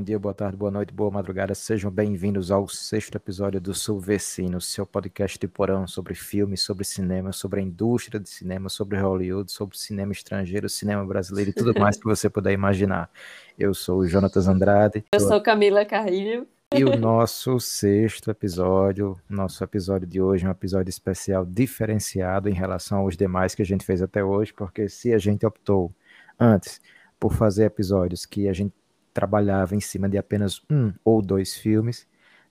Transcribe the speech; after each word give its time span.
bom 0.00 0.04
dia, 0.04 0.18
boa 0.18 0.32
tarde, 0.32 0.56
boa 0.56 0.70
noite, 0.70 0.94
boa 0.94 1.10
madrugada. 1.10 1.54
Sejam 1.54 1.90
bem-vindos 1.90 2.50
ao 2.50 2.66
sexto 2.66 3.16
episódio 3.16 3.60
do 3.60 3.74
Sulvecino, 3.74 4.58
seu 4.58 4.86
podcast 4.86 5.38
de 5.38 5.46
porão 5.46 5.86
sobre 5.86 6.14
filmes, 6.14 6.62
sobre 6.62 6.86
cinema, 6.86 7.32
sobre 7.32 7.60
a 7.60 7.62
indústria 7.62 8.18
de 8.18 8.26
cinema, 8.26 8.70
sobre 8.70 8.98
Hollywood, 8.98 9.52
sobre 9.52 9.76
cinema 9.76 10.10
estrangeiro, 10.10 10.70
cinema 10.70 11.04
brasileiro 11.04 11.50
e 11.50 11.52
tudo 11.52 11.78
mais 11.78 11.98
que 11.98 12.04
você 12.04 12.30
puder 12.30 12.52
imaginar. 12.52 13.10
Eu 13.58 13.74
sou 13.74 13.98
o 13.98 14.06
Jonatas 14.06 14.48
Andrade. 14.48 15.04
Eu 15.12 15.20
sou 15.20 15.38
Camila 15.38 15.84
Carrilho. 15.84 16.48
E 16.74 16.82
o 16.82 16.96
nosso 16.96 17.60
sexto 17.60 18.30
episódio, 18.30 19.20
nosso 19.28 19.62
episódio 19.62 20.08
de 20.08 20.18
hoje 20.18 20.46
é 20.46 20.48
um 20.48 20.52
episódio 20.52 20.88
especial 20.88 21.44
diferenciado 21.44 22.48
em 22.48 22.54
relação 22.54 23.00
aos 23.00 23.18
demais 23.18 23.54
que 23.54 23.60
a 23.60 23.66
gente 23.66 23.84
fez 23.84 24.00
até 24.00 24.24
hoje, 24.24 24.54
porque 24.54 24.88
se 24.88 25.12
a 25.12 25.18
gente 25.18 25.44
optou 25.44 25.92
antes 26.38 26.80
por 27.18 27.34
fazer 27.34 27.66
episódios 27.66 28.24
que 28.24 28.48
a 28.48 28.52
gente 28.54 28.72
trabalhava 29.12 29.74
em 29.74 29.80
cima 29.80 30.08
de 30.08 30.16
apenas 30.18 30.62
um 30.70 30.92
ou 31.04 31.20
dois 31.22 31.56
filmes. 31.56 32.06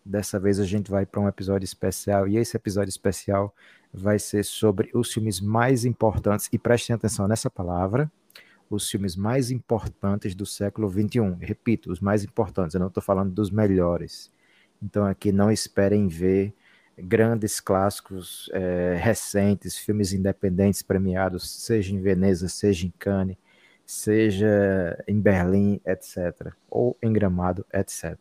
Dessa 0.06 0.40
vez 0.40 0.60
a 0.60 0.66
gente 0.66 0.90
vai 0.90 1.06
para 1.06 1.22
um 1.22 1.28
episódio 1.28 1.66
especial 1.66 2.28
e 2.28 2.38
esse 2.38 2.56
episódio 2.56 2.90
especial 2.90 3.54
vai 3.94 4.20
ser 4.20 4.44
sobre 4.44 4.90
os 4.94 5.12
filmes 5.12 5.40
mais 5.40 5.86
importantes, 5.86 6.48
e 6.52 6.60
prestem 6.60 6.96
atenção 6.96 7.28
nessa 7.28 7.50
palavra, 7.50 8.12
os 8.70 8.90
filmes 8.90 9.16
mais 9.16 9.50
importantes 9.50 10.36
do 10.36 10.46
século 10.46 10.90
XXI. 10.90 11.36
Repito, 11.40 11.92
os 11.92 12.00
mais 12.00 12.24
importantes, 12.24 12.76
eu 12.76 12.80
não 12.80 12.88
estou 12.88 13.02
falando 13.02 13.32
dos 13.32 13.50
melhores. 13.50 14.32
Então 14.82 15.06
aqui 15.06 15.32
não 15.32 15.52
esperem 15.52 16.08
ver 16.08 16.54
grandes 16.98 17.60
clássicos 17.60 18.50
é, 18.54 18.96
recentes, 19.02 19.78
filmes 19.78 20.14
independentes 20.14 20.82
premiados, 20.82 21.50
seja 21.50 21.94
em 21.94 22.00
Veneza, 22.00 22.48
seja 22.48 22.86
em 22.86 22.94
Cannes 23.00 23.38
seja 23.90 25.04
em 25.08 25.20
Berlim, 25.20 25.82
etc., 25.84 26.54
ou 26.70 26.96
em 27.02 27.12
Gramado, 27.12 27.66
etc. 27.74 28.16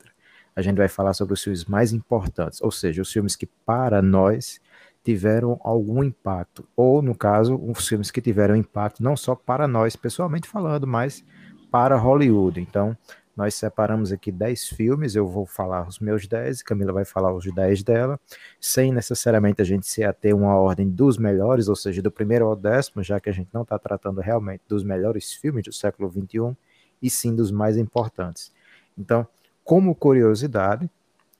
A 0.57 0.63
gente 0.63 0.79
vai 0.79 0.89
falar 0.89 1.13
sobre 1.13 1.35
os 1.35 1.45
filmes 1.45 1.67
mais 1.67 1.93
importantes, 1.93 2.63
ou 2.63 2.71
seja, 2.71 3.03
os 3.03 3.13
filmes 3.13 3.37
que 3.37 3.45
para 3.67 4.01
nós 4.01 4.63
tiveram 5.05 5.61
algum 5.63 6.03
impacto, 6.03 6.67
ou 6.75 7.03
no 7.03 7.15
caso, 7.15 7.55
os 7.55 7.87
filmes 7.87 8.11
que 8.11 8.23
tiveram 8.23 8.57
impacto 8.57 9.03
não 9.03 9.15
só 9.15 9.35
para 9.35 9.69
nós 9.69 9.95
pessoalmente 9.95 10.49
falando, 10.49 10.87
mas 10.87 11.23
para 11.71 11.99
Hollywood. 11.99 12.63
Então, 12.63 12.97
nós 13.39 13.55
separamos 13.55 14.11
aqui 14.11 14.33
10 14.33 14.70
filmes, 14.70 15.14
eu 15.14 15.25
vou 15.25 15.47
falar 15.47 15.86
os 15.86 16.00
meus 16.00 16.27
10, 16.27 16.61
Camila 16.61 16.92
vai 16.92 17.05
falar 17.05 17.33
os 17.33 17.44
10 17.44 17.84
dela, 17.84 18.19
sem 18.61 18.92
necessariamente 18.92 19.62
a 19.62 19.64
gente 19.64 19.86
se 19.86 20.03
ater 20.03 20.34
uma 20.34 20.56
ordem 20.56 20.91
dos 20.91 21.17
melhores, 21.17 21.69
ou 21.69 21.77
seja, 21.77 22.03
do 22.03 22.11
primeiro 22.11 22.47
ao 22.47 22.56
décimo, 22.56 23.00
já 23.00 23.20
que 23.20 23.31
a 23.31 23.33
gente 23.33 23.48
não 23.55 23.62
está 23.62 23.78
tratando 23.78 24.20
realmente 24.20 24.62
dos 24.66 24.83
melhores 24.83 25.34
filmes 25.34 25.62
do 25.62 25.72
século 25.72 26.11
XXI, 26.11 26.56
e 27.00 27.09
sim 27.09 27.33
dos 27.33 27.53
mais 27.53 27.77
importantes. 27.77 28.53
Então, 28.98 29.25
como 29.62 29.94
curiosidade, 29.94 30.91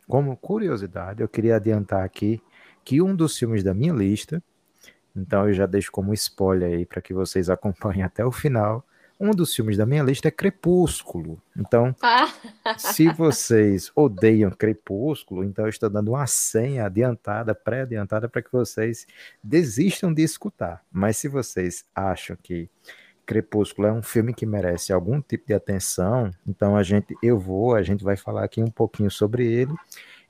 como 0.07 0.37
curiosidade, 0.37 1.21
eu 1.21 1.29
queria 1.29 1.57
adiantar 1.57 2.05
aqui 2.05 2.41
que 2.85 3.03
um 3.03 3.13
dos 3.13 3.37
filmes 3.37 3.65
da 3.65 3.75
minha 3.75 3.93
lista, 3.93 4.41
então 5.17 5.49
eu 5.49 5.53
já 5.53 5.67
deixo 5.67 5.91
como 5.91 6.15
spoiler 6.15 6.79
aí 6.79 6.87
para 6.87 7.03
que 7.03 7.13
vocês 7.13 7.51
acompanhem 7.51 8.05
até 8.05 8.25
o 8.25 8.31
final, 8.31 8.85
um 9.21 9.31
dos 9.31 9.55
filmes 9.55 9.77
da 9.77 9.85
minha 9.85 10.03
lista 10.03 10.29
é 10.29 10.31
Crepúsculo. 10.31 11.43
Então, 11.57 11.95
ah. 12.03 12.29
se 12.79 13.09
vocês 13.13 13.91
odeiam 13.95 14.51
Crepúsculo, 14.51 15.43
então 15.43 15.65
eu 15.65 15.71
estou 15.71 15.91
dando 15.91 16.13
uma 16.13 16.27
senha 16.27 16.87
adiantada, 16.87 17.55
pré-adiantada, 17.55 18.29
para 18.29 18.43
que 18.43 18.53
vocês 18.53 19.07
desistam 19.43 20.13
de 20.13 20.23
escutar. 20.23 20.85
Mas 20.93 21.17
se 21.17 21.29
vocês 21.29 21.85
acham 21.95 22.37
que 22.43 22.71
Crepúsculo 23.27 23.89
é 23.89 23.93
um 23.93 24.03
filme 24.03 24.33
que 24.33 24.47
merece 24.47 24.93
algum 24.93 25.21
tipo 25.21 25.47
de 25.47 25.55
atenção, 25.55 26.31
então 26.47 26.77
a 26.77 26.83
gente, 26.83 27.15
eu 27.23 27.39
vou, 27.39 27.75
a 27.75 27.83
gente 27.83 28.03
vai 28.03 28.17
falar 28.17 28.45
aqui 28.45 28.63
um 28.63 28.71
pouquinho 28.71 29.11
sobre 29.11 29.47
ele 29.47 29.75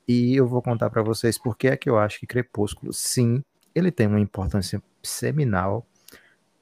e 0.07 0.35
eu 0.35 0.47
vou 0.47 0.61
contar 0.61 0.89
para 0.89 1.01
vocês 1.01 1.37
por 1.37 1.55
que 1.55 1.67
é 1.67 1.77
que 1.77 1.89
eu 1.89 1.97
acho 1.97 2.19
que 2.19 2.27
Crepúsculo, 2.27 2.91
sim, 2.91 3.41
ele 3.73 3.91
tem 3.91 4.07
uma 4.07 4.19
importância 4.19 4.81
seminal 5.01 5.85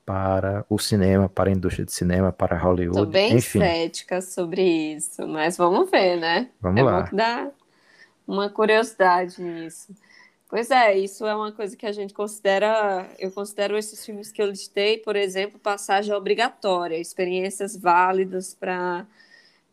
para 0.07 0.65
o 0.69 0.79
cinema, 0.79 1.27
para 1.27 1.49
a 1.49 1.53
indústria 1.53 1.85
de 1.85 1.91
cinema, 1.91 2.31
para 2.31 2.57
Hollywood. 2.57 2.97
Estou 2.97 3.11
bem 3.11 3.35
enfim. 3.35 3.59
cética 3.59 4.21
sobre 4.21 4.61
isso, 4.61 5.27
mas 5.27 5.57
vamos 5.57 5.91
ver, 5.91 6.15
né? 6.15 6.49
Vamos 6.61 6.79
é 6.79 6.83
lá. 6.83 7.01
Bom 7.01 7.09
que 7.09 7.15
dá 7.17 7.51
uma 8.25 8.49
curiosidade 8.49 9.41
nisso. 9.41 9.93
Pois 10.49 10.71
é, 10.71 10.97
isso 10.97 11.25
é 11.25 11.35
uma 11.35 11.51
coisa 11.51 11.75
que 11.75 11.85
a 11.85 11.91
gente 11.91 12.13
considera. 12.13 13.05
Eu 13.19 13.33
considero 13.33 13.77
esses 13.77 14.05
filmes 14.05 14.31
que 14.31 14.41
eu 14.41 14.47
listei, 14.47 14.97
por 14.97 15.17
exemplo, 15.17 15.59
passagem 15.59 16.13
obrigatória, 16.15 16.97
experiências 16.97 17.75
válidas 17.75 18.55
para 18.55 19.05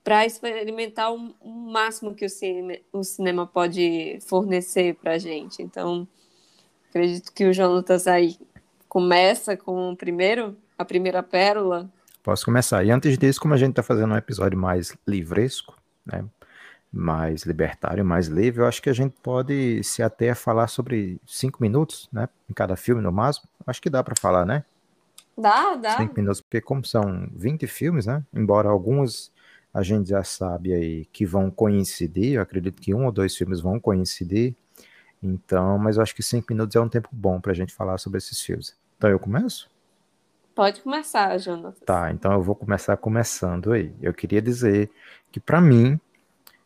para 0.03 0.27
experimentar 0.27 1.15
o, 1.15 1.35
o, 1.41 1.51
máximo 1.51 2.15
que 2.15 2.27
o, 2.27 2.29
cine, 2.29 2.83
o 2.93 3.03
cinema 3.03 3.47
pode 3.47 4.19
fornecer 4.21 4.97
para 4.97 5.13
a 5.13 5.19
gente. 5.19 5.63
Então, 5.63 6.07
acredito 6.91 7.33
que 7.33 7.47
o 7.47 7.55
Jonatas 7.55 8.07
aí 8.07 8.37
começa 8.95 9.57
com 9.57 9.91
o 9.91 9.97
primeiro, 9.97 10.57
a 10.79 10.85
primeira 10.85 11.21
pérola? 11.21 11.91
Posso 12.23 12.45
começar. 12.45 12.85
E 12.85 12.93
antes 12.93 13.19
disso, 13.19 13.41
como 13.41 13.53
a 13.53 13.57
gente 13.57 13.71
está 13.71 13.83
fazendo 13.83 14.15
um 14.15 14.17
episódio 14.17 14.57
mais 14.57 14.97
livresco, 15.05 15.77
né? 16.07 16.25
mais 16.93 17.43
libertário, 17.43 18.05
mais 18.05 18.29
livre, 18.29 18.61
eu 18.61 18.67
acho 18.69 18.81
que 18.81 18.89
a 18.89 18.93
gente 18.93 19.13
pode 19.21 19.83
se 19.83 20.01
até 20.01 20.31
a 20.31 20.35
falar 20.37 20.69
sobre 20.69 21.21
cinco 21.27 21.61
minutos, 21.61 22.09
né? 22.13 22.29
Em 22.49 22.53
cada 22.53 22.77
filme, 22.77 23.03
no 23.03 23.11
máximo. 23.11 23.49
Acho 23.67 23.83
que 23.83 23.91
dá 23.91 24.05
para 24.05 24.15
falar, 24.15 24.47
né? 24.47 24.65
Dá, 25.37 25.75
dá. 25.75 25.97
Cinco 25.97 26.15
minutos, 26.17 26.41
porque 26.41 26.61
como 26.61 26.87
são 26.87 27.29
20 27.35 27.67
filmes, 27.67 28.07
né? 28.07 28.23
Embora 28.33 28.69
alguns 28.69 29.33
a 29.73 29.83
gente 29.83 30.11
já 30.11 30.23
sabe 30.23 30.73
aí 30.73 31.05
que 31.07 31.27
vão 31.27 31.51
coincidir, 31.51 32.35
eu 32.35 32.43
acredito 32.43 32.81
que 32.81 32.95
um 32.95 33.07
ou 33.07 33.11
dois 33.11 33.37
filmes 33.37 33.61
vão 33.61 33.81
coincidir. 33.81 34.55
Então, 35.21 35.79
mas 35.79 35.97
eu 35.97 36.03
acho 36.05 36.15
que 36.15 36.23
cinco 36.23 36.47
minutos 36.51 36.77
é 36.77 36.81
um 36.81 36.89
tempo 36.89 37.09
bom 37.11 37.41
para 37.41 37.51
a 37.51 37.55
gente 37.57 37.75
falar 37.75 37.99
sobre 37.99 38.19
esses 38.19 38.41
filmes. 38.41 38.84
Então 39.05 39.13
eu 39.13 39.19
começo? 39.19 39.71
Pode 40.55 40.81
começar, 40.81 41.37
Jonas. 41.37 41.75
Tá, 41.85 42.11
então 42.11 42.33
eu 42.33 42.41
vou 42.41 42.55
começar 42.55 42.97
começando 42.97 43.71
aí. 43.71 43.95
Eu 44.01 44.15
queria 44.15 44.41
dizer 44.41 44.91
que 45.31 45.39
para 45.39 45.61
mim, 45.61 46.01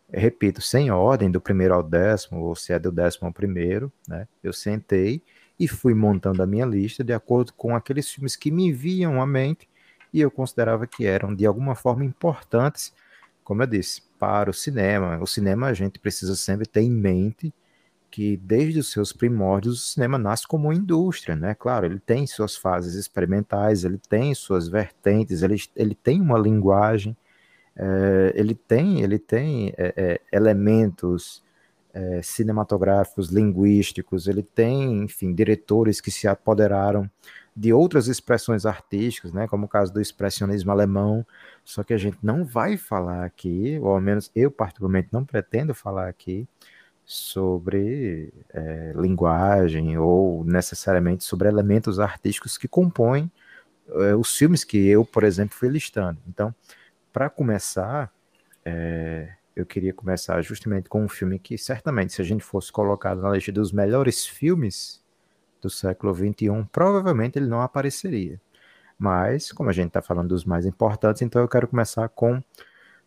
repito, 0.09 0.63
sem 0.63 0.89
ordem 0.89 1.33
do 1.33 1.41
primeiro 1.41 1.75
ao 1.75 1.83
décimo, 1.83 2.45
ou 2.45 2.55
se 2.55 2.73
é 2.73 2.79
do 2.79 2.93
décimo 2.93 3.27
ao 3.27 3.33
primeiro, 3.33 3.93
né? 4.07 4.29
Eu 4.41 4.53
sentei 4.53 5.21
e 5.59 5.67
fui 5.67 5.95
montando 5.95 6.41
a 6.41 6.47
minha 6.47 6.65
lista 6.65 7.03
de 7.03 7.13
acordo 7.13 7.53
com 7.55 7.75
aqueles 7.75 8.09
filmes 8.09 8.37
que 8.37 8.53
me 8.53 8.71
viam 8.71 9.21
à 9.21 9.27
mente 9.27 9.69
e 10.13 10.21
eu 10.21 10.31
considerava 10.31 10.87
que 10.87 11.05
eram 11.07 11.35
de 11.35 11.45
alguma 11.45 11.75
forma 11.75 12.05
importantes, 12.05 12.95
como 13.43 13.65
eu 13.65 13.67
disse, 13.67 14.01
para 14.17 14.49
o 14.49 14.55
cinema. 14.55 15.19
O 15.21 15.27
cinema 15.27 15.67
a 15.67 15.75
gente 15.75 15.99
precisa 15.99 16.37
sempre 16.37 16.69
ter 16.69 16.83
em 16.83 16.91
mente 16.93 17.53
que 18.11 18.37
desde 18.37 18.81
os 18.81 18.91
seus 18.91 19.13
primórdios 19.13 19.83
o 19.83 19.87
cinema 19.93 20.19
nasce 20.19 20.47
como 20.47 20.69
uma 20.69 20.75
indústria, 20.75 21.37
né? 21.37 21.55
Claro, 21.55 21.87
ele 21.87 21.99
tem 21.99 22.27
suas 22.27 22.57
fases 22.57 22.95
experimentais, 22.95 23.85
ele 23.85 23.99
tem 23.99 24.35
suas 24.35 24.69
vertentes, 24.69 25.43
ele, 25.43 25.57
ele 25.77 25.95
tem 25.95 26.21
uma 26.21 26.39
linguagem, 26.39 27.17
é, 27.77 28.33
ele 28.35 28.55
tem, 28.55 29.03
ele 29.03 29.19
tem 29.19 29.73
é, 29.77 29.95
é, 29.97 30.21
elementos 30.33 31.47
cinematográficos, 32.23 33.29
linguísticos, 33.29 34.29
ele 34.29 34.43
tem, 34.43 35.03
enfim, 35.03 35.35
diretores 35.35 36.01
que 36.01 36.13
se 36.13 36.29
apoderaram 36.29 37.11
de 37.57 37.73
outras 37.73 38.07
expressões 38.07 38.65
artísticas, 38.65 39.33
né? 39.33 39.49
Como 39.49 39.67
o 39.67 39.69
caso 39.69 39.93
do 39.93 40.01
expressionismo 40.01 40.71
alemão, 40.71 41.27
só 41.65 41.83
que 41.83 41.93
a 41.93 41.97
gente 41.99 42.19
não 42.23 42.45
vai 42.45 42.77
falar 42.77 43.25
aqui, 43.25 43.81
ou 43.83 43.89
ao 43.89 44.01
menos 44.01 44.31
eu 44.33 44.49
particularmente 44.49 45.09
não 45.11 45.25
pretendo 45.25 45.75
falar 45.75 46.09
aqui, 46.09 46.47
sobre 47.11 48.31
é, 48.51 48.93
linguagem 48.95 49.97
ou 49.97 50.45
necessariamente 50.45 51.25
sobre 51.25 51.49
elementos 51.49 51.99
artísticos 51.99 52.59
que 52.59 52.69
compõem 52.69 53.33
é, 53.89 54.15
os 54.15 54.37
filmes 54.37 54.63
que 54.63 54.77
eu, 54.87 55.07
por 55.07 55.25
exemplo, 55.25 55.57
fui 55.57 55.71
listando. 55.71 56.19
Então, 56.29 56.55
para 57.11 57.31
começar, 57.31 58.13
é, 58.63 59.33
eu 59.57 59.65
queria 59.65 59.95
começar 59.95 60.43
justamente 60.43 60.91
com 60.91 61.03
um 61.03 61.09
filme 61.09 61.39
que 61.39 61.57
certamente, 61.57 62.13
se 62.13 62.21
a 62.21 62.25
gente 62.27 62.45
fosse 62.45 62.71
colocado 62.71 63.23
na 63.23 63.31
lista 63.31 63.51
dos 63.51 63.73
melhores 63.73 64.27
filmes 64.27 65.03
do 65.63 65.71
século 65.71 66.15
XXI, 66.15 66.69
provavelmente 66.71 67.39
ele 67.39 67.49
não 67.49 67.63
apareceria. 67.63 68.39
Mas, 68.99 69.51
como 69.51 69.71
a 69.71 69.73
gente 69.73 69.89
está 69.89 70.03
falando 70.03 70.29
dos 70.29 70.45
mais 70.45 70.67
importantes, 70.67 71.23
então 71.23 71.41
eu 71.41 71.49
quero 71.49 71.69
começar 71.69 72.07
com 72.11 72.43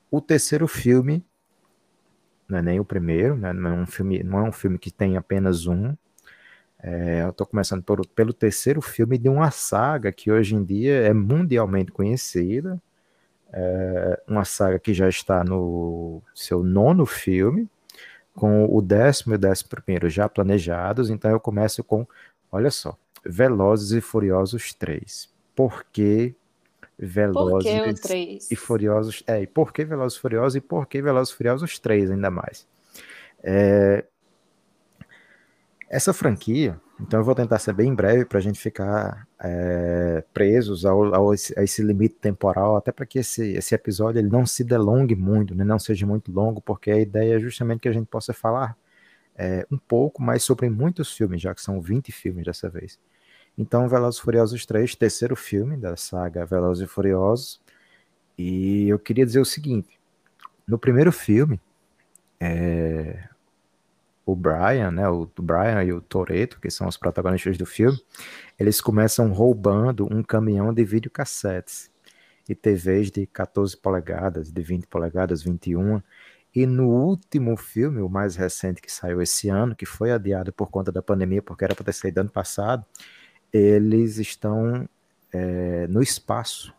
o 0.09 0.19
terceiro 0.19 0.67
filme 0.67 1.23
não 2.51 2.59
é 2.59 2.61
nem 2.61 2.79
o 2.79 2.85
primeiro, 2.85 3.35
né? 3.35 3.53
não, 3.53 3.69
é 3.69 3.73
um 3.73 3.85
filme, 3.85 4.21
não 4.23 4.39
é 4.39 4.43
um 4.43 4.51
filme 4.51 4.77
que 4.77 4.91
tem 4.91 5.17
apenas 5.17 5.65
um. 5.67 5.95
É, 6.83 7.23
eu 7.23 7.29
estou 7.29 7.47
começando 7.47 7.83
por, 7.83 8.05
pelo 8.07 8.33
terceiro 8.33 8.81
filme 8.81 9.17
de 9.17 9.29
uma 9.29 9.51
saga 9.51 10.11
que 10.11 10.31
hoje 10.31 10.55
em 10.55 10.63
dia 10.63 10.93
é 11.01 11.13
mundialmente 11.13 11.91
conhecida, 11.91 12.81
é 13.53 14.21
uma 14.27 14.45
saga 14.45 14.79
que 14.79 14.93
já 14.93 15.07
está 15.07 15.43
no 15.43 16.21
seu 16.33 16.63
nono 16.63 17.05
filme, 17.05 17.69
com 18.33 18.65
o 18.65 18.81
décimo 18.81 19.33
e 19.33 19.35
o 19.35 19.39
décimo 19.39 19.69
primeiro 19.69 20.09
já 20.09 20.27
planejados, 20.27 21.09
então 21.09 21.31
eu 21.31 21.39
começo 21.39 21.83
com, 21.83 22.07
olha 22.51 22.71
só, 22.71 22.97
Velozes 23.25 23.91
e 23.91 24.01
Furiosos 24.01 24.73
3. 24.73 25.29
Por 25.55 25.85
que 25.91 26.35
Velozes 27.01 28.51
e 28.51 28.55
Furiosos. 28.55 29.23
É, 29.25 29.41
e 29.41 29.47
por 29.47 29.73
que 29.73 29.83
Velozes 29.83 30.17
e 30.17 30.21
Furiosos 30.21 30.55
e 30.55 30.61
por 30.61 30.87
que 30.87 31.01
Velozes 31.01 31.33
e 31.33 31.37
Furiosos 31.37 31.79
3 31.79 32.11
ainda 32.11 32.29
mais. 32.29 32.67
É, 33.43 34.05
essa 35.89 36.13
franquia, 36.13 36.79
então 36.99 37.19
eu 37.19 37.23
vou 37.23 37.35
tentar 37.35 37.59
ser 37.59 37.73
bem 37.73 37.93
breve 37.93 38.23
para 38.23 38.37
a 38.37 38.41
gente 38.41 38.59
ficar 38.59 39.27
é, 39.43 40.23
presos 40.33 40.85
ao, 40.85 41.13
ao, 41.13 41.31
a 41.31 41.33
esse 41.33 41.83
limite 41.83 42.15
temporal, 42.15 42.77
até 42.77 42.91
para 42.91 43.05
que 43.05 43.19
esse, 43.19 43.53
esse 43.53 43.75
episódio 43.75 44.19
ele 44.19 44.29
não 44.29 44.45
se 44.45 44.63
delongue 44.63 45.15
muito, 45.15 45.53
né, 45.55 45.65
não 45.65 45.79
seja 45.79 46.05
muito 46.05 46.31
longo, 46.31 46.61
porque 46.61 46.91
a 46.91 46.99
ideia 46.99 47.35
é 47.35 47.39
justamente 47.39 47.81
que 47.81 47.89
a 47.89 47.93
gente 47.93 48.07
possa 48.07 48.31
falar 48.31 48.77
é, 49.35 49.65
um 49.71 49.77
pouco 49.77 50.21
mais 50.21 50.43
sobre 50.43 50.69
muitos 50.69 51.11
filmes, 51.11 51.41
já 51.41 51.53
que 51.53 51.61
são 51.61 51.81
20 51.81 52.11
filmes 52.11 52.45
dessa 52.45 52.69
vez. 52.69 52.99
Então, 53.61 53.87
Velozes 53.87 54.19
e 54.19 54.23
Furiosos 54.23 54.65
3, 54.65 54.95
terceiro 54.95 55.35
filme 55.35 55.77
da 55.77 55.95
saga 55.95 56.43
Velozes 56.43 56.83
e 56.83 56.87
Furiosos. 56.87 57.61
E 58.35 58.89
eu 58.89 58.97
queria 58.97 59.23
dizer 59.23 59.39
o 59.39 59.45
seguinte: 59.45 59.99
no 60.67 60.79
primeiro 60.79 61.11
filme, 61.11 61.61
é, 62.39 63.29
o 64.25 64.35
Brian, 64.35 64.89
né, 64.89 65.07
o 65.07 65.29
Brian 65.39 65.83
e 65.83 65.93
o 65.93 66.01
Toreto, 66.01 66.59
que 66.59 66.71
são 66.71 66.87
os 66.87 66.97
protagonistas 66.97 67.55
do 67.55 67.67
filme, 67.67 68.03
eles 68.57 68.81
começam 68.81 69.31
roubando 69.31 70.07
um 70.11 70.23
caminhão 70.23 70.73
de 70.73 70.83
videocassetes 70.83 71.91
e 72.49 72.55
TVs 72.55 73.11
de 73.11 73.27
14 73.27 73.77
polegadas, 73.77 74.51
de 74.51 74.63
20 74.63 74.87
polegadas, 74.87 75.43
21. 75.43 76.01
E 76.55 76.65
no 76.65 76.89
último 76.89 77.55
filme, 77.55 78.01
o 78.01 78.09
mais 78.09 78.35
recente 78.35 78.81
que 78.81 78.91
saiu 78.91 79.21
esse 79.21 79.49
ano, 79.49 79.75
que 79.75 79.85
foi 79.85 80.11
adiado 80.11 80.51
por 80.51 80.71
conta 80.71 80.91
da 80.91 81.03
pandemia, 81.03 81.43
porque 81.43 81.63
era 81.63 81.75
para 81.75 81.85
ter 81.85 81.93
saído 81.93 82.21
ano 82.21 82.31
passado, 82.31 82.83
eles 83.51 84.17
estão 84.17 84.87
é, 85.31 85.87
no 85.87 86.01
espaço. 86.01 86.73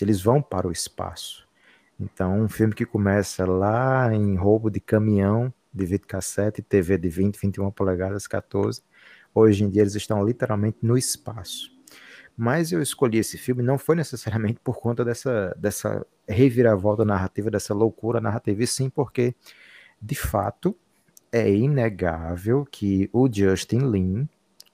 Eles 0.00 0.22
vão 0.22 0.40
para 0.40 0.68
o 0.68 0.72
espaço. 0.72 1.46
Então, 1.98 2.40
um 2.40 2.48
filme 2.48 2.74
que 2.74 2.86
começa 2.86 3.44
lá 3.44 4.14
em 4.14 4.36
roubo 4.36 4.70
de 4.70 4.80
caminhão 4.80 5.52
de 5.72 5.84
videocassete, 5.84 6.62
TV 6.62 6.96
de 6.96 7.08
20, 7.08 7.36
21 7.36 7.70
polegadas, 7.70 8.26
14. 8.26 8.82
Hoje 9.34 9.64
em 9.64 9.70
dia 9.70 9.82
eles 9.82 9.94
estão 9.94 10.24
literalmente 10.24 10.78
no 10.82 10.96
espaço. 10.96 11.76
Mas 12.36 12.70
eu 12.70 12.80
escolhi 12.80 13.18
esse 13.18 13.36
filme 13.36 13.64
não 13.64 13.76
foi 13.76 13.96
necessariamente 13.96 14.60
por 14.62 14.78
conta 14.78 15.04
dessa, 15.04 15.54
dessa 15.58 16.06
reviravolta 16.26 17.04
narrativa, 17.04 17.50
dessa 17.50 17.74
loucura 17.74 18.20
narrativa, 18.20 18.62
e 18.62 18.66
sim 18.66 18.88
porque, 18.88 19.34
de 20.00 20.14
fato, 20.14 20.76
é 21.32 21.50
inegável 21.50 22.64
que 22.64 23.10
o 23.12 23.28
Justin 23.30 23.90
Lin 23.90 24.28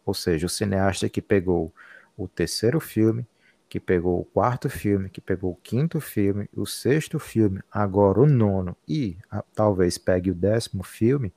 ou 0.05 0.15
seja, 0.15 0.47
o 0.47 0.51
cineasta 0.51 1.09
que 1.09 1.23
pegou 1.23 1.73
o 2.17 2.29
terceiro 2.29 2.81
filme, 2.81 3.27
que 3.69 3.81
pegou 3.81 4.21
o 4.21 4.25
quarto 4.25 4.69
filme, 4.69 5.09
que 5.09 5.21
pegou 5.21 5.53
o 5.53 5.57
quinto 5.57 6.01
filme, 6.01 6.49
o 6.55 6.67
sexto 6.67 7.19
filme, 7.19 7.61
agora 7.71 8.21
o 8.21 8.27
nono 8.27 8.77
e 8.87 9.17
a, 9.31 9.43
talvez 9.55 9.99
pegue 9.99 10.31
o 10.31 10.35
décimo 10.35 10.85
filme, 10.85 11.33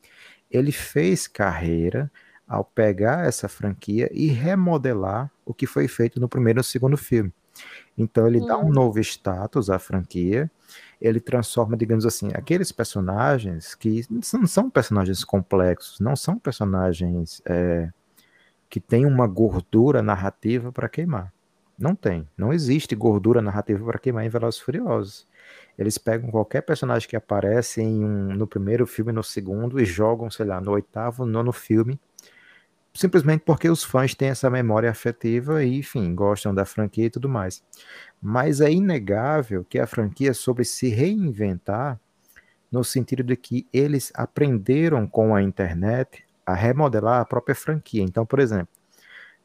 ele 0.51 0.71
fez 0.71 1.27
carreira 1.27 2.11
ao 2.47 2.63
pegar 2.63 3.27
essa 3.27 3.49
franquia 3.49 4.09
e 4.13 4.27
remodelar 4.27 5.31
o 5.45 5.53
que 5.53 5.65
foi 5.65 5.87
feito 5.87 6.19
no 6.19 6.29
primeiro 6.29 6.57
e 6.57 6.61
no 6.61 6.63
segundo 6.63 6.95
filme. 6.95 7.33
Então 7.97 8.27
ele 8.27 8.39
hum. 8.39 8.45
dá 8.45 8.57
um 8.57 8.67
hum. 8.67 8.71
novo 8.71 8.99
status 8.99 9.69
à 9.69 9.79
franquia, 9.79 10.49
ele 11.01 11.19
transforma, 11.19 11.75
digamos 11.75 12.05
assim, 12.05 12.29
aqueles 12.33 12.71
personagens 12.71 13.75
que 13.75 14.05
não 14.09 14.47
são 14.47 14.69
personagens 14.69 15.23
complexos, 15.23 15.99
não 15.99 16.15
são 16.15 16.37
personagens 16.37 17.41
é, 17.45 17.89
que 18.69 18.79
tem 18.79 19.05
uma 19.05 19.27
gordura 19.27 20.01
narrativa 20.01 20.71
para 20.71 20.89
queimar. 20.89 21.33
Não 21.77 21.93
tem. 21.95 22.27
Não 22.35 22.51
existe 22.51 22.95
gordura 22.95 23.41
narrativa 23.41 23.85
para 23.85 23.99
queimar 23.99 24.25
em 24.25 24.29
Velozes 24.29 24.59
Furiosos. 24.59 25.27
Eles 25.77 25.97
pegam 25.97 26.31
qualquer 26.31 26.61
personagem 26.61 27.07
que 27.07 27.15
aparece 27.15 27.81
em 27.81 28.03
um, 28.03 28.33
no 28.33 28.47
primeiro 28.47 28.87
filme, 28.87 29.11
no 29.11 29.23
segundo, 29.23 29.79
e 29.79 29.85
jogam, 29.85 30.29
sei 30.29 30.47
lá, 30.47 30.59
no 30.59 30.71
oitavo, 30.71 31.25
nono 31.25 31.51
filme, 31.51 31.99
simplesmente 32.93 33.43
porque 33.45 33.69
os 33.69 33.83
fãs 33.83 34.15
têm 34.15 34.29
essa 34.29 34.49
memória 34.49 34.89
afetiva 34.89 35.63
e, 35.63 35.77
enfim, 35.77 36.15
gostam 36.15 36.53
da 36.53 36.65
franquia 36.65 37.05
e 37.05 37.09
tudo 37.11 37.29
mais. 37.29 37.63
Mas 38.19 38.59
é 38.59 38.71
inegável 38.71 39.63
que 39.63 39.77
a 39.77 39.85
franquia 39.85 40.33
sobre 40.33 40.65
se 40.65 40.89
reinventar, 40.89 41.99
no 42.71 42.83
sentido 42.83 43.23
de 43.23 43.35
que 43.35 43.67
eles 43.71 44.11
aprenderam 44.15 45.07
com 45.07 45.35
a 45.35 45.43
internet 45.43 46.26
a 46.47 46.53
remodelar 46.53 47.19
a 47.19 47.25
própria 47.25 47.53
franquia. 47.53 48.01
Então, 48.01 48.25
por 48.25 48.39
exemplo, 48.39 48.69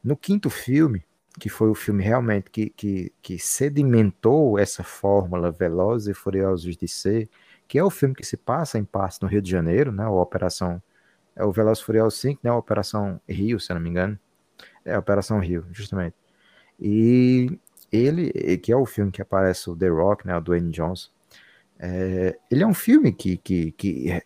no 0.01 0.15
quinto 0.15 0.49
filme, 0.49 1.03
que 1.37 1.49
foi 1.49 1.69
o 1.69 1.75
filme 1.75 2.01
realmente 2.01 2.49
que, 2.49 2.69
que, 2.69 3.11
que 3.21 3.37
sedimentou 3.37 4.57
essa 4.57 4.83
fórmula 4.83 5.51
Velozes 5.51 6.07
e 6.07 6.13
Furiosos 6.13 6.77
de 6.77 6.87
ser, 6.87 7.29
que 7.67 7.77
é 7.77 7.83
o 7.83 7.89
filme 7.89 8.15
que 8.15 8.25
se 8.25 8.37
passa 8.37 8.79
em 8.79 8.85
parte 8.85 9.21
no 9.21 9.27
Rio 9.27 9.41
de 9.41 9.51
Janeiro, 9.51 9.91
né, 9.91 10.05
a 10.05 10.09
Operação, 10.09 10.81
é 11.35 11.43
o 11.43 11.51
Velozes 11.51 11.83
e 11.83 11.85
Furiosos 11.85 12.19
5, 12.21 12.39
né, 12.41 12.49
a 12.49 12.55
Operação 12.55 13.19
Rio, 13.27 13.59
se 13.59 13.69
eu 13.69 13.75
não 13.75 13.81
me 13.81 13.89
engano, 13.89 14.17
é 14.85 14.93
a 14.93 14.99
Operação 14.99 15.39
Rio, 15.39 15.65
justamente. 15.71 16.15
E 16.79 17.59
ele, 17.91 18.57
que 18.59 18.71
é 18.71 18.77
o 18.77 18.85
filme 18.85 19.11
que 19.11 19.21
aparece 19.21 19.69
o 19.69 19.75
The 19.75 19.89
Rock, 19.89 20.25
né, 20.25 20.37
o 20.37 20.41
Dwayne 20.41 20.71
Johnson, 20.71 21.09
é, 21.79 22.37
ele 22.49 22.63
é 22.63 22.67
um 22.67 22.73
filme 22.73 23.11
que, 23.11 23.35
que, 23.37 23.71
que 23.73 24.23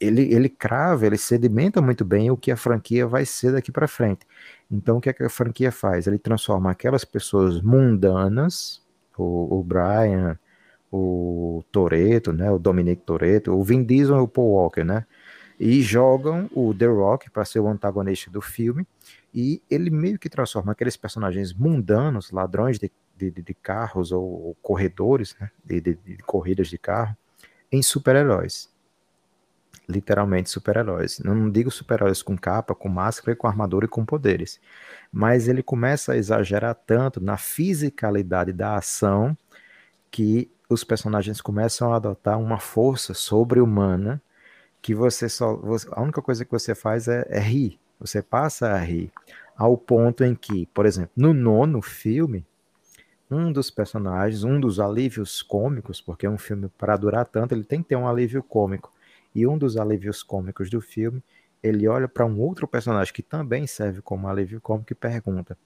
ele, 0.00 0.32
ele 0.32 0.48
crava, 0.48 1.06
ele 1.06 1.18
sedimenta 1.18 1.80
muito 1.82 2.04
bem 2.04 2.30
o 2.30 2.36
que 2.36 2.50
a 2.50 2.56
franquia 2.56 3.06
vai 3.06 3.24
ser 3.24 3.52
daqui 3.52 3.72
para 3.72 3.88
frente. 3.88 4.26
Então, 4.70 4.98
o 4.98 5.00
que, 5.00 5.08
é 5.08 5.12
que 5.12 5.22
a 5.22 5.30
franquia 5.30 5.72
faz? 5.72 6.06
Ele 6.06 6.18
transforma 6.18 6.70
aquelas 6.70 7.04
pessoas 7.04 7.60
mundanas, 7.60 8.82
o, 9.16 9.58
o 9.58 9.64
Brian, 9.64 10.38
o 10.92 11.64
Toreto, 11.72 12.32
né, 12.32 12.50
o 12.50 12.58
Dominic 12.58 13.02
Toreto, 13.02 13.52
o 13.52 13.62
Vin 13.64 13.82
Diesel 13.84 14.16
e 14.16 14.20
o 14.20 14.28
Paul 14.28 14.52
Walker, 14.52 14.84
né, 14.84 15.04
e 15.58 15.82
jogam 15.82 16.48
o 16.54 16.72
The 16.72 16.86
Rock 16.86 17.30
para 17.30 17.44
ser 17.44 17.60
o 17.60 17.68
antagonista 17.68 18.30
do 18.30 18.40
filme, 18.40 18.86
e 19.34 19.60
ele 19.70 19.90
meio 19.90 20.18
que 20.18 20.28
transforma 20.28 20.72
aqueles 20.72 20.96
personagens 20.96 21.52
mundanos, 21.52 22.30
ladrões 22.30 22.78
de, 22.78 22.90
de, 23.16 23.30
de 23.30 23.54
carros 23.54 24.12
ou, 24.12 24.22
ou, 24.22 24.56
corredores, 24.62 25.36
né, 25.40 25.50
de, 25.64 25.80
de 25.80 26.16
corridas 26.24 26.68
de 26.68 26.78
carro, 26.78 27.16
em 27.70 27.82
super-heróis 27.82 28.70
literalmente 29.88 30.50
super-heróis. 30.50 31.18
Não 31.20 31.50
digo 31.50 31.70
super-heróis 31.70 32.22
com 32.22 32.36
capa, 32.36 32.74
com 32.74 32.88
máscara, 32.88 33.34
com 33.34 33.46
armadura 33.46 33.86
e 33.86 33.88
com 33.88 34.04
poderes. 34.04 34.60
Mas 35.10 35.48
ele 35.48 35.62
começa 35.62 36.12
a 36.12 36.16
exagerar 36.16 36.74
tanto 36.74 37.20
na 37.20 37.36
fisicalidade 37.36 38.52
da 38.52 38.76
ação 38.76 39.36
que 40.10 40.50
os 40.68 40.84
personagens 40.84 41.40
começam 41.40 41.92
a 41.92 41.96
adotar 41.96 42.38
uma 42.38 42.58
força 42.58 43.14
sobre-humana 43.14 44.20
que 44.82 44.94
você 44.94 45.28
só. 45.28 45.56
Você, 45.56 45.88
a 45.90 46.02
única 46.02 46.20
coisa 46.20 46.44
que 46.44 46.50
você 46.50 46.74
faz 46.74 47.08
é, 47.08 47.26
é 47.28 47.40
rir. 47.40 47.80
Você 47.98 48.22
passa 48.22 48.68
a 48.70 48.78
rir. 48.78 49.10
Ao 49.56 49.76
ponto 49.76 50.22
em 50.22 50.34
que, 50.34 50.66
por 50.66 50.86
exemplo, 50.86 51.10
no 51.16 51.32
nono 51.34 51.82
filme, 51.82 52.46
um 53.30 53.52
dos 53.52 53.70
personagens, 53.70 54.44
um 54.44 54.60
dos 54.60 54.78
alívios 54.78 55.42
cômicos, 55.42 56.00
porque 56.00 56.26
é 56.26 56.30
um 56.30 56.38
filme 56.38 56.68
para 56.78 56.96
durar 56.96 57.26
tanto, 57.26 57.54
ele 57.54 57.64
tem 57.64 57.82
que 57.82 57.88
ter 57.88 57.96
um 57.96 58.06
alívio 58.06 58.42
cômico. 58.42 58.92
E 59.34 59.46
um 59.46 59.56
dos 59.56 59.76
alívios 59.76 60.22
cômicos 60.22 60.70
do 60.70 60.80
filme, 60.80 61.22
ele 61.62 61.86
olha 61.88 62.08
para 62.08 62.26
um 62.26 62.40
outro 62.40 62.66
personagem 62.66 63.12
que 63.12 63.22
também 63.22 63.66
serve 63.66 64.00
como 64.00 64.28
alívio 64.28 64.60
cômico 64.60 64.92
e 64.92 64.96
pergunta: 64.96 65.56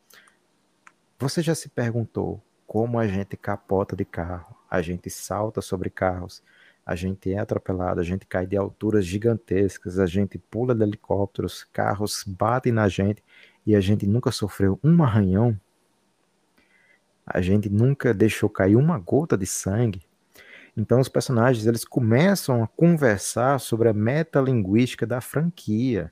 Você 1.19 1.43
já 1.43 1.55
se 1.55 1.69
perguntou 1.69 2.43
como 2.67 2.99
a 2.99 3.07
gente 3.07 3.37
capota 3.37 3.95
de 3.95 4.05
carro, 4.05 4.57
a 4.71 4.81
gente 4.81 5.11
salta 5.11 5.61
sobre 5.61 5.91
carros, 5.91 6.43
a 6.85 6.97
gente 6.97 7.33
é 7.33 7.39
atropelado, 7.39 8.01
a 8.01 8.05
gente 8.05 8.27
cai 8.27 8.47
de 8.47 8.57
alturas 8.57 9.05
gigantescas, 9.05 9.99
a 9.99 10.07
gente 10.07 10.39
pula 10.39 10.75
de 10.75 10.83
helicópteros, 10.83 11.65
carros 11.73 12.25
batem 12.27 12.73
na 12.73 12.89
gente 12.89 13.23
e 13.65 13.77
a 13.77 13.81
gente 13.81 14.07
nunca 14.07 14.33
sofreu 14.33 14.81
um 14.83 15.03
arranhão? 15.03 15.59
A 17.25 17.41
gente 17.41 17.69
nunca 17.69 18.13
deixou 18.13 18.49
cair 18.49 18.75
uma 18.75 18.99
gota 18.99 19.37
de 19.37 19.47
sangue? 19.47 20.03
Então 20.77 21.01
os 21.01 21.09
personagens 21.09 21.67
eles 21.67 21.85
começam 21.85 22.63
a 22.63 22.67
conversar 22.67 23.61
sobre 23.61 23.89
a 23.89 23.93
metalinguística 23.93 25.07
da 25.07 25.21
franquia. 25.21 26.11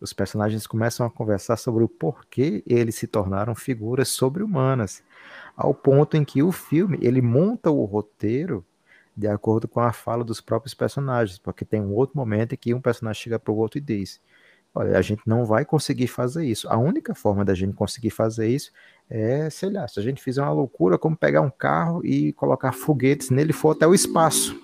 Os 0.00 0.14
personagens 0.14 0.66
começam 0.66 1.04
a 1.04 1.10
conversar 1.10 1.58
sobre 1.58 1.84
o 1.84 1.88
porquê 1.88 2.62
eles 2.66 2.94
se 2.94 3.06
tornaram 3.06 3.54
figuras 3.54 4.08
sobre-humanas, 4.08 5.02
ao 5.54 5.74
ponto 5.74 6.16
em 6.16 6.24
que 6.24 6.42
o 6.42 6.50
filme 6.50 6.98
ele 7.02 7.20
monta 7.20 7.70
o 7.70 7.84
roteiro 7.84 8.64
de 9.14 9.28
acordo 9.28 9.68
com 9.68 9.80
a 9.80 9.92
fala 9.92 10.24
dos 10.24 10.40
próprios 10.40 10.72
personagens, 10.72 11.38
porque 11.38 11.64
tem 11.64 11.80
um 11.80 11.92
outro 11.92 12.16
momento 12.16 12.54
em 12.54 12.56
que 12.56 12.72
um 12.72 12.80
personagem 12.80 13.22
chega 13.22 13.38
para 13.38 13.52
o 13.52 13.56
outro 13.56 13.76
e 13.76 13.82
diz: 13.82 14.18
Olha, 14.74 14.96
a 14.96 15.02
gente 15.02 15.22
não 15.26 15.44
vai 15.44 15.64
conseguir 15.64 16.06
fazer 16.06 16.46
isso. 16.46 16.68
A 16.68 16.78
única 16.78 17.14
forma 17.14 17.44
da 17.44 17.54
gente 17.54 17.74
conseguir 17.74 18.10
fazer 18.10 18.48
isso 18.48 18.70
é, 19.10 19.50
sei 19.50 19.70
lá, 19.70 19.88
se 19.88 19.98
a 19.98 20.02
gente 20.02 20.22
fizer 20.22 20.40
uma 20.40 20.52
loucura 20.52 20.96
como 20.96 21.16
pegar 21.16 21.40
um 21.40 21.50
carro 21.50 22.00
e 22.06 22.32
colocar 22.34 22.70
foguetes 22.70 23.28
nele 23.28 23.52
for 23.52 23.72
até 23.72 23.84
o 23.84 23.92
espaço. 23.92 24.56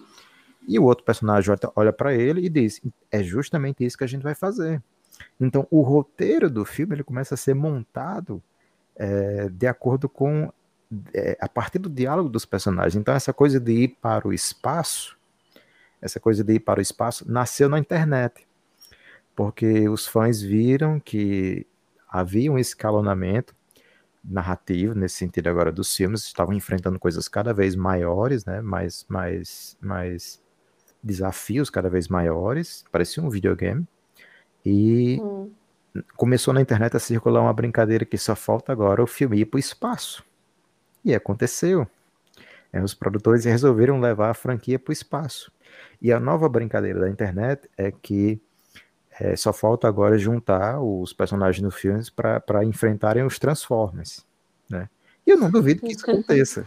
E 0.68 0.78
o 0.78 0.84
outro 0.84 1.04
personagem 1.04 1.52
olha 1.74 1.92
para 1.92 2.14
ele 2.14 2.46
e 2.46 2.48
diz: 2.48 2.80
é 3.10 3.22
justamente 3.24 3.84
isso 3.84 3.98
que 3.98 4.04
a 4.04 4.06
gente 4.06 4.22
vai 4.22 4.36
fazer. 4.36 4.80
Então, 5.40 5.66
o 5.68 5.80
roteiro 5.80 6.48
do 6.48 6.64
filme 6.64 6.94
ele 6.94 7.02
começa 7.02 7.34
a 7.34 7.36
ser 7.36 7.54
montado 7.54 8.40
é, 8.94 9.48
de 9.48 9.66
acordo 9.66 10.08
com 10.08 10.52
é, 11.12 11.36
a 11.40 11.48
partir 11.48 11.80
do 11.80 11.90
diálogo 11.90 12.28
dos 12.28 12.44
personagens. 12.44 12.94
Então, 12.94 13.14
essa 13.14 13.32
coisa 13.32 13.58
de 13.58 13.72
ir 13.72 13.88
para 14.00 14.28
o 14.28 14.32
espaço, 14.32 15.16
essa 16.00 16.20
coisa 16.20 16.44
de 16.44 16.54
ir 16.54 16.60
para 16.60 16.78
o 16.78 16.82
espaço, 16.82 17.28
nasceu 17.28 17.68
na 17.68 17.80
internet. 17.80 18.46
Porque 19.34 19.88
os 19.88 20.06
fãs 20.06 20.40
viram 20.40 21.00
que 21.00 21.66
havia 22.08 22.50
um 22.50 22.58
escalonamento 22.58 23.55
narrativo, 24.28 24.94
nesse 24.94 25.16
sentido 25.16 25.48
agora 25.48 25.70
dos 25.70 25.94
filmes, 25.94 26.24
estavam 26.24 26.54
enfrentando 26.54 26.98
coisas 26.98 27.28
cada 27.28 27.52
vez 27.52 27.76
maiores, 27.76 28.44
né? 28.44 28.60
mais, 28.60 29.06
mais, 29.08 29.76
mais 29.80 30.42
desafios 31.02 31.70
cada 31.70 31.88
vez 31.88 32.08
maiores, 32.08 32.84
parecia 32.90 33.22
um 33.22 33.30
videogame. 33.30 33.86
E 34.64 35.20
hum. 35.22 35.50
começou 36.16 36.52
na 36.52 36.60
internet 36.60 36.96
a 36.96 37.00
circular 37.00 37.40
uma 37.40 37.52
brincadeira 37.52 38.04
que 38.04 38.18
só 38.18 38.34
falta 38.34 38.72
agora 38.72 39.02
o 39.02 39.06
filme 39.06 39.38
ir 39.38 39.46
para 39.46 39.58
o 39.58 39.60
espaço. 39.60 40.24
E 41.04 41.14
aconteceu. 41.14 41.86
É, 42.72 42.82
os 42.82 42.94
produtores 42.94 43.44
resolveram 43.44 44.00
levar 44.00 44.30
a 44.30 44.34
franquia 44.34 44.78
para 44.78 44.90
o 44.90 44.92
espaço. 44.92 45.52
E 46.02 46.12
a 46.12 46.18
nova 46.18 46.48
brincadeira 46.48 47.00
da 47.00 47.08
internet 47.08 47.70
é 47.76 47.92
que 47.92 48.40
é, 49.20 49.34
só 49.36 49.52
falta 49.52 49.88
agora 49.88 50.18
juntar 50.18 50.80
os 50.80 51.12
personagens 51.12 51.62
no 51.62 51.70
filme 51.70 52.02
para 52.14 52.64
enfrentarem 52.64 53.24
os 53.24 53.38
Transformers. 53.38 54.24
Né? 54.68 54.88
E 55.26 55.30
eu 55.30 55.38
não 55.38 55.50
duvido 55.50 55.80
que 55.80 55.92
isso 55.92 56.08
aconteça. 56.10 56.66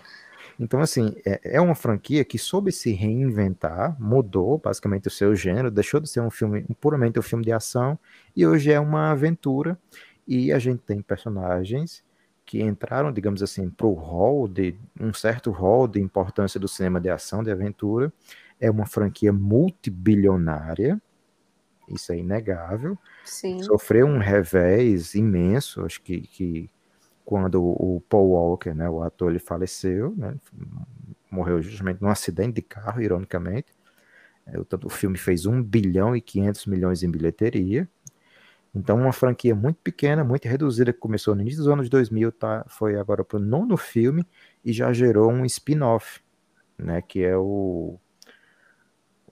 Então, 0.59 0.81
assim, 0.81 1.15
é, 1.25 1.55
é, 1.55 1.61
uma 1.61 1.75
franquia 1.75 2.25
que 2.25 2.37
soube 2.37 2.71
se 2.71 2.91
reinventar, 2.91 3.95
mudou 3.97 4.57
basicamente 4.57 5.07
o 5.07 5.11
seu 5.11 5.33
gênero, 5.33 5.71
deixou 5.71 6.01
de 6.01 6.09
ser 6.09 6.19
um 6.19 6.29
filme 6.29 6.65
puramente 6.81 7.17
um 7.17 7.21
filme 7.21 7.45
de 7.45 7.53
ação, 7.53 7.97
e 8.35 8.45
hoje 8.45 8.71
é 8.71 8.79
uma 8.79 9.11
aventura, 9.11 9.79
e 10.27 10.51
a 10.51 10.59
gente 10.59 10.81
tem 10.81 11.01
personagens 11.01 12.03
que 12.45 12.61
entraram, 12.61 13.11
digamos 13.11 13.41
assim, 13.41 13.69
para 13.69 13.87
o 13.87 13.93
hall 13.93 14.47
de 14.47 14.75
um 14.99 15.13
certo 15.13 15.51
hall 15.51 15.87
de 15.87 16.01
importância 16.01 16.59
do 16.59 16.67
cinema 16.67 16.99
de 16.99 17.09
ação, 17.09 17.43
de 17.43 17.51
aventura. 17.51 18.11
É 18.59 18.69
uma 18.71 18.87
franquia 18.87 19.31
multibilionária, 19.31 20.99
isso 21.93 22.11
é 22.11 22.17
inegável. 22.17 22.97
Sim. 23.25 23.61
Sofreu 23.63 24.07
um 24.07 24.19
revés 24.19 25.15
imenso, 25.15 25.85
acho 25.85 26.01
que, 26.01 26.21
que 26.21 26.69
quando 27.25 27.63
o 27.63 28.01
Paul 28.09 28.29
Walker, 28.29 28.73
né, 28.73 28.89
o 28.89 29.03
ator, 29.03 29.29
ele 29.29 29.39
faleceu, 29.39 30.15
né, 30.17 30.35
morreu 31.29 31.61
justamente 31.61 32.01
num 32.01 32.09
acidente 32.09 32.53
de 32.53 32.61
carro, 32.61 33.01
ironicamente. 33.01 33.71
É, 34.47 34.57
o, 34.57 34.65
o 34.85 34.89
filme 34.89 35.17
fez 35.17 35.45
1 35.45 35.61
bilhão 35.61 36.15
e 36.15 36.21
500 36.21 36.65
milhões 36.65 37.03
em 37.03 37.11
bilheteria. 37.11 37.87
Então, 38.73 38.97
uma 38.97 39.11
franquia 39.11 39.55
muito 39.55 39.77
pequena, 39.77 40.23
muito 40.23 40.47
reduzida, 40.47 40.93
que 40.93 40.99
começou 40.99 41.35
no 41.35 41.41
início 41.41 41.59
dos 41.59 41.67
anos 41.67 41.89
2000, 41.89 42.31
tá, 42.31 42.65
foi 42.67 42.97
agora 42.97 43.23
para 43.23 43.37
o 43.37 43.39
nono 43.39 43.77
filme 43.77 44.25
e 44.63 44.71
já 44.71 44.93
gerou 44.93 45.31
um 45.31 45.45
spin-off, 45.45 46.21
né, 46.77 47.01
que 47.01 47.23
é 47.23 47.35
o, 47.35 47.99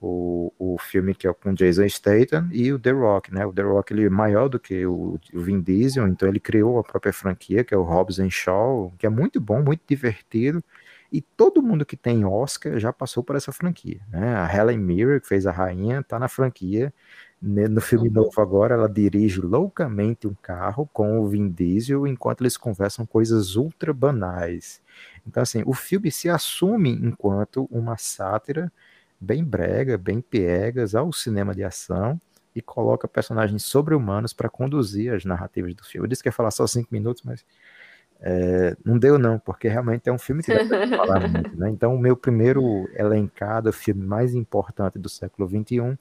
o, 0.00 0.52
o 0.58 0.78
filme 0.78 1.14
que 1.14 1.26
é 1.26 1.32
com 1.32 1.52
Jason 1.52 1.88
Statham 1.88 2.48
e 2.52 2.72
o 2.72 2.78
The 2.78 2.90
Rock, 2.90 3.34
né, 3.34 3.44
o 3.44 3.52
The 3.52 3.62
Rock 3.62 3.92
ele 3.92 4.06
é 4.06 4.10
maior 4.10 4.48
do 4.48 4.58
que 4.58 4.86
o, 4.86 5.18
o 5.34 5.40
Vin 5.40 5.60
Diesel, 5.60 6.06
então 6.06 6.28
ele 6.28 6.40
criou 6.40 6.78
a 6.78 6.84
própria 6.84 7.12
franquia, 7.12 7.64
que 7.64 7.74
é 7.74 7.76
o 7.76 7.82
Hobbs 7.82 8.18
and 8.18 8.30
Shaw, 8.30 8.92
que 8.98 9.06
é 9.06 9.10
muito 9.10 9.40
bom, 9.40 9.62
muito 9.62 9.82
divertido, 9.86 10.62
e 11.10 11.20
todo 11.20 11.62
mundo 11.62 11.86
que 11.86 11.96
tem 11.96 12.24
Oscar 12.24 12.78
já 12.78 12.92
passou 12.92 13.24
por 13.24 13.34
essa 13.34 13.52
franquia, 13.52 14.00
né, 14.10 14.36
a 14.36 14.54
Helen 14.54 14.78
Mirren, 14.78 15.20
que 15.20 15.26
fez 15.26 15.46
a 15.46 15.52
rainha, 15.52 16.02
tá 16.02 16.18
na 16.18 16.28
franquia, 16.28 16.92
no 17.40 17.80
filme 17.80 18.08
uhum. 18.08 18.14
novo 18.14 18.40
agora, 18.40 18.74
ela 18.74 18.88
dirige 18.88 19.40
loucamente 19.40 20.26
um 20.26 20.34
carro 20.34 20.88
com 20.92 21.20
o 21.20 21.28
Vin 21.28 21.48
Diesel 21.48 22.04
enquanto 22.04 22.42
eles 22.42 22.56
conversam 22.56 23.06
coisas 23.06 23.54
ultra 23.54 23.92
banais. 23.92 24.82
Então, 25.24 25.42
assim, 25.42 25.62
o 25.64 25.72
filme 25.72 26.10
se 26.10 26.28
assume 26.28 26.90
enquanto 26.90 27.68
uma 27.70 27.96
sátira 27.96 28.72
bem 29.20 29.44
brega, 29.44 29.98
bem 29.98 30.20
piegas 30.20 30.94
ao 30.94 31.12
cinema 31.12 31.54
de 31.54 31.64
ação 31.64 32.20
e 32.54 32.62
coloca 32.62 33.06
personagens 33.06 33.64
sobre-humanos 33.64 34.32
para 34.32 34.48
conduzir 34.48 35.12
as 35.14 35.24
narrativas 35.24 35.74
do 35.74 35.84
filme. 35.84 36.06
Eu 36.06 36.08
disse 36.08 36.22
que 36.22 36.28
ia 36.28 36.32
falar 36.32 36.50
só 36.50 36.66
cinco 36.66 36.88
minutos, 36.90 37.22
mas 37.22 37.44
é, 38.20 38.76
não 38.84 38.98
deu 38.98 39.18
não, 39.18 39.38
porque 39.38 39.68
realmente 39.68 40.08
é 40.08 40.12
um 40.12 40.18
filme 40.18 40.42
que 40.42 40.52
dá 40.52 40.64
para 40.64 40.88
falar 40.96 41.28
muito. 41.28 41.56
Né? 41.56 41.70
Então, 41.70 41.94
o 41.94 41.98
meu 41.98 42.16
primeiro 42.16 42.88
elencado 42.94 43.72
filme 43.72 44.04
mais 44.04 44.34
importante 44.34 44.98
do 44.98 45.08
século 45.08 45.48
XXI 45.48 45.96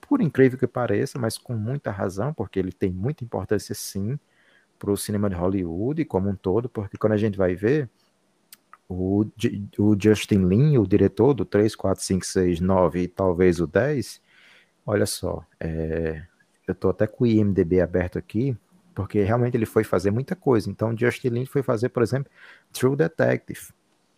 por 0.00 0.20
incrível 0.20 0.58
que 0.58 0.66
pareça, 0.66 1.18
mas 1.18 1.36
com 1.36 1.54
muita 1.54 1.90
razão, 1.90 2.32
porque 2.32 2.58
ele 2.58 2.72
tem 2.72 2.92
muita 2.92 3.24
importância 3.24 3.74
sim 3.74 4.18
para 4.78 4.90
o 4.90 4.96
cinema 4.96 5.28
de 5.28 5.34
Hollywood 5.34 6.04
como 6.04 6.28
um 6.28 6.36
todo, 6.36 6.68
porque 6.68 6.96
quando 6.96 7.14
a 7.14 7.16
gente 7.16 7.36
vai 7.36 7.54
ver 7.54 7.88
o, 8.88 9.24
o 9.78 9.96
Justin 9.98 10.46
Lin, 10.46 10.78
o 10.78 10.86
diretor 10.86 11.34
do 11.34 11.44
3, 11.44 11.74
4, 11.74 12.02
5, 12.02 12.26
6, 12.26 12.60
9 12.60 13.02
e 13.02 13.08
talvez 13.08 13.60
o 13.60 13.66
10, 13.66 14.20
olha 14.84 15.06
só, 15.06 15.44
é, 15.58 16.22
eu 16.66 16.72
estou 16.72 16.90
até 16.90 17.06
com 17.06 17.24
o 17.24 17.26
IMDB 17.26 17.80
aberto 17.80 18.18
aqui, 18.18 18.56
porque 18.94 19.22
realmente 19.22 19.56
ele 19.56 19.66
foi 19.66 19.84
fazer 19.84 20.10
muita 20.10 20.34
coisa. 20.34 20.70
Então, 20.70 20.96
Justin 20.96 21.28
Lin 21.28 21.46
foi 21.46 21.62
fazer, 21.62 21.90
por 21.90 22.02
exemplo, 22.02 22.30
True 22.72 22.96
Detective, 22.96 23.68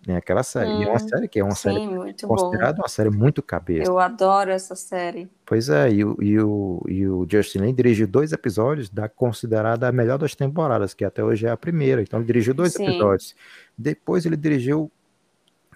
né, 0.06 0.16
aquela 0.16 0.42
série. 0.42 0.70
Hum, 0.70 0.80
e 0.80 0.84
é 0.84 0.88
uma 0.88 0.94
hum, 0.94 1.08
série 1.08 1.28
que 1.28 1.38
é 1.38 1.44
uma 1.44 1.54
sim, 1.54 1.62
série 1.62 2.26
considerada 2.26 2.80
uma 2.80 2.88
série 2.88 3.10
muito 3.10 3.42
cabeça. 3.42 3.90
Eu 3.90 3.98
adoro 3.98 4.50
essa 4.50 4.74
série. 4.74 5.28
Pois 5.44 5.68
é, 5.68 5.90
e, 5.90 6.04
o, 6.04 6.16
e, 6.20 6.40
o, 6.40 6.82
e 6.88 7.06
o 7.06 7.26
Justin 7.30 7.58
Lin 7.58 7.74
dirigiu 7.74 8.06
dois 8.06 8.32
episódios 8.32 8.88
da 8.88 9.08
considerada 9.08 9.88
a 9.88 9.92
melhor 9.92 10.18
das 10.18 10.34
temporadas, 10.34 10.94
que 10.94 11.04
até 11.04 11.22
hoje 11.22 11.46
é 11.46 11.50
a 11.50 11.56
primeira. 11.56 12.00
Então 12.02 12.20
ele 12.20 12.26
dirigiu 12.26 12.54
dois 12.54 12.72
sim. 12.72 12.86
episódios. 12.86 13.34
Depois 13.76 14.24
ele 14.24 14.36
dirigiu 14.36 14.90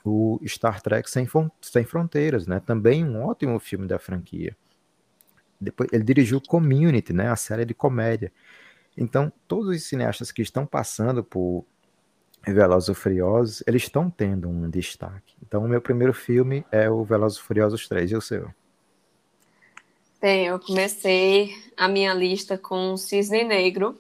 o 0.05 0.41
Star 0.47 0.81
Trek 0.81 1.09
Sem, 1.11 1.29
Sem 1.61 1.85
Fronteiras, 1.85 2.47
né? 2.47 2.61
Também 2.61 3.05
um 3.05 3.25
ótimo 3.25 3.59
filme 3.59 3.87
da 3.87 3.99
franquia. 3.99 4.57
Depois 5.61 5.89
ele 5.93 6.03
dirigiu 6.03 6.41
Community, 6.41 7.13
né? 7.13 7.29
A 7.29 7.37
série 7.37 7.65
de 7.65 7.75
comédia. 7.75 8.33
Então, 8.97 9.33
todos 9.47 9.69
os 9.69 9.83
cineastas 9.85 10.33
que 10.33 10.43
estão 10.43 10.67
passando 10.67 11.23
por 11.23 11.65
Velozes 12.47 12.89
e 12.89 12.95
Furiosos, 12.95 13.63
eles 13.67 13.83
estão 13.83 14.11
tendo 14.11 14.49
um 14.49 14.69
destaque. 14.69 15.35
Então, 15.47 15.65
o 15.65 15.69
meu 15.69 15.81
primeiro 15.81 16.13
filme 16.13 16.65
é 16.73 16.91
o 16.91 17.05
Velozes 17.05 17.39
e 17.39 17.43
Furiosos 17.43 17.87
3, 17.87 18.11
e 18.11 18.17
o 18.17 18.21
seu? 18.21 18.53
Bem, 20.21 20.47
eu 20.47 20.59
comecei 20.59 21.55
a 21.77 21.87
minha 21.89 22.15
lista 22.15 22.57
com 22.57 22.97
Cisne 22.97 23.45
Negro. 23.45 23.99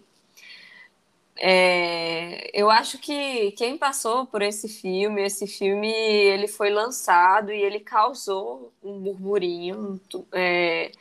É, 1.44 2.48
eu 2.54 2.70
acho 2.70 2.98
que 2.98 3.50
quem 3.52 3.76
passou 3.76 4.24
por 4.24 4.42
esse 4.42 4.68
filme, 4.68 5.24
esse 5.24 5.44
filme 5.44 5.92
ele 5.92 6.46
foi 6.46 6.70
lançado 6.70 7.50
e 7.50 7.60
ele 7.60 7.80
causou 7.80 8.72
um 8.80 9.00
burburinho. 9.00 10.00
É, 10.32 10.92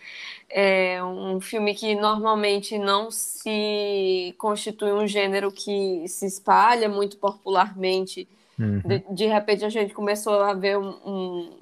é 0.50 1.04
um 1.04 1.40
filme 1.40 1.76
que 1.76 1.94
normalmente 1.94 2.80
não 2.80 3.12
se 3.12 4.34
constitui 4.40 4.92
um 4.92 5.06
gênero 5.06 5.52
que 5.52 6.08
se 6.08 6.26
espalha 6.26 6.90
muito 6.90 7.18
popularmente. 7.18 8.28
Uhum. 8.58 8.80
De, 8.80 9.06
de, 9.12 9.28
repente 9.28 9.64
a 9.64 9.70
gente 9.70 9.94
começou 9.94 10.42
a 10.42 10.56
ver 10.56 10.76
um, 10.76 11.54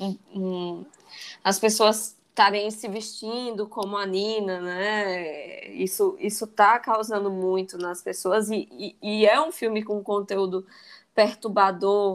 um, 0.00 0.18
um, 0.34 0.86
as 1.44 1.58
pessoas 1.58 2.16
estarem 2.32 2.70
se 2.70 2.88
vestindo 2.88 3.68
como 3.68 3.96
a 3.96 4.06
Nina, 4.06 4.60
né? 4.60 5.68
Isso 5.68 6.16
isso 6.18 6.46
está 6.46 6.78
causando 6.78 7.30
muito 7.30 7.76
nas 7.76 8.02
pessoas 8.02 8.50
e, 8.50 8.66
e, 8.72 8.96
e 9.02 9.26
é 9.26 9.40
um 9.40 9.52
filme 9.52 9.82
com 9.82 10.02
conteúdo 10.02 10.66
perturbador 11.14 12.14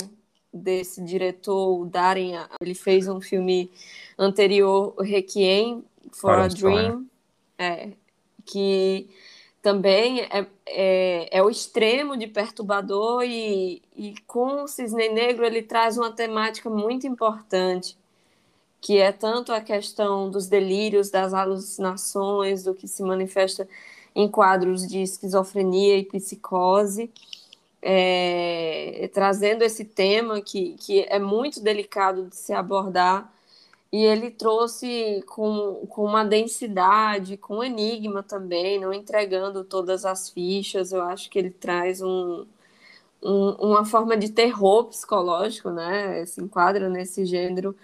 desse 0.52 1.04
diretor, 1.04 1.82
o 1.82 1.86
Darren. 1.86 2.34
Ele 2.60 2.74
fez 2.74 3.08
um 3.08 3.22
filme 3.22 3.72
anterior, 4.18 4.96
Requiem, 5.00 5.86
for 6.12 6.32
a 6.32 6.48
Dream, 6.48 7.06
é, 7.58 7.92
que 8.44 9.08
também 9.62 10.22
é, 10.22 10.48
é, 10.66 11.38
é, 11.38 11.44
o 11.44 11.50
extremo 11.50 12.18
de 12.18 12.26
perturbador 12.26 13.24
e, 13.24 13.84
e 13.96 14.16
com 14.26 14.64
o 14.64 14.68
Cisne 14.68 15.10
Negro 15.10 15.46
ele 15.46 15.62
traz 15.62 15.98
uma 15.98 16.12
temática 16.12 16.70
muito 16.70 17.06
importante, 17.06 17.98
que 18.88 19.00
é 19.00 19.12
tanto 19.12 19.52
a 19.52 19.60
questão 19.60 20.30
dos 20.30 20.48
delírios, 20.48 21.10
das 21.10 21.34
alucinações, 21.34 22.64
do 22.64 22.74
que 22.74 22.88
se 22.88 23.04
manifesta 23.04 23.68
em 24.16 24.30
quadros 24.30 24.88
de 24.88 25.02
esquizofrenia 25.02 25.98
e 25.98 26.06
psicose, 26.06 27.12
é, 27.82 29.10
trazendo 29.14 29.62
esse 29.64 29.84
tema 29.84 30.40
que, 30.40 30.76
que 30.80 31.02
é 31.10 31.20
muito 31.20 31.62
delicado 31.62 32.28
de 32.28 32.38
se 32.38 32.54
abordar, 32.54 33.30
e 33.92 34.06
ele 34.06 34.32
trouxe 34.32 35.22
com, 35.28 35.86
com 35.90 36.06
uma 36.06 36.24
densidade, 36.24 37.36
com 37.36 37.62
enigma 37.62 38.24
também, 38.24 38.80
não 38.80 38.94
entregando 38.94 39.66
todas 39.66 40.06
as 40.06 40.30
fichas. 40.30 40.94
Eu 40.94 41.02
acho 41.02 41.30
que 41.30 41.38
ele 41.38 41.52
traz 41.52 42.02
um, 42.02 42.46
um, 43.22 43.50
uma 43.60 43.84
forma 43.84 44.16
de 44.16 44.30
terror 44.32 44.86
psicológico, 44.86 45.72
né? 45.72 46.26
Se 46.26 46.42
enquadra 46.42 46.90
nesse 46.90 47.26
gênero, 47.26 47.76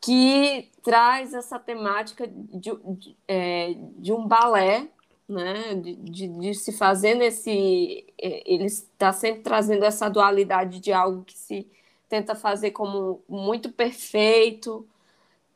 que 0.00 0.70
traz 0.82 1.34
essa 1.34 1.58
temática 1.58 2.26
de, 2.26 2.70
de, 2.96 3.16
é, 3.26 3.74
de 3.96 4.12
um 4.12 4.26
balé 4.26 4.88
né? 5.28 5.74
De, 5.74 5.94
de, 5.96 6.28
de, 6.28 6.54
se 6.54 6.72
fazer 6.72 7.14
nesse. 7.14 8.06
É, 8.20 8.42
ele 8.50 8.64
está 8.64 9.12
sempre 9.12 9.42
trazendo 9.42 9.84
essa 9.84 10.08
dualidade 10.08 10.80
de 10.80 10.92
algo 10.92 11.24
que 11.24 11.36
se 11.36 11.70
tenta 12.08 12.34
fazer 12.34 12.70
como 12.70 13.22
muito 13.28 13.70
perfeito, 13.70 14.88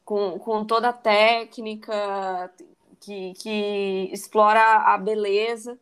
com, 0.04 0.38
com 0.38 0.64
toda 0.66 0.90
a 0.90 0.92
técnica, 0.92 2.52
que, 3.00 3.32
que 3.34 4.10
explora 4.12 4.60
a 4.94 4.98
beleza, 4.98 5.78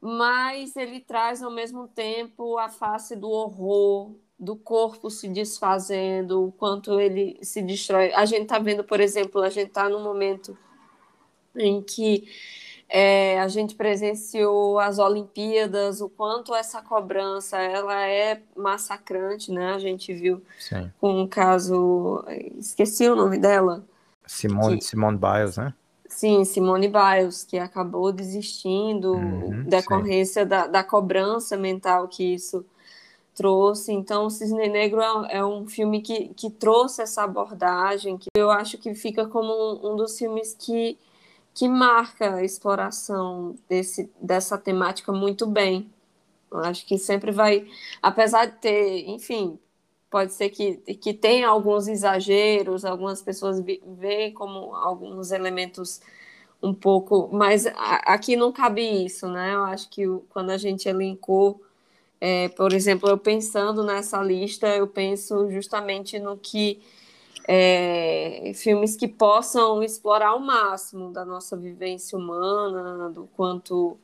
mas 0.00 0.76
ele 0.76 1.00
traz 1.00 1.42
ao 1.42 1.50
mesmo 1.50 1.88
tempo 1.88 2.58
a 2.58 2.68
face 2.68 3.16
do 3.16 3.28
horror, 3.30 4.12
do 4.38 4.54
corpo 4.54 5.10
se 5.10 5.28
desfazendo, 5.28 6.46
o 6.46 6.52
quanto 6.52 7.00
ele 7.00 7.38
se 7.42 7.60
destrói. 7.60 8.12
A 8.12 8.24
gente 8.24 8.42
está 8.42 8.58
vendo, 8.58 8.84
por 8.84 9.00
exemplo, 9.00 9.42
a 9.42 9.50
gente 9.50 9.68
está 9.68 9.88
num 9.88 10.02
momento 10.02 10.56
em 11.56 11.82
que 11.82 12.28
é, 12.88 13.40
a 13.40 13.48
gente 13.48 13.74
presenciou 13.74 14.78
as 14.78 14.98
Olimpíadas, 14.98 16.00
o 16.00 16.08
quanto 16.08 16.54
essa 16.54 16.80
cobrança 16.80 17.58
ela 17.58 18.06
é 18.06 18.40
massacrante, 18.56 19.52
né? 19.52 19.74
A 19.74 19.78
gente 19.78 20.14
viu 20.14 20.42
Sim. 20.58 20.90
com 21.00 21.22
um 21.22 21.26
caso, 21.26 22.24
esqueci 22.56 23.08
o 23.08 23.16
nome 23.16 23.38
dela. 23.38 23.84
Simone, 24.24 24.78
que, 24.78 24.84
Simone 24.84 25.18
Biles, 25.18 25.56
né? 25.56 25.74
Sim, 26.08 26.44
Simone 26.44 26.88
Biles, 26.88 27.44
que 27.44 27.58
acabou 27.58 28.12
desistindo 28.12 29.14
uhum, 29.14 29.64
decorrência 29.64 30.46
da, 30.46 30.66
da 30.66 30.82
cobrança 30.82 31.56
mental 31.56 32.08
que 32.08 32.34
isso 32.34 32.64
trouxe. 33.38 33.92
Então, 33.92 34.26
o 34.26 34.30
Cisne 34.30 34.68
Negro 34.68 35.00
é, 35.00 35.36
é, 35.36 35.44
um 35.44 35.66
filme 35.66 36.02
que, 36.02 36.28
que 36.34 36.50
trouxe 36.50 37.00
essa 37.02 37.22
abordagem, 37.22 38.18
que 38.18 38.26
eu 38.36 38.50
acho 38.50 38.76
que 38.78 38.94
fica 38.94 39.26
como 39.26 39.52
um, 39.52 39.92
um 39.92 39.96
dos 39.96 40.18
filmes 40.18 40.54
que 40.58 40.98
que 41.54 41.68
marca 41.68 42.36
a 42.36 42.44
exploração 42.44 43.56
desse, 43.68 44.08
dessa 44.20 44.56
temática 44.56 45.10
muito 45.12 45.44
bem. 45.44 45.90
Eu 46.52 46.60
acho 46.60 46.86
que 46.86 46.96
sempre 46.96 47.32
vai, 47.32 47.66
apesar 48.00 48.46
de 48.46 48.52
ter, 48.58 49.08
enfim, 49.08 49.58
pode 50.08 50.32
ser 50.34 50.50
que, 50.50 50.76
que 50.76 51.12
tenha 51.12 51.48
alguns 51.48 51.88
exageros, 51.88 52.84
algumas 52.84 53.20
pessoas 53.22 53.60
veem 53.60 54.32
como 54.32 54.72
alguns 54.76 55.32
elementos 55.32 56.00
um 56.62 56.72
pouco, 56.72 57.28
mas 57.32 57.66
aqui 58.04 58.36
não 58.36 58.52
cabe 58.52 58.82
isso, 59.04 59.28
né? 59.28 59.54
Eu 59.54 59.64
acho 59.64 59.90
que 59.90 60.04
quando 60.28 60.50
a 60.50 60.58
gente 60.58 60.88
elencou, 60.88 61.60
é, 62.20 62.48
por 62.48 62.72
exemplo, 62.72 63.08
eu 63.08 63.18
pensando 63.18 63.82
nessa 63.84 64.22
lista, 64.22 64.66
eu 64.68 64.86
penso 64.86 65.50
justamente 65.50 66.18
no 66.18 66.36
que 66.36 66.80
é, 67.46 68.52
filmes 68.54 68.96
que 68.96 69.08
possam 69.08 69.82
explorar 69.82 70.28
ao 70.28 70.40
máximo 70.40 71.10
da 71.12 71.24
nossa 71.24 71.56
vivência 71.56 72.18
humana, 72.18 73.08
do 73.10 73.28
quanto 73.36 73.96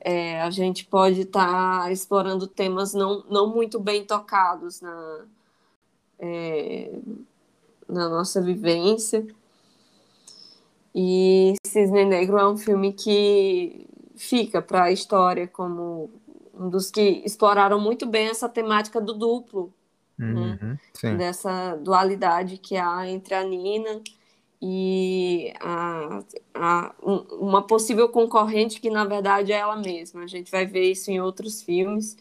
é, 0.00 0.40
a 0.40 0.50
gente 0.50 0.86
pode 0.86 1.22
estar 1.22 1.82
tá 1.82 1.92
explorando 1.92 2.46
temas 2.46 2.94
não, 2.94 3.24
não 3.28 3.48
muito 3.48 3.78
bem 3.78 4.04
tocados 4.04 4.80
na, 4.80 5.24
é, 6.18 6.90
na 7.88 8.08
nossa 8.08 8.40
vivência. 8.40 9.26
E 10.94 11.54
Cisne 11.66 12.04
Negro 12.04 12.38
é 12.38 12.48
um 12.48 12.56
filme 12.56 12.92
que 12.92 13.86
fica 14.16 14.60
para 14.60 14.84
a 14.84 14.92
história 14.92 15.46
como 15.46 16.10
um 16.60 16.68
dos 16.68 16.90
que 16.90 17.22
exploraram 17.24 17.80
muito 17.80 18.06
bem 18.06 18.28
essa 18.28 18.46
temática 18.46 19.00
do 19.00 19.14
duplo, 19.14 19.72
né? 20.18 20.58
uhum, 21.02 21.16
dessa 21.16 21.74
dualidade 21.76 22.58
que 22.58 22.76
há 22.76 23.08
entre 23.08 23.34
a 23.34 23.42
Nina 23.42 24.02
e 24.60 25.54
a, 25.58 26.22
a, 26.54 26.94
uma 27.02 27.62
possível 27.62 28.10
concorrente 28.10 28.78
que 28.78 28.90
na 28.90 29.06
verdade 29.06 29.52
é 29.52 29.56
ela 29.56 29.76
mesma. 29.76 30.22
A 30.22 30.26
gente 30.26 30.50
vai 30.50 30.66
ver 30.66 30.90
isso 30.90 31.10
em 31.10 31.18
outros 31.18 31.62
filmes, 31.62 32.18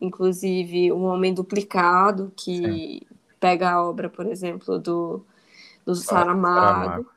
inclusive 0.00 0.90
O 0.90 1.02
Homem 1.02 1.32
Duplicado, 1.32 2.32
que 2.36 2.56
Sim. 2.56 3.00
pega 3.38 3.70
a 3.70 3.88
obra, 3.88 4.10
por 4.10 4.26
exemplo, 4.26 4.76
do, 4.80 5.24
do 5.86 5.94
Saramago. 5.94 6.80
Saramago. 6.80 7.10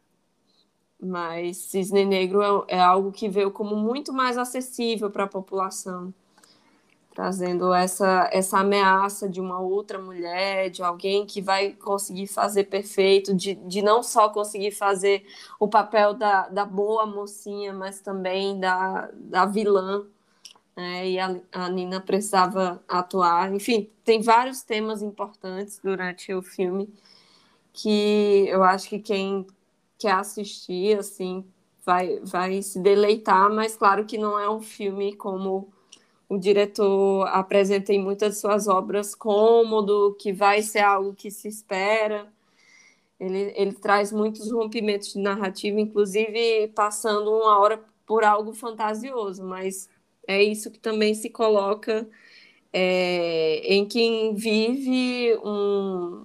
Mas 1.03 1.57
Cisne 1.57 2.05
Negro 2.05 2.43
é, 2.67 2.75
é 2.75 2.79
algo 2.79 3.12
que 3.12 3.27
veio 3.27 3.49
como 3.49 3.75
muito 3.75 4.13
mais 4.13 4.38
acessível 4.38 5.09
para 5.09 5.23
a 5.23 5.27
população 5.27 6.13
trazendo 7.13 7.74
essa, 7.74 8.30
essa 8.32 8.60
ameaça 8.60 9.28
de 9.28 9.41
uma 9.41 9.60
outra 9.60 10.00
mulher, 10.00 10.69
de 10.69 10.82
alguém 10.82 11.26
que 11.26 11.41
vai 11.41 11.74
conseguir 11.74 12.28
fazer 12.28 12.65
perfeito, 12.65 13.34
de, 13.34 13.56
de 13.56 13.82
não 13.82 14.02
só 14.02 14.30
conseguir 14.30 14.71
fazer 14.71 15.26
o 15.60 15.67
papel 15.67 16.13
da, 16.13 16.47
da 16.47 16.65
boa 16.65 17.06
mocinha, 17.06 17.74
mas 17.74 18.00
também 18.00 18.60
da, 18.60 19.10
da 19.13 19.45
vilã. 19.45 20.06
Né? 20.76 21.10
E 21.10 21.19
a, 21.19 21.36
a 21.52 21.69
Nina 21.69 22.00
precisava 22.00 22.82
atuar. 22.88 23.54
Enfim, 23.54 23.89
tem 24.06 24.21
vários 24.21 24.62
temas 24.62 25.02
importantes 25.02 25.80
durante 25.84 26.34
o 26.34 26.41
filme 26.41 26.93
que 27.74 28.47
eu 28.47 28.63
acho 28.63 28.89
que 28.89 29.00
quem 29.00 29.45
quer 29.97 30.13
assistir 30.13 30.97
assim 30.97 31.45
vai, 31.86 32.19
vai 32.19 32.62
se 32.62 32.80
deleitar, 32.80 33.50
mas 33.54 33.76
claro 33.76 34.06
que 34.06 34.17
não 34.17 34.39
é 34.39 34.50
um 34.50 34.62
filme 34.62 35.15
como 35.15 35.71
o 36.31 36.37
diretor 36.37 37.27
apresenta 37.27 37.91
em 37.91 38.01
muitas 38.01 38.35
de 38.35 38.39
suas 38.39 38.65
obras 38.65 39.13
cômodo, 39.13 40.15
que 40.17 40.31
vai 40.31 40.61
ser 40.61 40.79
algo 40.79 41.13
que 41.13 41.29
se 41.29 41.49
espera. 41.49 42.25
Ele, 43.19 43.51
ele 43.53 43.73
traz 43.73 44.13
muitos 44.13 44.49
rompimentos 44.49 45.11
de 45.11 45.19
narrativa, 45.19 45.77
inclusive 45.77 46.69
passando 46.69 47.29
uma 47.29 47.59
hora 47.59 47.83
por 48.07 48.23
algo 48.23 48.53
fantasioso, 48.53 49.43
mas 49.43 49.89
é 50.25 50.41
isso 50.41 50.71
que 50.71 50.79
também 50.79 51.13
se 51.13 51.29
coloca 51.29 52.07
é, 52.71 53.57
em 53.65 53.85
quem 53.85 54.33
vive 54.33 55.37
um, 55.43 56.23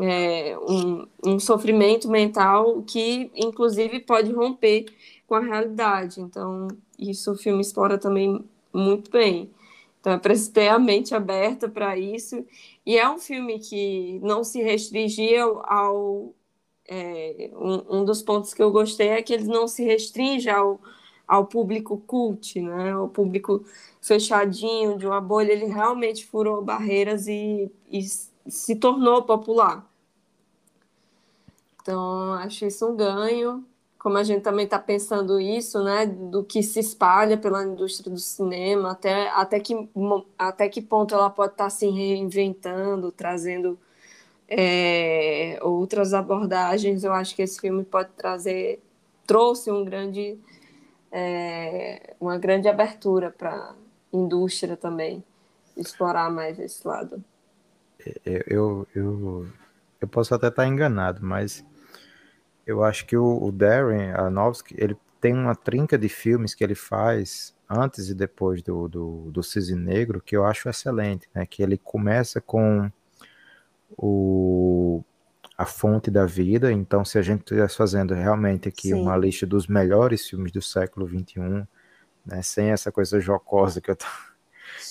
é, 0.00 0.58
um, 0.58 1.06
um 1.24 1.38
sofrimento 1.38 2.08
mental 2.10 2.82
que, 2.82 3.30
inclusive, 3.36 4.00
pode 4.00 4.32
romper 4.32 4.86
com 5.28 5.36
a 5.36 5.40
realidade. 5.40 6.20
Então, 6.20 6.66
isso 6.98 7.30
o 7.30 7.36
filme 7.36 7.60
explora 7.60 7.96
também 7.96 8.44
muito 8.74 9.10
bem. 9.10 9.50
Então 10.00 10.12
é 10.12 10.18
preciso 10.18 10.52
ter 10.52 10.68
a 10.68 10.78
mente 10.78 11.14
aberta 11.14 11.68
para 11.68 11.96
isso. 11.96 12.44
E 12.84 12.98
é 12.98 13.08
um 13.08 13.18
filme 13.18 13.58
que 13.58 14.20
não 14.22 14.44
se 14.44 14.62
restringia 14.62 15.42
ao. 15.44 16.34
É, 16.86 17.50
um, 17.54 18.00
um, 18.00 18.04
dos 18.04 18.20
pontos 18.20 18.52
que 18.52 18.62
eu 18.62 18.70
gostei 18.70 19.08
é 19.08 19.22
que 19.22 19.32
ele 19.32 19.44
não 19.44 19.66
se 19.66 19.82
restringe 19.82 20.50
ao, 20.50 20.78
ao 21.26 21.46
público 21.46 21.96
cult, 22.06 22.60
né? 22.60 22.92
ao 22.92 23.08
público 23.08 23.64
fechadinho 24.02 24.98
de 24.98 25.06
uma 25.06 25.20
bolha. 25.20 25.52
Ele 25.52 25.64
realmente 25.64 26.26
furou 26.26 26.62
barreiras 26.62 27.26
e, 27.26 27.70
e 27.90 28.02
se 28.46 28.76
tornou 28.76 29.22
popular. 29.22 29.90
Então, 31.80 32.34
acho 32.34 32.66
isso 32.66 32.86
um 32.86 32.96
ganho 32.96 33.64
como 34.04 34.18
a 34.18 34.22
gente 34.22 34.42
também 34.42 34.66
está 34.66 34.78
pensando 34.78 35.40
isso, 35.40 35.82
né, 35.82 36.04
do 36.04 36.44
que 36.44 36.62
se 36.62 36.78
espalha 36.78 37.38
pela 37.38 37.64
indústria 37.64 38.12
do 38.12 38.18
cinema, 38.18 38.90
até, 38.90 39.30
até, 39.30 39.58
que, 39.58 39.74
até 40.38 40.68
que 40.68 40.82
ponto 40.82 41.14
ela 41.14 41.30
pode 41.30 41.52
estar 41.52 41.64
tá 41.64 41.70
se 41.70 41.88
reinventando, 41.88 43.10
trazendo 43.10 43.78
é, 44.46 45.58
outras 45.62 46.12
abordagens, 46.12 47.02
eu 47.02 47.14
acho 47.14 47.34
que 47.34 47.40
esse 47.40 47.58
filme 47.58 47.82
pode 47.82 48.10
trazer, 48.10 48.78
trouxe 49.26 49.70
um 49.70 49.82
grande, 49.82 50.38
é, 51.10 52.14
uma 52.20 52.36
grande 52.36 52.68
abertura 52.68 53.30
para 53.30 53.54
a 53.54 53.74
indústria 54.12 54.76
também, 54.76 55.24
explorar 55.74 56.30
mais 56.30 56.58
esse 56.58 56.86
lado. 56.86 57.24
Eu, 58.26 58.42
eu, 58.46 58.86
eu, 58.94 59.46
eu 59.98 60.08
posso 60.08 60.34
até 60.34 60.48
estar 60.48 60.66
enganado, 60.66 61.20
mas 61.22 61.64
eu 62.66 62.82
acho 62.82 63.06
que 63.06 63.16
o, 63.16 63.42
o 63.42 63.52
Darren 63.52 64.12
Aronofsky, 64.12 64.74
ele 64.78 64.96
tem 65.20 65.32
uma 65.32 65.54
trinca 65.54 65.96
de 65.96 66.08
filmes 66.08 66.54
que 66.54 66.62
ele 66.62 66.74
faz 66.74 67.54
antes 67.68 68.08
e 68.10 68.14
depois 68.14 68.62
do, 68.62 68.88
do, 68.88 69.30
do 69.30 69.42
Cisne 69.42 69.78
Negro 69.78 70.20
que 70.20 70.36
eu 70.36 70.44
acho 70.44 70.68
excelente, 70.68 71.28
né? 71.34 71.46
Que 71.46 71.62
ele 71.62 71.78
começa 71.78 72.40
com 72.40 72.90
o 73.96 75.02
a 75.56 75.64
fonte 75.64 76.10
da 76.10 76.26
vida. 76.26 76.72
Então, 76.72 77.04
se 77.04 77.16
a 77.16 77.22
gente 77.22 77.40
estivesse 77.40 77.76
fazendo 77.76 78.12
realmente 78.12 78.68
aqui 78.68 78.88
Sim. 78.88 78.94
uma 78.94 79.16
lista 79.16 79.46
dos 79.46 79.66
melhores 79.66 80.28
filmes 80.28 80.50
do 80.50 80.60
século 80.60 81.08
XXI, 81.08 81.66
né, 82.26 82.42
sem 82.42 82.70
essa 82.70 82.90
coisa 82.90 83.20
jocosa 83.20 83.80
que 83.80 83.90
eu 83.90 83.96
tô, 83.96 84.06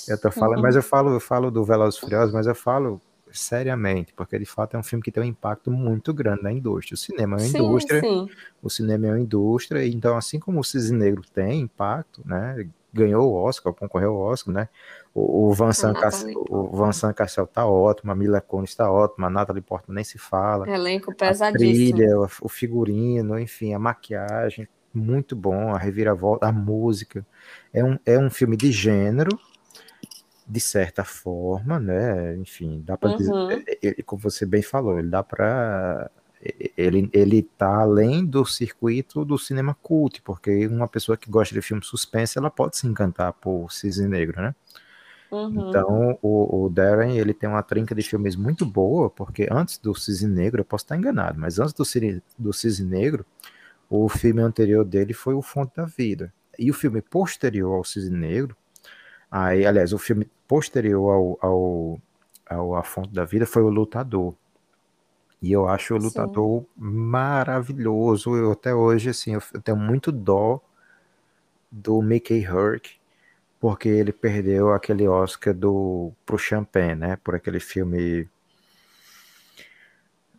eu 0.08 0.20
tô 0.20 0.32
falando, 0.32 0.62
mas 0.62 0.76
eu 0.76 0.84
falo, 0.84 1.12
eu 1.14 1.20
falo 1.20 1.52
do 1.52 1.66
Velozes 1.66 2.00
Furiosos, 2.00 2.34
mas 2.34 2.48
eu 2.48 2.56
falo 2.56 3.02
seriamente, 3.34 4.14
porque 4.14 4.38
de 4.38 4.46
fato 4.46 4.76
é 4.76 4.80
um 4.80 4.84
filme 4.84 5.04
que 5.04 5.12
tem 5.12 5.24
um 5.24 5.26
impacto 5.26 5.72
muito 5.72 6.14
grande 6.14 6.44
na 6.44 6.52
indústria. 6.52 6.96
O 6.96 6.98
cinema 6.98 7.38
é 7.38 7.40
uma 7.40 7.40
sim, 7.40 7.58
indústria, 7.58 8.02
sim. 8.02 8.30
o 8.62 8.70
cinema 8.70 9.08
é 9.08 9.10
uma 9.12 9.20
indústria, 9.20 9.86
então 9.88 10.16
assim 10.16 10.40
como 10.40 10.60
o 10.60 10.64
Cisne 10.64 10.98
Negro 10.98 11.24
tem 11.34 11.62
impacto, 11.62 12.22
né, 12.26 12.68
ganhou 12.94 13.32
o 13.32 13.36
Oscar, 13.36 13.74
concorreu 13.74 14.12
ao 14.12 14.32
Oscar, 14.32 14.54
né, 14.54 14.70
o, 15.14 15.50
o 15.50 15.54
Vincent, 15.54 16.00
Cassel, 16.00 16.46
o 16.50 16.86
Vincent 16.86 17.16
Cassel 17.16 17.48
tá 17.48 17.66
ótimo, 17.66 18.12
a 18.12 18.16
Mila 18.16 18.40
Kunis 18.40 18.76
tá 18.76 18.92
ótima, 18.92 19.28
a 19.28 19.30
Natalie 19.30 19.62
Portman 19.62 19.96
nem 19.96 20.04
se 20.04 20.18
fala. 20.18 20.70
Elenco 20.70 21.14
pesadíssimo. 21.16 21.96
A 21.96 21.98
trilha, 21.98 22.18
o 22.42 22.50
figurino, 22.50 23.40
enfim, 23.40 23.74
a 23.74 23.80
maquiagem, 23.80 24.68
muito 24.94 25.36
bom, 25.36 25.74
a 25.74 25.78
reviravolta, 25.78 26.48
a 26.48 26.52
música. 26.52 27.26
É 27.74 27.84
um, 27.84 27.98
é 28.06 28.18
um 28.18 28.30
filme 28.30 28.56
de 28.56 28.72
gênero, 28.72 29.40
de 30.48 30.60
certa 30.60 31.04
forma, 31.04 31.80
né? 31.80 32.36
Enfim, 32.38 32.82
dá 32.86 32.98
para 32.98 33.12
uhum. 33.12 33.18
dizer, 33.18 33.80
ele, 33.82 34.04
como 34.04 34.22
você 34.22 34.46
bem 34.46 34.62
falou, 34.62 35.00
ele 35.00 35.10
dá 35.10 35.24
para 35.24 36.10
ele, 36.78 37.10
ele 37.14 37.42
tá 37.42 37.82
além 37.82 38.26
do 38.26 38.46
circuito 38.46 39.24
do 39.24 39.38
cinema 39.38 39.76
cult, 39.82 40.22
porque 40.22 40.68
uma 40.68 40.88
pessoa 40.88 41.18
que 41.18 41.30
gosta 41.30 41.56
de 41.56 41.62
filme 41.62 41.84
suspense, 41.84 42.38
ela 42.38 42.50
pode 42.50 42.78
se 42.78 42.86
encantar 42.86 43.32
por 43.34 43.72
Cisne 43.72 44.10
Negro, 44.10 44.42
né? 44.42 44.54
Uhum. 45.32 45.70
Então, 45.70 46.20
o, 46.22 46.66
o, 46.66 46.70
Darren, 46.70 47.18
ele 47.18 47.34
tem 47.34 47.50
uma 47.50 47.64
trinca 47.64 47.96
de 47.96 48.04
filmes 48.04 48.36
muito 48.36 48.66
boa, 48.66 49.10
porque 49.10 49.48
antes 49.50 49.78
do 49.78 49.96
Cisne 49.96 50.30
Negro, 50.30 50.62
eu 50.62 50.66
posso 50.66 50.84
estar 50.84 50.98
enganado, 50.98 51.40
mas 51.40 51.60
antes 51.60 51.74
do, 51.74 51.84
do 52.38 52.54
Cisne 52.54 52.88
Negro, 52.88 53.26
o 53.90 54.08
filme 54.10 54.42
anterior 54.42 54.84
dele 54.84 55.14
foi 55.14 55.34
O 55.34 55.42
Fonte 55.42 55.76
da 55.76 55.86
Vida. 55.86 56.32
E 56.60 56.70
o 56.70 56.74
filme 56.74 57.02
posterior 57.02 57.74
ao 57.76 57.84
Cisne 57.84 58.16
Negro, 58.16 58.56
aí, 59.34 59.66
aliás, 59.66 59.92
o 59.94 59.98
filme 59.98 60.30
posterior 60.48 61.10
ao, 61.10 61.38
ao, 61.42 62.02
ao 62.48 62.76
A 62.76 62.84
Fonte 62.84 63.14
da 63.14 63.26
Vida 63.26 63.46
foi 63.46 63.64
O 63.64 63.70
Lutador. 63.70 64.36
E 65.42 65.52
eu 65.52 65.68
acho 65.68 65.94
o 65.94 65.98
lutador 65.98 66.62
Sim. 66.62 66.68
maravilhoso. 66.78 68.34
Eu 68.34 68.54
até 68.54 68.74
hoje, 68.74 69.10
assim, 69.10 69.34
eu 69.34 69.62
tenho 69.62 69.78
muito 69.78 70.10
dó 70.10 70.62
do 71.70 72.02
Mickey 72.02 72.48
Hurk, 72.48 72.96
porque 73.60 73.90
ele 73.90 74.14
perdeu 74.14 74.72
aquele 74.72 75.06
Oscar 75.06 75.54
do 75.54 76.14
pro 76.26 76.38
Champagne, 76.38 76.96
né? 76.96 77.18
Por 77.18 77.36
aquele 77.36 77.60
filme 77.60 78.22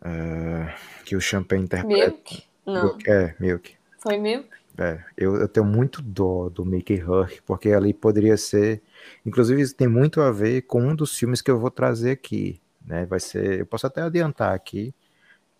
uh, 0.01 0.73
que 1.05 1.15
o 1.15 1.21
Champagne 1.21 1.65
interpreta. 1.65 2.07
Milk? 2.07 2.43
Não. 2.65 2.97
É, 3.05 3.35
Milk. 3.39 3.77
Foi 3.99 4.17
Milk? 4.17 4.49
É, 4.77 5.01
eu, 5.15 5.35
eu 5.37 5.47
tenho 5.47 5.65
muito 5.65 6.01
dó 6.01 6.49
do 6.49 6.65
Mickey 6.65 7.01
Hurk, 7.01 7.41
porque 7.43 7.71
ali 7.71 7.93
poderia 7.93 8.35
ser. 8.35 8.81
Inclusive, 9.25 9.61
isso 9.61 9.75
tem 9.75 9.87
muito 9.87 10.21
a 10.21 10.31
ver 10.31 10.63
com 10.63 10.81
um 10.81 10.95
dos 10.95 11.17
filmes 11.17 11.41
que 11.41 11.49
eu 11.49 11.59
vou 11.59 11.71
trazer 11.71 12.11
aqui, 12.11 12.61
né? 12.85 13.05
Vai 13.05 13.19
ser, 13.19 13.59
eu 13.61 13.65
posso 13.65 13.87
até 13.87 14.01
adiantar 14.01 14.53
aqui, 14.53 14.93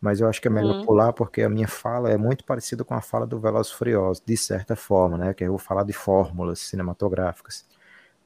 mas 0.02 0.20
eu 0.20 0.28
acho 0.28 0.42
que 0.42 0.48
é 0.48 0.52
melhor 0.52 0.78
uhum. 0.78 0.86
pular 0.86 1.14
porque 1.14 1.42
a 1.44 1.50
minha 1.50 1.68
fala 1.68 2.12
é 2.12 2.18
muito 2.18 2.44
parecida 2.46 2.84
com 2.84 2.94
a 2.94 3.02
fala 3.02 3.26
do 3.26 3.40
Velozes 3.40 3.72
Furiosos, 3.72 4.22
de 4.26 4.38
certa 4.38 4.76
forma, 4.76 5.18
né? 5.18 5.34
Que 5.34 5.46
eu 5.46 5.50
vou 5.52 5.60
falar 5.60 5.84
de 5.84 5.94
fórmulas 5.94 6.60
cinematográficas. 6.60 7.66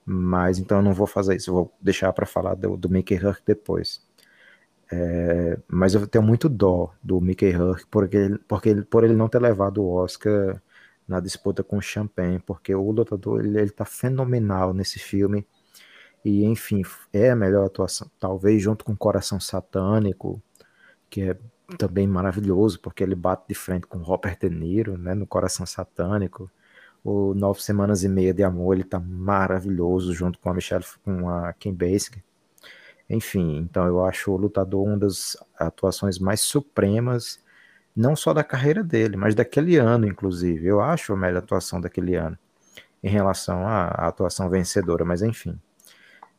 Mas 0.06 0.60
então 0.60 0.80
eu 0.80 0.84
não 0.84 0.93
vou 0.93 1.08
fazer 1.08 1.36
isso, 1.36 1.52
eu 1.52 1.56
vou 1.56 1.73
deixar 1.82 2.12
para 2.13 2.25
falar 2.25 2.56
do, 2.56 2.75
do 2.78 2.89
Mickey 2.89 3.15
Rourke 3.15 3.43
depois. 3.45 4.02
É, 4.91 5.60
mas 5.67 5.93
eu 5.93 6.08
tenho 6.08 6.23
muito 6.23 6.49
dó 6.49 6.91
do 7.04 7.21
Mickey 7.21 7.52
Rourke 7.52 7.86
porque, 7.91 8.39
porque 8.47 8.75
por 8.84 9.04
ele 9.04 9.15
não 9.15 9.30
ter 9.30 9.39
levado 9.39 9.84
o 9.84 9.93
Oscar 9.93 10.60
na 11.10 11.19
disputa 11.19 11.63
com 11.63 11.78
o 11.78 11.82
Champagne, 11.82 12.39
porque 12.39 12.74
o 12.74 12.91
lutador 12.91 13.43
ele, 13.43 13.60
ele 13.60 13.72
tá 13.72 13.84
fenomenal 13.86 14.74
nesse 14.74 15.00
filme 15.00 15.45
e 16.24 16.43
enfim, 16.45 16.84
é 17.13 17.32
a 17.32 17.36
melhor 17.36 17.65
atuação, 17.65 18.10
talvez 18.19 18.62
junto 18.62 18.86
com 18.86 18.95
Coração 18.95 19.39
Satânico, 19.39 20.41
que 21.10 21.22
é 21.22 21.38
também 21.78 22.08
maravilhoso, 22.08 22.80
porque 22.80 23.04
ele 23.04 23.15
bate 23.15 23.43
de 23.48 23.56
frente 23.56 23.88
com 23.88 24.00
Robert 24.00 24.38
De 24.39 24.50
Niro, 24.50 24.98
né, 24.98 25.13
no 25.13 25.28
Coração 25.28 25.65
Satânico. 25.65 26.50
O 27.04 27.34
Nove 27.34 27.62
Semanas 27.62 28.04
e 28.04 28.10
Meia 28.10 28.34
de 28.34 28.43
Amor, 28.43 28.76
ele 28.76 28.84
tá 28.84 29.00
maravilhoso, 29.00 30.13
junto 30.13 30.38
com 30.39 30.50
a 30.50 30.54
Michelle, 30.54 30.84
com 31.04 31.30
a 31.30 31.54
Kim 31.54 31.74
Basinger. 31.74 32.24
Enfim, 33.10 33.58
então 33.58 33.88
eu 33.88 34.04
acho 34.06 34.32
o 34.32 34.38
Lutador 34.38 34.86
uma 34.86 34.98
das 34.98 35.38
atuações 35.58 36.19
mais 36.19 36.41
supremas, 36.41 37.39
não 38.00 38.16
só 38.16 38.34
da 38.34 38.46
carreira 38.46 38.82
dele, 38.82 39.18
mas 39.18 39.36
daquele 39.36 39.76
ano, 39.76 40.08
inclusive. 40.08 40.66
Eu 40.66 40.80
acho 40.80 41.12
a 41.12 41.18
melhor 41.18 41.40
atuação 41.40 41.82
daquele 41.82 42.16
ano, 42.16 42.38
em 43.04 43.10
relação 43.10 43.68
à, 43.68 43.88
à 43.88 44.08
atuação 44.08 44.50
vencedora, 44.50 45.04
mas 45.04 45.22
enfim. 45.22 45.60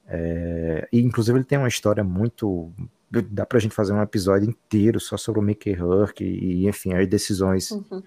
É, 0.06 0.88
e 0.90 1.00
inclusive 1.00 1.36
ele 1.38 1.44
tem 1.44 1.58
uma 1.58 1.68
história 1.68 2.02
muito. 2.02 2.72
Dá 3.10 3.44
pra 3.44 3.58
gente 3.58 3.74
fazer 3.74 3.92
um 3.92 4.00
episódio 4.00 4.48
inteiro 4.48 4.98
só 4.98 5.16
sobre 5.16 5.40
o 5.40 5.42
Mickey 5.42 5.78
Hurk 5.78 6.24
e, 6.24 6.66
enfim, 6.66 6.94
as 6.94 7.06
decisões. 7.06 7.70
Uhum. 7.70 8.02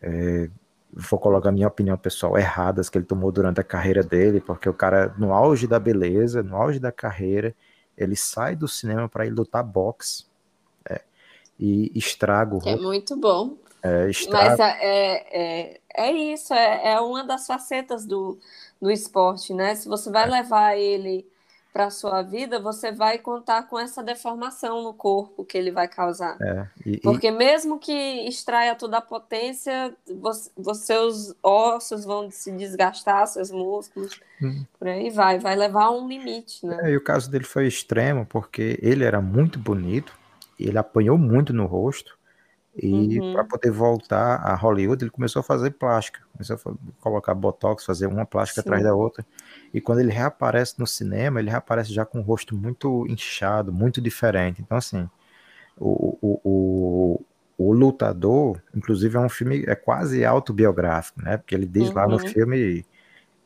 É, 0.00 0.48
vou 0.90 1.18
colocar 1.18 1.50
a 1.50 1.52
minha 1.52 1.68
opinião 1.68 1.98
pessoal 1.98 2.38
erradas 2.38 2.88
que 2.88 2.96
ele 2.96 3.04
tomou 3.04 3.30
durante 3.30 3.60
a 3.60 3.64
carreira 3.64 4.02
dele, 4.02 4.40
porque 4.40 4.68
o 4.68 4.74
cara, 4.74 5.14
no 5.18 5.34
auge 5.34 5.66
da 5.66 5.78
beleza, 5.78 6.42
no 6.42 6.56
auge 6.56 6.78
da 6.78 6.90
carreira, 6.90 7.54
ele 7.96 8.16
sai 8.16 8.56
do 8.56 8.66
cinema 8.66 9.06
para 9.08 9.26
ir 9.26 9.30
lutar 9.30 9.62
boxe 9.62 10.24
e 11.58 11.90
estraga 11.94 12.54
o 12.54 12.68
É 12.68 12.76
muito 12.76 13.16
bom. 13.16 13.56
É, 13.82 14.10
estraga... 14.10 14.50
Mas 14.50 14.60
é, 14.60 15.26
é, 15.30 15.80
é 15.94 16.12
isso, 16.12 16.52
é, 16.52 16.92
é 16.92 17.00
uma 17.00 17.24
das 17.24 17.46
facetas 17.46 18.04
do, 18.04 18.38
do 18.80 18.90
esporte, 18.90 19.54
né? 19.54 19.74
Se 19.74 19.88
você 19.88 20.10
vai 20.10 20.24
é. 20.24 20.30
levar 20.30 20.76
ele 20.76 21.26
para 21.76 21.88
a 21.88 21.90
sua 21.90 22.22
vida, 22.22 22.58
você 22.58 22.90
vai 22.90 23.18
contar 23.18 23.64
com 23.64 23.78
essa 23.78 24.02
deformação 24.02 24.82
no 24.82 24.94
corpo 24.94 25.44
que 25.44 25.58
ele 25.58 25.70
vai 25.70 25.86
causar. 25.86 26.34
É, 26.40 26.66
e, 26.86 26.96
Porque 26.96 27.30
mesmo 27.30 27.78
que 27.78 27.92
extraia 28.26 28.74
toda 28.74 28.96
a 28.96 29.02
potência, 29.02 29.94
você, 30.06 30.50
seus 30.74 31.34
ossos 31.42 32.02
vão 32.06 32.30
se 32.30 32.50
desgastar, 32.50 33.26
seus 33.26 33.50
músculos, 33.50 34.18
hum. 34.42 34.64
por 34.78 34.88
aí 34.88 35.10
vai, 35.10 35.38
vai 35.38 35.54
levar 35.54 35.84
a 35.84 35.90
um 35.90 36.08
limite, 36.08 36.64
né? 36.64 36.78
É, 36.84 36.90
e 36.92 36.96
o 36.96 37.04
caso 37.04 37.30
dele 37.30 37.44
foi 37.44 37.66
extremo, 37.66 38.24
porque 38.24 38.78
ele 38.80 39.04
era 39.04 39.20
muito 39.20 39.58
bonito, 39.58 40.14
ele 40.58 40.78
apanhou 40.78 41.18
muito 41.18 41.52
no 41.52 41.66
rosto, 41.66 42.16
e 42.78 43.18
uhum. 43.18 43.32
para 43.32 43.44
poder 43.44 43.70
voltar 43.70 44.36
a 44.36 44.54
Hollywood, 44.54 45.02
ele 45.02 45.10
começou 45.10 45.40
a 45.40 45.42
fazer 45.42 45.70
plástica, 45.70 46.20
começou 46.32 46.56
a 46.56 47.02
colocar 47.02 47.34
botox, 47.34 47.86
fazer 47.86 48.06
uma 48.06 48.26
plástica 48.26 48.60
Sim. 48.60 48.68
atrás 48.68 48.84
da 48.84 48.94
outra. 48.94 49.24
E 49.72 49.80
quando 49.80 50.00
ele 50.00 50.12
reaparece 50.12 50.78
no 50.78 50.86
cinema, 50.86 51.40
ele 51.40 51.48
reaparece 51.48 51.92
já 51.92 52.04
com 52.04 52.18
o 52.18 52.22
rosto 52.22 52.54
muito 52.54 53.06
inchado, 53.08 53.72
muito 53.72 53.98
diferente. 53.98 54.60
Então, 54.60 54.76
assim, 54.76 55.08
o, 55.78 56.18
o, 56.20 56.40
o, 56.44 57.24
o 57.56 57.72
Lutador, 57.72 58.60
inclusive, 58.74 59.16
é 59.16 59.20
um 59.20 59.28
filme 59.30 59.64
é 59.66 59.74
quase 59.74 60.22
autobiográfico, 60.22 61.22
né? 61.22 61.38
Porque 61.38 61.54
ele 61.54 61.66
diz 61.66 61.88
uhum. 61.88 61.94
lá 61.94 62.06
no 62.06 62.20
uhum. 62.20 62.28
filme. 62.28 62.84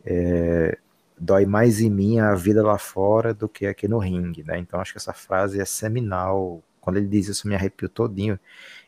É, 0.05 0.77
dói 1.21 1.45
mais 1.45 1.81
em 1.81 1.91
mim 1.91 2.19
a 2.19 2.35
vida 2.35 2.63
lá 2.63 2.79
fora 2.79 3.35
do 3.35 3.47
que 3.47 3.67
aqui 3.67 3.87
no 3.87 3.99
ringue, 3.99 4.43
né? 4.43 4.59
Então 4.59 4.81
acho 4.81 4.93
que 4.93 4.99
essa 4.99 5.13
frase 5.13 5.61
é 5.61 5.65
seminal. 5.65 6.63
Quando 6.81 6.97
ele 6.97 7.07
diz 7.07 7.29
isso, 7.29 7.47
me 7.47 7.55
arrepio 7.55 7.89
todinho. 7.89 8.39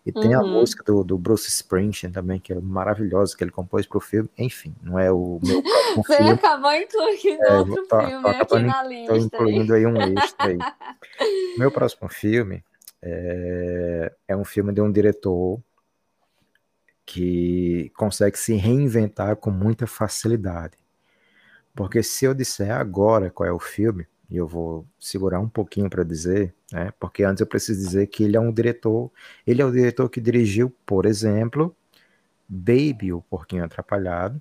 E 0.05 0.11
uhum. 0.15 0.21
tem 0.21 0.35
a 0.35 0.41
uhum. 0.41 0.53
música 0.53 0.83
do, 0.83 1.05
do, 1.05 1.17
Bruce 1.17 1.49
Springsteen 1.49 2.13
também, 2.13 2.41
que 2.41 2.53
é 2.53 2.61
maravilhosa, 2.61 3.37
que 3.37 3.45
ele 3.45 3.51
compôs 3.51 3.87
para 3.87 3.99
o 3.99 4.01
filme. 4.01 4.29
Enfim, 4.37 4.75
não 4.83 4.99
é 4.99 5.13
o 5.13 5.39
meu 5.43 5.63
próximo 5.63 6.03
Você 6.05 6.17
filme. 6.17 6.31
acabou 6.33 6.73
incluindo 6.75 7.45
é, 7.45 7.53
outro 7.59 7.87
tô, 7.87 8.01
filme 8.01 8.23
tô 8.23 8.29
aqui 8.29 8.59
na 8.65 8.83
lista. 8.83 9.17
Estou 9.17 9.17
incluindo 9.17 9.75
aí 9.75 9.87
um 9.87 9.97
extra 10.19 10.47
aí. 10.49 10.59
meu 11.59 11.71
próximo 11.71 12.09
filme 12.09 12.65
é, 13.01 14.13
é 14.29 14.37
um 14.37 14.45
filme 14.45 14.73
de 14.73 14.81
um 14.81 14.91
diretor 14.91 15.61
que 17.05 17.93
consegue 17.97 18.39
se 18.39 18.55
reinventar 18.55 19.37
com 19.37 19.51
muita 19.51 19.87
facilidade. 19.87 20.79
Porque 21.75 22.03
se 22.03 22.25
eu 22.25 22.35
disser 22.35 22.71
agora 22.71 23.31
qual 23.31 23.49
é 23.49 23.53
o 23.53 23.59
filme, 23.59 24.07
e 24.33 24.37
eu 24.39 24.47
vou 24.47 24.87
segurar 24.99 25.41
um 25.41 25.49
pouquinho 25.49 25.91
para 25.91 26.03
dizer, 26.03 26.55
né? 26.73 26.91
Porque 26.99 27.23
antes 27.23 27.43
eu 27.43 27.47
preciso 27.47 27.79
dizer 27.79 28.07
que 28.07 28.25
ele 28.25 28.35
é 28.35 28.41
um 28.41 28.51
diretor, 28.51 29.11
ele 29.47 29.61
é 29.61 29.65
o 29.65 29.71
diretor 29.71 30.09
que 30.09 30.23
dirigiu, 30.23 30.73
por 30.87 31.05
exemplo, 31.05 31.77
Baby, 32.49 33.13
o 33.13 33.21
Porquinho 33.21 33.63
Atrapalhado. 33.63 34.41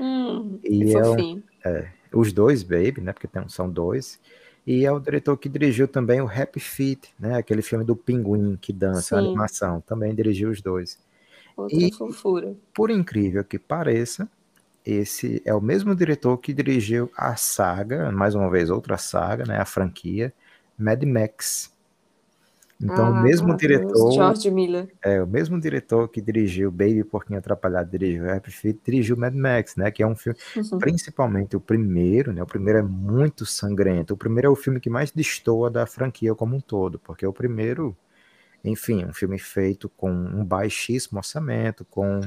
Hum, 0.00 0.58
e 0.64 0.94
é, 0.94 1.06
um, 1.06 1.42
é, 1.62 1.90
os 2.10 2.32
dois 2.32 2.62
Baby, 2.62 3.02
né? 3.02 3.12
Porque 3.12 3.28
tem, 3.28 3.46
são 3.50 3.68
dois. 3.68 4.18
E 4.66 4.86
é 4.86 4.90
o 4.90 4.98
diretor 4.98 5.36
que 5.36 5.48
dirigiu 5.50 5.86
também 5.86 6.22
o 6.22 6.26
Happy 6.26 6.58
Feet, 6.58 7.10
né? 7.20 7.36
Aquele 7.36 7.60
filme 7.60 7.84
do 7.84 7.94
pinguim 7.94 8.56
que 8.58 8.72
dança, 8.72 9.18
animação. 9.18 9.82
Também 9.82 10.14
dirigiu 10.14 10.48
os 10.48 10.62
dois. 10.62 10.98
Outra 11.54 11.76
e, 11.76 11.92
fofura. 11.92 12.56
Por 12.72 12.90
incrível 12.90 13.44
que 13.44 13.58
pareça, 13.58 14.26
esse 14.92 15.42
é 15.44 15.54
o 15.54 15.60
mesmo 15.60 15.94
diretor 15.94 16.38
que 16.38 16.52
dirigiu 16.52 17.10
a 17.16 17.36
saga, 17.36 18.10
mais 18.10 18.34
uma 18.34 18.50
vez 18.50 18.70
outra 18.70 18.96
saga, 18.96 19.44
né, 19.44 19.58
a 19.58 19.64
franquia 19.64 20.32
Mad 20.78 21.02
Max. 21.02 21.76
Então, 22.80 23.06
ah, 23.06 23.10
o 23.10 23.22
mesmo 23.22 23.56
diretor. 23.56 24.12
George 24.12 24.50
Miller. 24.50 24.88
É, 25.02 25.20
o 25.20 25.26
mesmo 25.26 25.60
diretor 25.60 26.08
que 26.08 26.20
dirigiu 26.20 26.70
Baby 26.70 27.02
Porquinho 27.02 27.38
Atrapalhado, 27.38 27.90
dirigiu 27.90 28.30
Happy 28.30 28.52
Feet, 28.52 28.78
dirigiu 28.84 29.16
Mad 29.16 29.34
Max, 29.34 29.74
né? 29.74 29.90
Que 29.90 30.02
é 30.02 30.06
um 30.06 30.14
filme, 30.14 30.38
uhum. 30.56 30.78
principalmente 30.78 31.56
o 31.56 31.60
primeiro, 31.60 32.32
né? 32.32 32.40
O 32.40 32.46
primeiro 32.46 32.78
é 32.78 32.82
muito 32.82 33.44
sangrento. 33.44 34.14
O 34.14 34.16
primeiro 34.16 34.46
é 34.46 34.50
o 34.50 34.54
filme 34.54 34.78
que 34.78 34.88
mais 34.88 35.10
destoa 35.10 35.68
da 35.68 35.86
franquia 35.86 36.34
como 36.36 36.54
um 36.54 36.60
todo, 36.60 37.00
porque 37.00 37.26
o 37.26 37.32
primeiro, 37.32 37.96
enfim, 38.64 39.04
um 39.04 39.12
filme 39.12 39.40
feito 39.40 39.88
com 39.88 40.12
um 40.12 40.44
baixíssimo 40.44 41.18
orçamento, 41.18 41.84
com 41.84 42.20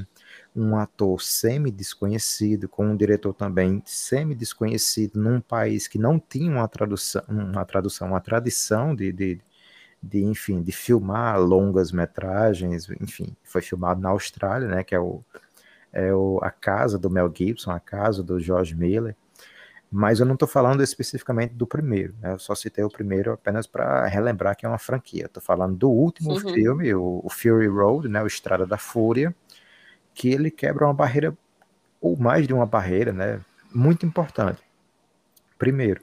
um 0.54 0.76
ator 0.76 1.20
semi-desconhecido, 1.22 2.68
com 2.68 2.86
um 2.86 2.96
diretor 2.96 3.32
também 3.32 3.82
semi-desconhecido, 3.86 5.18
num 5.18 5.40
país 5.40 5.88
que 5.88 5.98
não 5.98 6.18
tinha 6.18 6.50
uma 6.50 6.68
tradução, 6.68 7.22
uma 7.28 7.64
tradução, 7.64 8.08
uma 8.08 8.20
tradição 8.20 8.94
de, 8.94 9.12
de, 9.12 9.40
de, 10.02 10.22
enfim, 10.24 10.62
de 10.62 10.72
filmar 10.72 11.40
longas 11.40 11.90
metragens, 11.90 12.88
enfim, 13.00 13.34
foi 13.42 13.62
filmado 13.62 14.00
na 14.00 14.10
Austrália, 14.10 14.68
né, 14.68 14.84
que 14.84 14.94
é 14.94 15.00
o, 15.00 15.24
é 15.92 16.12
o, 16.12 16.38
a 16.42 16.50
casa 16.50 16.98
do 16.98 17.08
Mel 17.08 17.32
Gibson, 17.34 17.70
a 17.70 17.80
casa 17.80 18.22
do 18.22 18.38
George 18.38 18.74
Miller, 18.74 19.16
mas 19.90 20.20
eu 20.20 20.26
não 20.26 20.32
estou 20.32 20.48
falando 20.48 20.82
especificamente 20.82 21.52
do 21.52 21.66
primeiro, 21.66 22.14
né? 22.18 22.32
eu 22.32 22.38
só 22.38 22.54
citei 22.54 22.82
o 22.82 22.88
primeiro 22.88 23.30
apenas 23.30 23.66
para 23.66 24.06
relembrar 24.06 24.56
que 24.56 24.64
é 24.64 24.68
uma 24.68 24.78
franquia. 24.78 25.26
Estou 25.26 25.42
falando 25.42 25.76
do 25.76 25.90
último 25.90 26.32
uhum. 26.32 26.54
filme, 26.54 26.94
o, 26.94 27.20
o, 27.22 27.28
Fury 27.28 27.68
Road, 27.68 28.08
né? 28.08 28.22
o 28.22 28.26
Estrada 28.26 28.64
da 28.64 28.78
Fúria, 28.78 29.34
que 30.14 30.28
ele 30.28 30.50
quebra 30.50 30.86
uma 30.86 30.94
barreira, 30.94 31.36
ou 32.00 32.16
mais 32.16 32.46
de 32.46 32.52
uma 32.54 32.66
barreira, 32.66 33.12
né? 33.12 33.40
muito 33.74 34.04
importante. 34.06 34.62
Primeiro, 35.58 36.02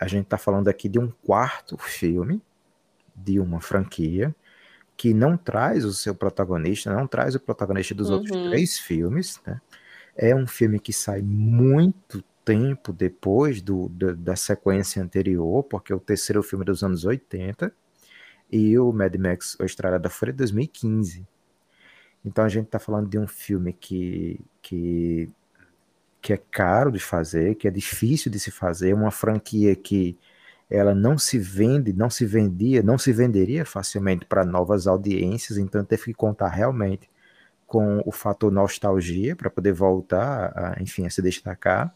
a 0.00 0.08
gente 0.08 0.24
está 0.24 0.36
falando 0.36 0.68
aqui 0.68 0.88
de 0.88 0.98
um 0.98 1.10
quarto 1.24 1.76
filme 1.78 2.42
de 3.14 3.38
uma 3.38 3.60
franquia 3.60 4.34
que 4.96 5.12
não 5.12 5.36
traz 5.36 5.84
o 5.84 5.92
seu 5.92 6.14
protagonista, 6.14 6.94
não 6.94 7.06
traz 7.06 7.34
o 7.34 7.40
protagonista 7.40 7.94
dos 7.94 8.10
uhum. 8.10 8.16
outros 8.16 8.48
três 8.48 8.78
filmes, 8.78 9.40
né? 9.46 9.60
É 10.16 10.34
um 10.34 10.46
filme 10.46 10.78
que 10.78 10.92
sai 10.92 11.20
muito 11.22 12.22
tempo 12.44 12.92
depois 12.92 13.60
do, 13.60 13.88
do, 13.88 14.14
da 14.14 14.36
sequência 14.36 15.02
anterior, 15.02 15.64
porque 15.64 15.92
o 15.92 15.98
terceiro 15.98 16.42
filme 16.42 16.62
é 16.62 16.66
dos 16.66 16.84
anos 16.84 17.04
80 17.04 17.72
e 18.52 18.78
o 18.78 18.92
Mad 18.92 19.16
Max, 19.16 19.56
o 19.58 19.64
Estrada 19.64 19.98
da 19.98 20.08
Fúria, 20.08 20.30
é 20.30 20.36
2015. 20.36 21.26
Então 22.24 22.44
a 22.44 22.48
gente 22.48 22.66
está 22.66 22.78
falando 22.78 23.08
de 23.08 23.18
um 23.18 23.26
filme 23.26 23.72
que, 23.72 24.40
que, 24.62 25.30
que 26.22 26.32
é 26.32 26.36
caro 26.36 26.90
de 26.90 26.98
fazer, 26.98 27.54
que 27.56 27.68
é 27.68 27.70
difícil 27.70 28.30
de 28.30 28.40
se 28.40 28.50
fazer, 28.50 28.94
uma 28.94 29.10
franquia 29.10 29.76
que 29.76 30.16
ela 30.70 30.94
não 30.94 31.18
se 31.18 31.38
vende, 31.38 31.92
não 31.92 32.08
se 32.08 32.24
vendia, 32.24 32.82
não 32.82 32.98
se 32.98 33.12
venderia 33.12 33.64
facilmente 33.64 34.24
para 34.24 34.44
novas 34.44 34.86
audiências, 34.86 35.58
então 35.58 35.84
teve 35.84 36.04
que 36.04 36.14
contar 36.14 36.48
realmente 36.48 37.08
com 37.66 38.02
o 38.06 38.12
fator 38.12 38.50
nostalgia 38.52 39.36
para 39.36 39.50
poder 39.50 39.72
voltar, 39.72 40.52
a, 40.56 40.82
enfim, 40.82 41.06
a 41.06 41.10
se 41.10 41.20
destacar. 41.22 41.94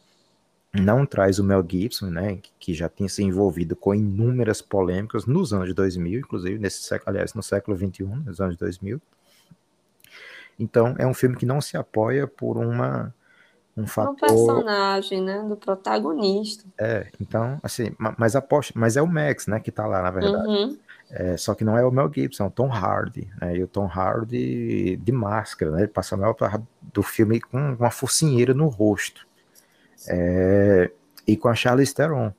Não 0.75 1.07
traz 1.07 1.39
o 1.39 1.45
Mel 1.45 1.65
Gibson, 1.67 2.11
né, 2.11 2.41
que 2.59 2.75
já 2.75 2.89
tinha 2.89 3.09
se 3.09 3.23
envolvido 3.23 3.75
com 3.75 3.95
inúmeras 3.95 4.61
polêmicas 4.61 5.25
nos 5.27 5.53
anos 5.53 5.73
2000, 5.75 6.21
inclusive 6.21 6.59
nesse 6.59 6.83
século, 6.83 7.11
aliás, 7.11 7.33
no 7.35 7.43
século 7.43 7.77
21, 7.77 8.17
nos 8.17 8.41
anos 8.41 8.57
2000. 8.57 9.01
Então, 10.59 10.95
é 10.99 11.07
um 11.07 11.15
filme 11.15 11.37
que 11.37 11.47
não 11.47 11.61
se 11.61 11.77
apoia 11.77 12.27
por 12.27 12.57
uma 12.57 13.15
um 13.77 13.87
fator. 13.87 14.13
Um 14.13 14.17
personagem, 14.17 15.23
né? 15.23 15.45
Do 15.49 15.57
protagonista. 15.57 16.65
É, 16.79 17.07
então, 17.21 17.61
assim, 17.63 17.95
mas 18.17 18.35
aposto, 18.35 18.73
mas 18.77 18.97
é 18.97 19.03
o 19.03 19.07
Max, 19.07 19.47
né, 19.47 19.61
que 19.61 19.71
tá 19.71 19.87
lá, 19.87 20.03
na 20.03 20.11
verdade. 20.11 20.49
Uhum. 20.49 20.79
É, 21.11 21.37
só 21.37 21.55
que 21.55 21.65
não 21.65 21.79
é 21.79 21.85
o 21.85 21.91
Mel 21.91 22.11
Gibson, 22.13 22.45
é 22.45 22.47
o 22.49 22.51
Tom 22.51 22.71
Hardy, 22.71 23.31
né? 23.41 23.57
E 23.57 23.63
o 23.63 23.69
Tom 23.69 23.87
Hardy 23.87 24.97
de 24.97 25.13
máscara, 25.13 25.71
né? 25.71 25.79
Ele 25.81 25.89
passa 25.89 26.15
a 26.15 26.19
maior 26.19 26.35
parte 26.35 26.63
do 26.93 27.03
filme 27.03 27.41
com 27.41 27.73
uma 27.75 27.91
focinheira 27.91 28.53
no 28.53 28.67
rosto. 28.69 29.27
É, 30.07 30.91
e 31.27 31.37
com 31.37 31.49
a 31.49 31.55
Charlize 31.55 31.95
Theron. 31.95 32.33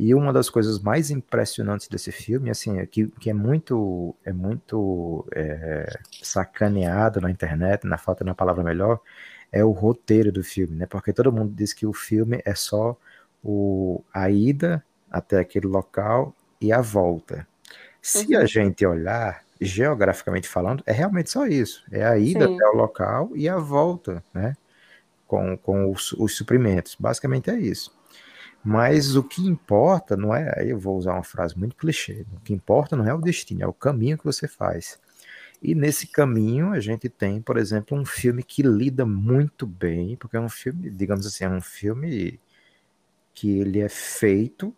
E 0.00 0.14
uma 0.14 0.32
das 0.32 0.48
coisas 0.48 0.78
mais 0.78 1.10
impressionantes 1.10 1.88
desse 1.88 2.12
filme, 2.12 2.50
assim, 2.50 2.78
é 2.78 2.86
que, 2.86 3.08
que 3.18 3.30
é 3.30 3.34
muito, 3.34 4.14
é 4.24 4.32
muito 4.32 5.26
é, 5.32 5.92
sacaneado 6.22 7.20
na 7.20 7.28
internet, 7.28 7.84
na 7.84 7.98
falta 7.98 8.22
de 8.22 8.30
uma 8.30 8.36
palavra 8.36 8.62
melhor, 8.62 9.00
é 9.50 9.64
o 9.64 9.72
roteiro 9.72 10.30
do 10.30 10.44
filme, 10.44 10.76
né? 10.76 10.86
Porque 10.86 11.12
todo 11.12 11.32
mundo 11.32 11.52
diz 11.52 11.72
que 11.72 11.84
o 11.84 11.92
filme 11.92 12.40
é 12.44 12.54
só 12.54 12.96
o, 13.42 14.00
a 14.14 14.30
ida 14.30 14.84
até 15.10 15.40
aquele 15.40 15.66
local 15.66 16.32
e 16.60 16.72
a 16.72 16.80
volta. 16.80 17.44
Se 18.00 18.36
uhum. 18.36 18.40
a 18.40 18.46
gente 18.46 18.86
olhar, 18.86 19.42
geograficamente 19.60 20.48
falando, 20.48 20.80
é 20.86 20.92
realmente 20.92 21.28
só 21.28 21.44
isso. 21.44 21.84
É 21.90 22.06
a 22.06 22.16
ida 22.16 22.46
Sim. 22.46 22.54
até 22.54 22.68
o 22.68 22.76
local 22.76 23.30
e 23.34 23.48
a 23.48 23.56
volta, 23.56 24.22
né? 24.32 24.56
Com, 25.26 25.58
com 25.58 25.90
os, 25.90 26.12
os 26.12 26.36
suprimentos. 26.36 26.96
Basicamente 26.96 27.50
é 27.50 27.58
isso. 27.58 27.97
Mas 28.68 29.16
o 29.16 29.22
que 29.22 29.46
importa 29.46 30.14
não 30.14 30.34
é, 30.34 30.52
aí 30.54 30.68
eu 30.68 30.78
vou 30.78 30.98
usar 30.98 31.14
uma 31.14 31.24
frase 31.24 31.58
muito 31.58 31.74
clichê, 31.74 32.26
o 32.36 32.40
que 32.40 32.52
importa 32.52 32.94
não 32.94 33.06
é 33.06 33.14
o 33.14 33.18
destino, 33.18 33.62
é 33.62 33.66
o 33.66 33.72
caminho 33.72 34.18
que 34.18 34.26
você 34.26 34.46
faz. 34.46 35.00
E 35.62 35.74
nesse 35.74 36.06
caminho 36.06 36.72
a 36.72 36.78
gente 36.78 37.08
tem, 37.08 37.40
por 37.40 37.56
exemplo, 37.56 37.96
um 37.96 38.04
filme 38.04 38.42
que 38.42 38.62
lida 38.62 39.06
muito 39.06 39.66
bem, 39.66 40.16
porque 40.16 40.36
é 40.36 40.40
um 40.40 40.50
filme, 40.50 40.90
digamos 40.90 41.26
assim, 41.26 41.44
é 41.44 41.48
um 41.48 41.62
filme 41.62 42.38
que 43.32 43.58
ele 43.58 43.80
é 43.80 43.88
feito, 43.88 44.76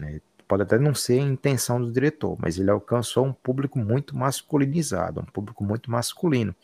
né, 0.00 0.22
pode 0.48 0.62
até 0.62 0.78
não 0.78 0.94
ser 0.94 1.20
a 1.20 1.24
intenção 1.24 1.78
do 1.78 1.92
diretor, 1.92 2.34
mas 2.40 2.58
ele 2.58 2.70
alcançou 2.70 3.26
um 3.26 3.32
público 3.34 3.78
muito 3.78 4.16
masculinizado, 4.16 5.20
um 5.20 5.26
público 5.26 5.62
muito 5.62 5.90
masculino. 5.90 6.56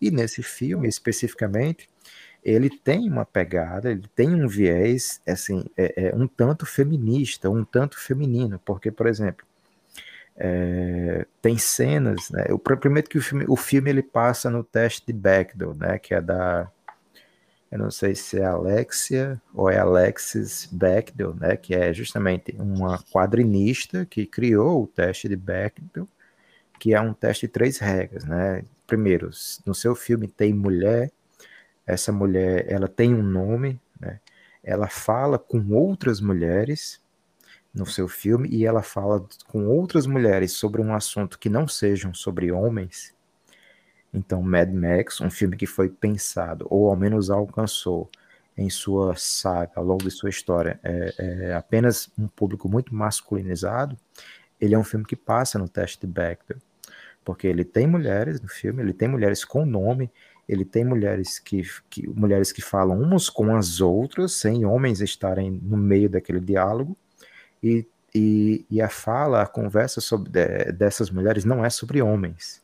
E 0.00 0.08
nesse 0.08 0.40
filme, 0.40 0.86
especificamente, 0.86 1.88
ele 2.42 2.70
tem 2.70 3.08
uma 3.08 3.24
pegada, 3.24 3.90
ele 3.90 4.08
tem 4.14 4.34
um 4.34 4.48
viés, 4.48 5.20
assim, 5.26 5.64
é, 5.76 6.08
é 6.08 6.16
um 6.16 6.26
tanto 6.26 6.66
feminista, 6.66 7.48
um 7.50 7.64
tanto 7.64 7.98
feminino, 7.98 8.60
porque, 8.64 8.90
por 8.90 9.06
exemplo, 9.06 9.46
é, 10.36 11.26
tem 11.40 11.58
cenas, 11.58 12.30
né? 12.30 12.46
O 12.50 12.58
primeiro 12.58 13.08
que 13.08 13.18
o 13.18 13.22
filme, 13.22 13.44
o 13.48 13.56
filme 13.56 13.90
ele 13.90 14.02
passa 14.02 14.50
no 14.50 14.64
teste 14.64 15.06
de 15.06 15.12
Bechdel, 15.12 15.74
né? 15.74 15.98
Que 15.98 16.14
é 16.14 16.20
da, 16.20 16.70
eu 17.72 17.78
não 17.78 17.90
sei 17.90 18.14
se 18.14 18.38
é 18.38 18.44
Alexia 18.44 19.40
ou 19.54 19.70
é 19.70 19.78
Alexis 19.78 20.68
Bechdel, 20.70 21.34
né? 21.34 21.56
Que 21.56 21.74
é 21.74 21.92
justamente 21.94 22.54
uma 22.58 22.98
quadrinista 23.10 24.04
que 24.04 24.26
criou 24.26 24.82
o 24.82 24.86
teste 24.86 25.26
de 25.26 25.36
Bechdel, 25.36 26.06
que 26.78 26.94
é 26.94 27.00
um 27.00 27.14
teste 27.14 27.46
de 27.46 27.52
três 27.52 27.78
regras, 27.78 28.24
né? 28.24 28.64
Primeiro, 28.86 29.30
no 29.64 29.74
seu 29.74 29.94
filme 29.94 30.28
tem 30.28 30.52
mulher, 30.52 31.10
essa 31.86 32.12
mulher 32.12 32.70
ela 32.70 32.88
tem 32.88 33.14
um 33.14 33.22
nome, 33.22 33.80
né? 34.00 34.20
Ela 34.62 34.88
fala 34.88 35.38
com 35.38 35.70
outras 35.70 36.20
mulheres 36.20 37.00
no 37.74 37.86
seu 37.86 38.06
filme 38.06 38.48
e 38.48 38.66
ela 38.66 38.82
fala 38.82 39.26
com 39.48 39.66
outras 39.66 40.06
mulheres 40.06 40.52
sobre 40.52 40.80
um 40.80 40.94
assunto 40.94 41.38
que 41.38 41.48
não 41.48 41.66
sejam 41.66 42.12
sobre 42.14 42.52
homens. 42.52 43.14
Então, 44.12 44.42
Mad 44.42 44.70
Max, 44.70 45.20
um 45.20 45.30
filme 45.30 45.56
que 45.56 45.66
foi 45.66 45.88
pensado, 45.88 46.66
ou 46.68 46.90
ao 46.90 46.96
menos 46.96 47.30
alcançou 47.30 48.10
em 48.56 48.68
sua 48.68 49.16
saga, 49.16 49.72
ao 49.76 49.84
longo 49.84 50.04
de 50.04 50.10
sua 50.10 50.28
história, 50.28 50.78
é, 50.82 51.14
é 51.48 51.54
apenas 51.54 52.10
um 52.18 52.28
público 52.28 52.68
muito 52.68 52.94
masculinizado, 52.94 53.96
ele 54.60 54.74
é 54.74 54.78
um 54.78 54.84
filme 54.84 55.06
que 55.06 55.16
passa 55.16 55.58
no 55.58 55.68
teste 55.68 56.00
de 56.00 56.06
Bechdel. 56.06 56.58
Porque 57.24 57.46
ele 57.46 57.64
tem 57.64 57.86
mulheres 57.86 58.40
no 58.40 58.48
filme, 58.48 58.82
ele 58.82 58.92
tem 58.92 59.08
mulheres 59.08 59.44
com 59.44 59.64
nome, 59.64 60.10
ele 60.48 60.64
tem 60.64 60.84
mulheres 60.84 61.38
que, 61.38 61.62
que 61.88 62.08
mulheres 62.08 62.52
que 62.52 62.60
falam 62.60 63.00
umas 63.00 63.30
com 63.30 63.56
as 63.56 63.80
outras, 63.80 64.32
sem 64.32 64.64
homens 64.64 65.00
estarem 65.00 65.50
no 65.50 65.76
meio 65.76 66.10
daquele 66.10 66.40
diálogo, 66.40 66.96
e, 67.62 67.86
e, 68.14 68.66
e 68.70 68.82
a 68.82 68.88
fala, 68.88 69.42
a 69.42 69.46
conversa 69.46 70.00
sobre 70.00 70.30
de, 70.30 70.72
dessas 70.72 71.10
mulheres 71.10 71.44
não 71.44 71.64
é 71.64 71.70
sobre 71.70 72.02
homens. 72.02 72.62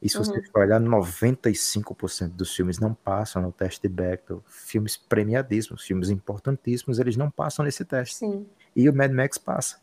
E 0.00 0.08
se 0.08 0.18
uhum. 0.18 0.24
você 0.24 0.42
for 0.42 0.62
olhar, 0.62 0.80
95% 0.80 2.30
dos 2.30 2.54
filmes 2.54 2.80
não 2.80 2.92
passam 2.92 3.40
no 3.40 3.52
teste 3.52 3.82
de 3.82 3.88
Bechdel. 3.88 4.42
Filmes 4.48 4.96
premiadíssimos, 4.96 5.84
filmes 5.84 6.10
importantíssimos, 6.10 6.98
eles 6.98 7.16
não 7.16 7.30
passam 7.30 7.64
nesse 7.64 7.84
teste. 7.84 8.16
Sim. 8.16 8.44
E 8.74 8.88
o 8.88 8.94
Mad 8.94 9.12
Max 9.12 9.38
passa. 9.38 9.80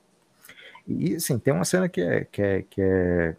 E, 0.86 1.16
assim, 1.16 1.40
tem 1.40 1.54
uma 1.54 1.64
cena 1.64 1.88
que 1.88 2.02
é, 2.02 2.26
que 2.26 2.42
é, 2.42 2.62
que 2.64 2.82
é 2.82 3.36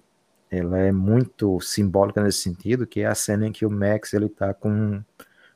ela 0.51 0.79
é 0.79 0.93
muito 0.93 1.61
simbólica 1.61 2.23
nesse 2.23 2.39
sentido, 2.39 2.87
que 2.87 3.01
é 3.01 3.07
a 3.07 3.15
cena 3.15 3.47
em 3.47 3.53
que 3.53 3.65
o 3.65 3.71
Max, 3.71 4.13
ele 4.13 4.29
tá 4.29 4.53
com 4.53 5.03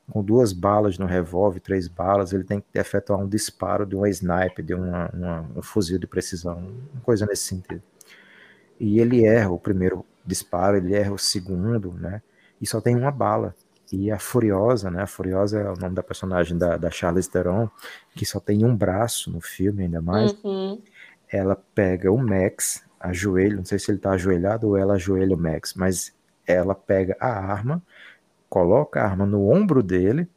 com 0.09 0.23
duas 0.23 0.53
balas 0.53 0.99
no 0.99 1.07
revólver, 1.07 1.61
três 1.61 1.89
balas, 1.89 2.33
ele 2.33 2.45
tem 2.45 2.61
que 2.61 2.79
efetuar 2.79 3.19
um 3.19 3.29
disparo 3.29 3.87
de 3.87 3.97
uma 3.97 4.09
sniper, 4.09 4.65
de 4.65 4.75
uma, 4.75 5.11
uma, 5.13 5.51
um 5.57 5.63
fuzil 5.63 5.99
de 5.99 6.07
precisão, 6.07 6.59
uma 6.93 7.01
coisa 7.03 7.27
nesse 7.27 7.45
sentido. 7.45 7.83
E 8.79 9.01
ele 9.01 9.25
erra 9.25 9.51
o 9.51 9.59
primeiro 9.59 10.05
disparo, 10.25 10.77
ele 10.77 10.95
erra 10.95 11.13
o 11.13 11.19
segundo, 11.19 11.93
né? 11.93 12.21
E 12.61 12.67
só 12.67 12.81
tem 12.81 12.97
uma 12.97 13.11
bala. 13.11 13.55
E 13.93 14.11
a 14.11 14.19
Furiosa, 14.19 14.91
né? 14.91 15.03
A 15.03 15.07
Furiosa 15.07 15.61
é 15.61 15.71
o 15.71 15.77
nome 15.77 15.95
da 15.95 16.03
personagem 16.03 16.59
da, 16.59 16.77
da 16.77 16.91
Charlize 16.91 17.31
Theron, 17.31 17.69
que 18.15 18.27
só 18.27 18.41
tem 18.41 18.65
um 18.65 18.75
braço 18.75 19.31
no 19.31 19.41
filme, 19.41 19.85
ainda 19.85 20.03
mais. 20.03 20.33
Uhum. 20.43 20.83
Ela 21.29 21.57
pega 21.75 22.11
o 22.11 22.19
Max, 22.19 22.85
ajoelha, 23.09 23.57
não 23.57 23.65
sei 23.65 23.79
se 23.79 23.91
ele 23.91 23.99
tá 23.99 24.13
ajoelhado 24.13 24.69
ou 24.69 24.77
ela 24.77 24.95
ajoelha 24.95 25.35
o 25.35 25.39
Max, 25.39 25.75
mas 25.75 26.15
ela 26.47 26.75
pega 26.75 27.17
a 27.21 27.29
arma, 27.29 27.83
coloca 28.49 29.01
a 29.01 29.05
arma 29.05 29.27
no 29.27 29.49
ombro 29.51 29.83
dele, 29.83 30.29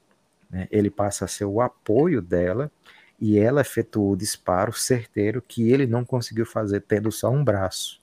né, 0.49 0.67
ele 0.71 0.89
passa 0.89 1.25
a 1.25 1.27
ser 1.27 1.45
o 1.45 1.61
apoio 1.61 2.21
dela 2.21 2.71
e 3.19 3.37
ela 3.37 3.61
efetua 3.61 4.13
o 4.13 4.17
disparo 4.17 4.73
certeiro 4.73 5.41
que 5.41 5.71
ele 5.71 5.87
não 5.87 6.05
conseguiu 6.05 6.45
fazer 6.45 6.81
tendo 6.81 7.11
só 7.11 7.29
um 7.29 7.43
braço. 7.43 8.01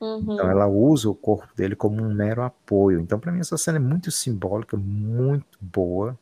Uhum. 0.00 0.34
Então 0.34 0.48
ela 0.48 0.66
usa 0.66 1.10
o 1.10 1.14
corpo 1.14 1.48
dele 1.56 1.74
como 1.74 2.00
um 2.02 2.14
mero 2.14 2.42
apoio. 2.42 3.00
Então 3.00 3.18
para 3.18 3.32
mim 3.32 3.40
essa 3.40 3.56
cena 3.56 3.78
é 3.78 3.80
muito 3.80 4.10
simbólica, 4.10 4.76
muito 4.76 5.58
boa 5.60 6.18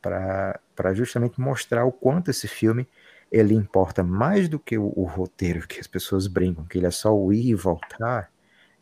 para 0.00 0.94
justamente 0.94 1.40
mostrar 1.40 1.84
o 1.84 1.92
quanto 1.92 2.30
esse 2.30 2.46
filme 2.46 2.86
ele 3.30 3.54
importa 3.54 4.02
mais 4.02 4.48
do 4.48 4.58
que 4.58 4.78
o, 4.78 4.92
o, 4.96 5.04
roteiro 5.04 5.66
que 5.66 5.80
as 5.80 5.86
pessoas 5.86 6.26
brincam, 6.26 6.64
que 6.64 6.78
ele 6.78 6.86
é 6.86 6.90
só 6.90 7.14
o 7.14 7.32
ir 7.32 7.48
e 7.48 7.54
voltar 7.54 8.30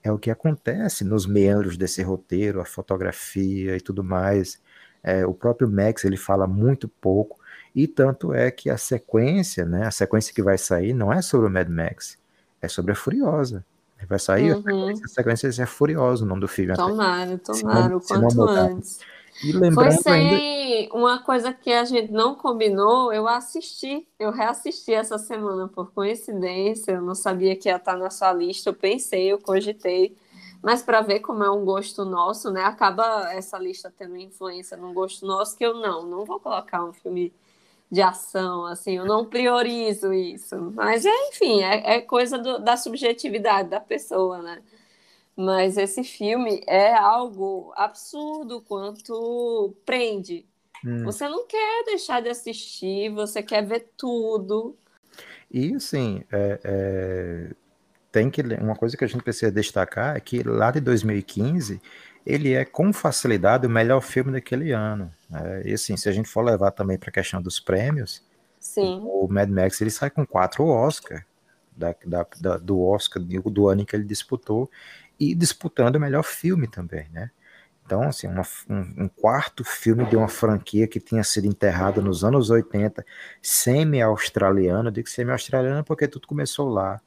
é 0.02 0.12
o 0.12 0.18
que 0.18 0.30
acontece 0.30 1.04
nos 1.04 1.26
meandros 1.26 1.76
desse 1.76 2.00
roteiro, 2.00 2.61
a 2.61 2.64
fotografia 2.64 3.76
e 3.76 3.80
tudo 3.80 4.04
mais. 4.04 4.61
É, 5.02 5.26
o 5.26 5.35
próprio 5.35 5.68
Max 5.68 6.04
ele 6.04 6.16
fala 6.16 6.46
muito 6.46 6.88
pouco 6.88 7.40
e 7.74 7.88
tanto 7.88 8.32
é 8.32 8.50
que 8.50 8.70
a 8.70 8.78
sequência, 8.78 9.64
né, 9.64 9.85
a 9.85 9.90
sequência 9.90 10.32
que 10.32 10.42
vai 10.42 10.56
sair 10.59 10.94
não 10.94 11.12
é 11.12 11.20
sobre 11.20 11.48
o 11.48 11.50
Mad 11.50 11.68
Max, 11.68 12.18
é 12.62 12.68
sobre 12.68 12.92
a 12.92 12.94
Furiosa. 12.94 13.64
Vai 14.09 14.18
sair 14.18 14.54
uhum. 14.54 14.90
a 14.90 15.09
sequência, 15.09 15.48
é 15.61 15.66
Furiosa 15.66 16.24
o 16.24 16.28
nome 16.28 16.42
do 16.42 16.48
filme. 16.48 16.74
Tomara, 16.74 17.38
tomara, 17.38 17.96
o 17.96 18.00
quanto 18.00 18.42
antes. 18.42 19.00
E 19.42 19.53
lembrando 19.53 19.75
Foi 19.75 19.90
sem 19.92 20.12
ainda... 20.12 20.94
uma 20.94 21.22
coisa 21.22 21.53
que 21.53 21.72
a 21.72 21.85
gente 21.85 22.11
não 22.11 22.35
combinou, 22.35 23.12
eu 23.12 23.29
assisti, 23.29 24.07
eu 24.18 24.31
reassisti 24.31 24.92
essa 24.94 25.18
semana 25.18 25.68
por 25.68 25.92
coincidência, 25.92 26.92
eu 26.92 27.03
não 27.03 27.14
sabia 27.14 27.55
que 27.55 27.68
ia 27.68 27.77
estar 27.77 27.96
na 27.96 28.11
sua 28.11 28.33
lista, 28.33 28.70
eu 28.70 28.75
pensei, 28.75 29.33
eu 29.33 29.38
cogitei, 29.38 30.16
mas 30.62 30.83
para 30.83 31.03
ver 31.03 31.20
como 31.20 31.44
é 31.44 31.51
um 31.51 31.64
gosto 31.64 32.05
nosso, 32.05 32.51
né? 32.51 32.62
Acaba 32.62 33.31
essa 33.33 33.59
lista 33.59 33.92
tendo 33.96 34.16
influência 34.16 34.77
num 34.77 34.94
gosto 34.94 35.27
nosso 35.27 35.57
que 35.57 35.64
eu 35.64 35.75
não, 35.75 36.07
não 36.07 36.25
vou 36.25 36.40
colocar 36.40 36.85
um 36.85 36.92
filme 36.92 37.33
de 37.90 38.03
ação, 38.03 38.66
assim, 38.66 38.96
eu 38.96 39.05
não 39.05 39.25
priorizo 39.25 40.12
isso, 40.12 40.72
mas 40.75 41.05
é, 41.05 41.29
enfim, 41.29 41.62
é, 41.62 41.96
é 41.96 42.01
coisa 42.01 42.37
do, 42.37 42.59
da 42.59 42.77
subjetividade 42.77 43.68
da 43.68 43.81
pessoa, 43.81 44.38
né? 44.42 44.61
Mas 45.37 45.77
esse 45.77 46.03
filme 46.03 46.62
é 46.66 46.94
algo 46.94 47.72
absurdo 47.77 48.62
quanto 48.62 49.75
prende. 49.85 50.46
Hum. 50.85 51.05
Você 51.05 51.29
não 51.29 51.46
quer 51.46 51.85
deixar 51.85 52.22
de 52.22 52.31
assistir, 52.31 53.11
você 53.11 53.42
quer 53.42 53.64
ver 53.64 53.90
tudo. 53.96 54.77
E 55.51 55.75
assim, 55.75 56.22
é, 56.33 56.61
é, 56.64 57.51
tem 58.11 58.31
que 58.31 58.40
uma 58.42 58.75
coisa 58.75 58.96
que 58.96 59.05
a 59.05 59.07
gente 59.07 59.22
precisa 59.22 59.53
destacar 59.53 60.16
é 60.16 60.20
que 60.20 60.42
lá 60.42 60.70
de 60.70 60.81
2015 60.81 61.81
ele 62.25 62.55
é 62.55 62.64
com 62.64 62.92
facilidade 62.92 63.66
o 63.66 63.70
melhor 63.70 64.01
filme 64.01 64.33
daquele 64.33 64.72
ano. 64.72 65.12
Né? 65.31 65.62
E 65.66 65.75
assim, 65.75 65.96
se 65.96 66.09
a 66.09 66.12
gente 66.12 66.29
for 66.29 66.42
levar 66.42 66.70
também 66.70 66.99
para 66.99 67.11
a 67.11 67.12
questão 67.12 67.40
dos 67.42 67.61
prêmios, 67.61 68.25
Sim. 68.59 69.01
o 69.05 69.29
Mad 69.29 69.51
Max 69.51 69.81
ele 69.81 69.90
sai 69.90 70.11
com 70.11 70.27
quatro 70.27 70.64
Oscar 70.66 71.25
da, 71.77 71.94
da, 72.05 72.27
da, 72.40 72.57
do 72.57 72.81
Oscar 72.83 73.22
do 73.22 73.68
ano 73.68 73.85
que 73.85 73.94
ele 73.94 74.05
disputou 74.05 74.70
e 75.18 75.35
disputando 75.35 75.96
o 75.96 76.00
melhor 76.00 76.22
filme 76.22 76.68
também, 76.68 77.09
né? 77.12 77.31
Então, 77.85 78.02
assim, 78.02 78.26
uma, 78.26 78.42
um, 78.68 79.05
um, 79.05 79.09
quarto 79.09 79.62
filme 79.64 80.05
de 80.07 80.16
uma 80.16 80.26
franquia 80.26 80.88
que 80.88 80.98
tinha 80.98 81.22
sido 81.22 81.46
enterrada 81.46 82.00
nos 82.00 82.24
anos 82.24 82.50
80, 82.50 83.05
semi-australiano, 83.40 84.90
digo 84.90 85.09
semi-australiano 85.09 85.85
porque 85.85 86.09
tudo 86.09 86.26
começou 86.26 86.68
lá, 86.68 87.00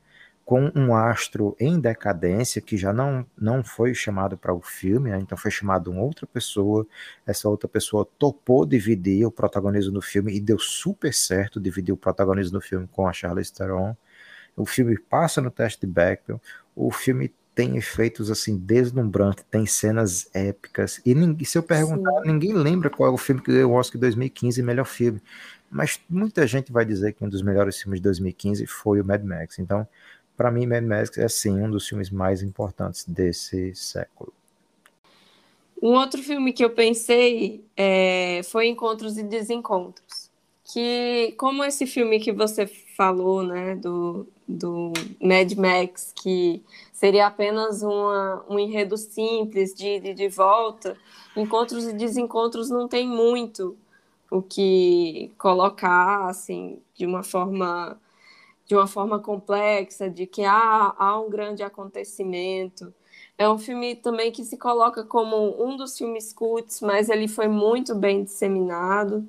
com 0.50 0.72
um 0.74 0.96
astro 0.96 1.56
em 1.60 1.80
decadência 1.80 2.60
que 2.60 2.76
já 2.76 2.92
não, 2.92 3.24
não 3.38 3.64
foi 3.64 3.94
chamado 3.94 4.36
para 4.36 4.52
o 4.52 4.60
filme, 4.62 5.12
né? 5.12 5.20
então 5.20 5.38
foi 5.38 5.52
chamado 5.52 5.92
uma 5.92 6.02
outra 6.02 6.26
pessoa, 6.26 6.88
essa 7.24 7.48
outra 7.48 7.70
pessoa 7.70 8.04
topou 8.18 8.66
dividir 8.66 9.28
o 9.28 9.32
protagonismo 9.32 9.92
do 9.92 10.02
filme 10.02 10.34
e 10.34 10.40
deu 10.40 10.58
super 10.58 11.14
certo 11.14 11.60
dividir 11.60 11.92
o 11.92 11.98
protagonismo 11.98 12.54
do 12.54 12.62
filme 12.62 12.88
com 12.88 13.08
a 13.08 13.14
Charlize 13.14 13.54
Theron. 13.54 13.96
O 14.58 14.66
filme 14.66 14.98
passa 14.98 15.40
no 15.40 15.52
teste 15.52 15.86
de 15.86 15.88
Bechdel, 15.94 16.42
o 16.76 16.90
filme 16.90 17.32
tem 17.54 17.78
efeitos 17.78 18.32
assim 18.32 18.58
deslumbrantes, 18.58 19.44
tem 19.50 19.66
cenas 19.66 20.30
épicas. 20.34 21.02
E 21.06 21.14
ninguém, 21.14 21.46
se 21.46 21.58
eu 21.58 21.64
perguntar, 21.64 22.22
Sim. 22.22 22.32
ninguém 22.32 22.54
lembra 22.54 22.90
qual 22.90 23.10
é 23.10 23.14
o 23.14 23.18
filme 23.18 23.42
que 23.42 23.52
deu 23.52 23.72
o 23.72 23.74
Oscar 23.74 24.00
2015 24.00 24.64
melhor 24.64 24.86
filme. 24.86 25.22
Mas 25.70 26.00
muita 26.10 26.48
gente 26.48 26.72
vai 26.72 26.86
dizer 26.86 27.14
que 27.14 27.24
um 27.24 27.30
dos 27.30 27.42
melhores 27.42 27.78
filmes 27.80 28.00
de 28.00 28.04
2015 28.04 28.66
foi 28.66 29.02
o 29.02 29.06
Mad 29.06 29.24
Max. 29.24 29.60
Então, 29.60 29.88
para 30.36 30.50
mim, 30.50 30.66
Mad 30.66 30.84
Max 30.84 31.18
é 31.18 31.28
sim 31.28 31.62
um 31.62 31.70
dos 31.70 31.88
filmes 31.88 32.10
mais 32.10 32.42
importantes 32.42 33.06
desse 33.06 33.76
século. 33.76 34.34
Um 35.82 35.94
outro 35.94 36.22
filme 36.22 36.52
que 36.52 36.64
eu 36.64 36.70
pensei 36.70 37.64
é, 37.76 38.42
foi 38.44 38.68
Encontros 38.68 39.18
e 39.18 39.24
Desencontros. 39.24 40.29
Que, 40.72 41.34
como 41.38 41.64
esse 41.64 41.88
filme 41.88 42.20
que 42.20 42.32
você 42.32 42.68
falou, 42.68 43.42
né, 43.42 43.76
do, 43.76 44.28
do 44.48 44.94
Mad 45.20 45.52
Max, 45.54 46.14
que 46.16 46.64
seria 46.94 47.26
apenas 47.28 47.82
uma, 47.82 48.46
um 48.48 48.60
enredo 48.60 48.96
simples 48.98 49.74
de, 49.74 50.00
de, 50.00 50.14
de 50.14 50.28
volta, 50.28 50.98
encontros 51.36 51.88
e 51.88 51.94
desencontros 51.94 52.70
não 52.70 52.88
tem 52.88 53.08
muito 53.08 53.78
o 54.30 54.42
que 54.42 55.32
colocar 55.38 56.28
assim 56.28 56.80
de 56.94 57.06
uma 57.06 57.24
forma 57.24 58.00
de 58.66 58.76
uma 58.76 58.86
forma 58.86 59.18
complexa 59.20 60.08
de 60.10 60.28
que 60.28 60.44
há, 60.44 60.94
há 60.96 61.20
um 61.20 61.28
grande 61.28 61.64
acontecimento. 61.64 62.94
É 63.36 63.50
um 63.50 63.58
filme 63.58 63.96
também 63.96 64.32
que 64.32 64.44
se 64.44 64.58
coloca 64.58 65.04
como 65.04 65.56
um 65.64 65.76
dos 65.76 65.98
filmes 65.98 66.32
cults 66.32 66.82
mas 66.82 67.10
ele 67.10 67.28
foi 67.28 67.48
muito 67.48 67.96
bem 67.96 68.24
disseminado 68.24 69.28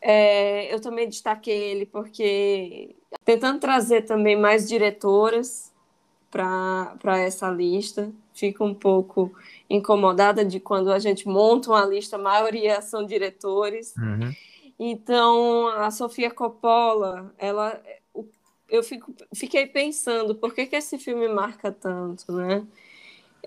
é, 0.00 0.72
eu 0.72 0.80
também 0.80 1.08
destaquei 1.08 1.70
ele 1.70 1.86
porque 1.86 2.94
tentando 3.24 3.58
trazer 3.58 4.02
também 4.02 4.36
mais 4.36 4.68
diretoras 4.68 5.72
para 6.30 7.18
essa 7.18 7.50
lista. 7.50 8.12
Fico 8.34 8.64
um 8.64 8.74
pouco 8.74 9.32
incomodada 9.68 10.44
de 10.44 10.60
quando 10.60 10.92
a 10.92 10.98
gente 10.98 11.26
monta 11.26 11.70
uma 11.70 11.84
lista, 11.84 12.16
a 12.16 12.20
maioria 12.20 12.80
são 12.82 13.04
diretores. 13.04 13.94
Uhum. 13.96 14.32
Então, 14.78 15.68
a 15.68 15.90
Sofia 15.90 16.30
Coppola, 16.30 17.34
ela, 17.36 17.82
eu 18.68 18.82
fico, 18.82 19.12
fiquei 19.34 19.66
pensando 19.66 20.36
por 20.36 20.54
que, 20.54 20.66
que 20.66 20.76
esse 20.76 20.98
filme 20.98 21.26
marca 21.26 21.72
tanto, 21.72 22.30
né? 22.30 22.64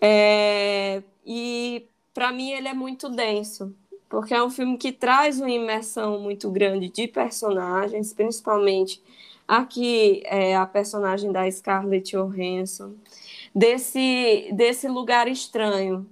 É, 0.01 1.01
e 1.25 1.87
para 2.13 2.33
mim 2.33 2.51
ele 2.51 2.67
é 2.67 2.73
muito 2.73 3.07
denso, 3.07 3.73
porque 4.11 4.33
é 4.33 4.43
um 4.43 4.49
filme 4.49 4.77
que 4.77 4.91
traz 4.91 5.39
uma 5.39 5.49
imersão 5.49 6.19
muito 6.19 6.51
grande 6.51 6.89
de 6.89 7.07
personagens, 7.07 8.13
principalmente 8.13 9.01
aqui 9.47 10.21
é 10.25 10.53
a 10.53 10.65
personagem 10.65 11.31
da 11.31 11.49
Scarlett 11.49 12.11
Johansson, 12.11 12.93
desse, 13.55 14.49
desse 14.51 14.89
lugar 14.89 15.29
estranho. 15.29 16.05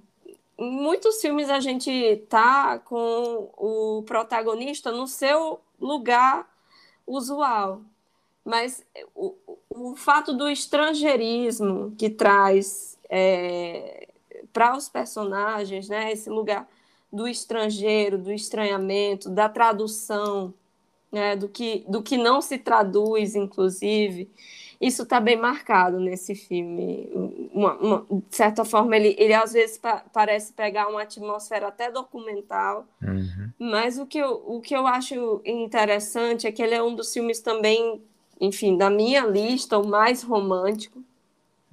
Em 0.58 0.72
muitos 0.72 1.20
filmes 1.20 1.50
a 1.50 1.60
gente 1.60 2.24
tá 2.30 2.80
com 2.80 3.50
o 3.58 4.02
protagonista 4.04 4.94
no 4.94 5.06
seu 5.06 5.60
lugar 5.78 6.50
usual, 7.06 7.82
mas 8.46 8.82
o, 9.14 9.36
o 9.70 9.96
fato 9.98 10.34
do 10.34 10.48
estrangeirismo 10.48 11.94
que 11.98 12.10
traz 12.10 12.98
é, 13.10 14.08
para 14.54 14.78
os 14.78 14.88
personagens, 14.88 15.90
né, 15.90 16.14
esse 16.14 16.30
lugar 16.30 16.66
do 17.12 17.28
estrangeiro, 17.28 18.18
do 18.18 18.32
estranhamento, 18.32 19.30
da 19.30 19.50
tradução, 19.50 20.54
né, 21.12 21.36
do, 21.36 21.50
que, 21.50 21.84
do 21.88 22.02
que 22.02 22.18
não 22.18 22.42
se 22.42 22.58
traduz, 22.58 23.36
inclusive, 23.36 24.30
isso 24.80 25.04
está 25.04 25.20
bem 25.20 25.36
marcado 25.36 26.00
nesse 26.00 26.36
filme. 26.36 27.10
Uma, 27.52 27.74
uma, 27.74 28.06
de 28.10 28.36
certa 28.36 28.64
forma, 28.64 28.96
ele, 28.96 29.16
ele 29.18 29.34
às 29.34 29.52
vezes 29.52 29.78
pa 29.78 30.06
parece 30.14 30.54
pegar 30.54 30.88
uma 30.88 31.02
atmosfera 31.02 31.68
até 31.68 31.92
documental, 31.92 32.86
uhum. 33.02 33.50
mas 33.60 33.98
o 33.98 34.06
que, 34.06 34.20
eu, 34.20 34.42
o 34.46 34.62
que 34.62 34.76
eu 34.76 34.88
acho 34.88 35.42
interessante 35.44 36.48
é 36.48 36.52
que 36.52 36.62
ele 36.62 36.76
é 36.76 36.82
um 36.82 36.96
dos 36.96 37.12
filmes 37.12 37.42
também, 37.42 38.02
enfim, 38.40 38.78
da 38.78 38.90
minha 38.90 39.26
lista, 39.26 39.78
o 39.78 39.86
mais 39.86 40.24
romântico 40.24 41.04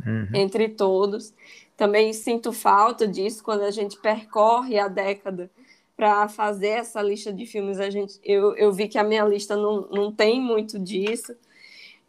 uhum. 0.04 0.28
entre 0.34 0.68
todos. 0.68 1.32
Também 1.76 2.12
sinto 2.12 2.52
falta 2.52 3.06
disso 3.06 3.44
quando 3.44 3.62
a 3.62 3.70
gente 3.70 3.98
percorre 3.98 4.78
a 4.78 4.88
década 4.88 5.50
para 5.96 6.28
fazer 6.28 6.68
essa 6.68 7.00
lista 7.00 7.32
de 7.32 7.46
filmes, 7.46 7.80
a 7.80 7.88
gente, 7.88 8.20
eu, 8.22 8.54
eu 8.56 8.70
vi 8.70 8.86
que 8.86 8.98
a 8.98 9.04
minha 9.04 9.24
lista 9.24 9.56
não, 9.56 9.88
não 9.90 10.12
tem 10.12 10.40
muito 10.40 10.78
disso. 10.78 11.34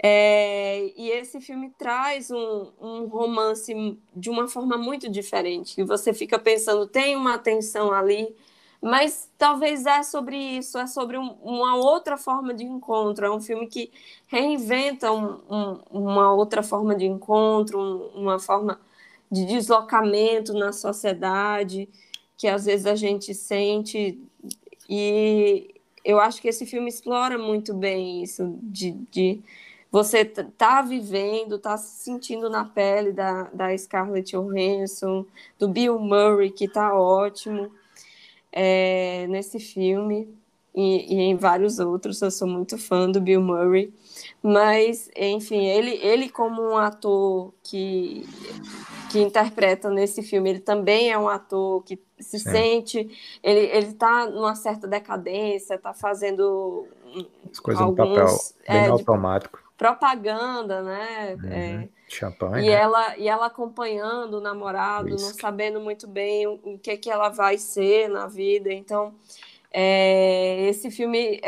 É, 0.02 0.92
e 0.96 1.10
esse 1.10 1.42
filme 1.42 1.72
traz 1.78 2.30
um, 2.30 2.72
um, 2.80 3.06
romance 3.08 3.74
de 4.16 4.30
uma 4.30 4.48
forma 4.48 4.78
muito 4.78 5.10
diferente. 5.10 5.80
E 5.80 5.84
você 5.84 6.14
fica 6.14 6.38
pensando, 6.38 6.86
tem 6.86 7.16
uma 7.16 7.38
tensão 7.38 7.92
ali, 7.92 8.36
mas 8.82 9.30
talvez 9.38 9.86
é 9.86 10.04
sobre 10.04 10.38
isso, 10.38 10.78
é 10.78 10.86
sobre 10.86 11.18
um, 11.18 11.32
uma 11.42 11.76
outra 11.78 12.18
forma 12.18 12.54
de 12.54 12.64
encontro. 12.66 13.26
É 13.26 13.32
um 13.32 13.42
filme 13.42 13.68
que 13.68 13.92
reinventa 14.28 15.12
um, 15.12 15.80
uma 15.90 16.34
outra 16.34 16.62
forma 16.62 16.94
de 16.96 17.06
encontro, 17.06 17.80
uma 18.14 18.38
forma 18.38 18.80
de 19.32 19.46
deslocamento 19.46 20.54
na 20.54 20.72
sociedade 20.72 21.90
que 22.38 22.48
às 22.48 22.66
vezes 22.66 22.86
a 22.86 22.96
gente 22.96 23.34
sente 23.34 24.20
e 24.88 25.74
eu 26.06 26.20
acho 26.20 26.42
que 26.42 26.48
esse 26.48 26.66
filme 26.66 26.88
explora 26.88 27.38
muito 27.38 27.74
bem 27.74 28.24
isso 28.24 28.58
de, 28.62 28.92
de 29.12 29.42
você 29.92 30.24
tá 30.24 30.82
vivendo, 30.82 31.58
tá 31.58 31.76
se 31.78 32.04
sentindo 32.04 32.50
na 32.50 32.64
pele 32.64 33.12
da, 33.12 33.44
da 33.54 33.78
Scarlett 33.78 34.32
Johansson, 34.32 35.26
do 35.58 35.68
Bill 35.68 35.98
Murray, 35.98 36.52
que 36.52 36.68
tá 36.68 36.94
ótimo 36.94 37.72
é, 38.52 39.26
nesse 39.28 39.60
filme 39.60 40.30
e, 40.76 41.16
e, 41.16 41.20
em 41.22 41.36
vários 41.36 41.80
outros. 41.80 42.22
Eu 42.22 42.32
sou 42.32 42.48
muito 42.48 42.78
fã 42.78 43.10
do 43.10 43.20
Bill 43.20 43.42
Murray, 43.42 43.94
mas 44.44 45.10
enfim, 45.16 45.66
ele, 45.66 45.92
ele 46.02 46.30
como 46.30 46.62
um 46.62 46.78
ator 46.78 47.54
que 47.64 48.26
que 49.10 49.20
interpreta 49.20 49.90
nesse 49.90 50.22
filme, 50.22 50.50
ele 50.50 50.60
também 50.60 51.12
é 51.12 51.18
um 51.18 51.28
ator 51.28 51.84
que 51.84 52.00
se 52.20 52.40
Sim. 52.40 52.52
sente, 52.52 53.40
ele 53.44 53.60
ele 53.60 53.88
está 53.88 54.26
numa 54.28 54.56
certa 54.56 54.88
decadência, 54.88 55.76
está 55.76 55.94
fazendo 55.94 56.88
as 57.52 57.60
coisas 57.60 57.82
alguns, 57.82 57.98
no 57.98 58.16
papel 58.16 58.38
bem 58.68 58.86
é, 58.86 58.88
automático, 58.88 59.60
propaganda, 59.78 60.82
né? 60.82 61.38
Uhum. 61.42 61.52
É, 61.52 61.90
Champanhe. 62.08 62.66
E 62.66 62.70
né? 62.70 62.76
ela 62.76 63.18
e 63.18 63.28
ela 63.28 63.48
acompanhando 63.48 64.38
o 64.38 64.42
namorado, 64.42 65.12
Whisky. 65.12 65.24
não 65.24 65.34
sabendo 65.34 65.80
muito 65.80 66.08
bem 66.08 66.48
o, 66.48 66.60
o, 66.64 66.80
que 66.80 66.98
que 66.98 67.10
ela 67.10 67.30
vai 67.30 67.58
ser 67.58 68.08
na 68.08 68.28
vida, 68.28 68.72
então 68.72 69.14
é, 69.72 70.68
esse 70.70 70.90
filme 70.90 71.40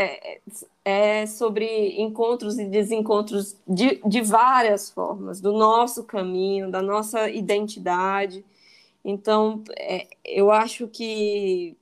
é, 0.89 1.27
sobre 1.27 2.01
encontros 2.01 2.57
e 2.57 2.65
desencontros 2.65 3.55
de, 3.67 4.01
de 4.07 4.21
várias 4.21 4.89
formas, 4.89 5.39
do 5.39 5.53
nosso 5.53 6.03
caminho, 6.03 6.71
da 6.71 6.81
nossa 6.81 7.29
identidade. 7.29 8.43
Então, 9.05 9.63
é, 9.77 10.07
eu 10.25 10.49
acho 10.51 10.87
que 10.87 11.77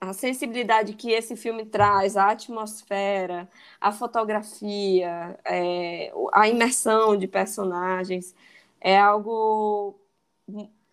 a 0.00 0.12
sensibilidade 0.12 0.94
que 0.94 1.10
esse 1.10 1.34
filme 1.34 1.66
traz, 1.66 2.16
a 2.16 2.30
atmosfera, 2.30 3.48
a 3.80 3.90
fotografia, 3.90 5.36
é, 5.44 6.12
a 6.32 6.48
imersão 6.48 7.16
de 7.16 7.26
personagens, 7.26 8.34
é 8.80 8.96
algo 8.96 9.98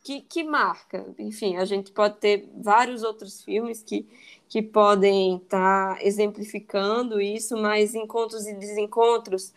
que, 0.04 0.22
que 0.22 0.44
marca. 0.44 1.06
Enfim, 1.20 1.58
a 1.58 1.66
gente 1.66 1.92
pode 1.92 2.18
ter 2.18 2.50
vários 2.56 3.04
outros 3.04 3.44
filmes 3.44 3.84
que 3.84 4.08
que 4.48 4.62
podem 4.62 5.38
estar 5.38 5.96
tá 5.96 6.04
exemplificando 6.04 7.20
isso, 7.20 7.58
mas 7.58 7.96
encontros 7.96 8.46
e 8.46 8.54
desencontros, 8.54 9.54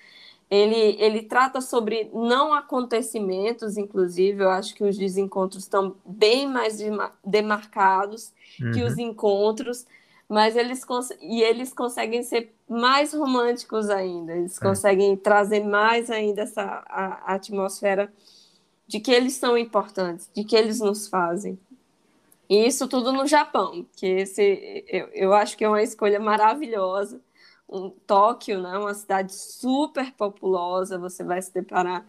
ele, 0.50 0.96
ele 0.98 1.22
trata 1.22 1.60
sobre 1.60 2.10
não 2.12 2.54
acontecimentos, 2.54 3.76
inclusive, 3.76 4.42
eu 4.42 4.50
acho 4.50 4.74
que 4.74 4.82
os 4.82 4.96
desencontros 4.96 5.64
estão 5.64 5.94
bem 6.06 6.48
mais 6.48 6.78
demarcados 7.24 8.32
uhum. 8.60 8.72
que 8.72 8.82
os 8.82 8.94
uhum. 8.94 9.00
encontros, 9.00 9.86
mas 10.26 10.56
eles 10.56 10.84
e 11.20 11.42
eles 11.42 11.72
conseguem 11.72 12.22
ser 12.22 12.54
mais 12.68 13.12
românticos 13.12 13.90
ainda, 13.90 14.34
eles 14.34 14.56
é. 14.58 14.64
conseguem 14.64 15.16
trazer 15.16 15.64
mais 15.64 16.10
ainda 16.10 16.42
essa 16.42 16.62
a, 16.62 17.32
a 17.32 17.34
atmosfera 17.34 18.10
de 18.86 19.00
que 19.00 19.10
eles 19.10 19.34
são 19.34 19.56
importantes, 19.56 20.30
de 20.34 20.44
que 20.44 20.56
eles 20.56 20.80
nos 20.80 21.08
fazem. 21.08 21.58
E 22.48 22.66
isso 22.66 22.88
tudo 22.88 23.12
no 23.12 23.26
Japão, 23.26 23.86
que 23.96 24.06
esse 24.06 24.84
eu, 24.88 25.08
eu 25.12 25.32
acho 25.34 25.56
que 25.56 25.64
é 25.64 25.68
uma 25.68 25.82
escolha 25.82 26.18
maravilhosa. 26.18 27.20
Um, 27.68 27.90
Tóquio, 27.90 28.62
né, 28.62 28.78
uma 28.78 28.94
cidade 28.94 29.34
super 29.34 30.12
populosa, 30.14 30.98
você 30.98 31.22
vai 31.22 31.42
se 31.42 31.52
deparar 31.52 32.06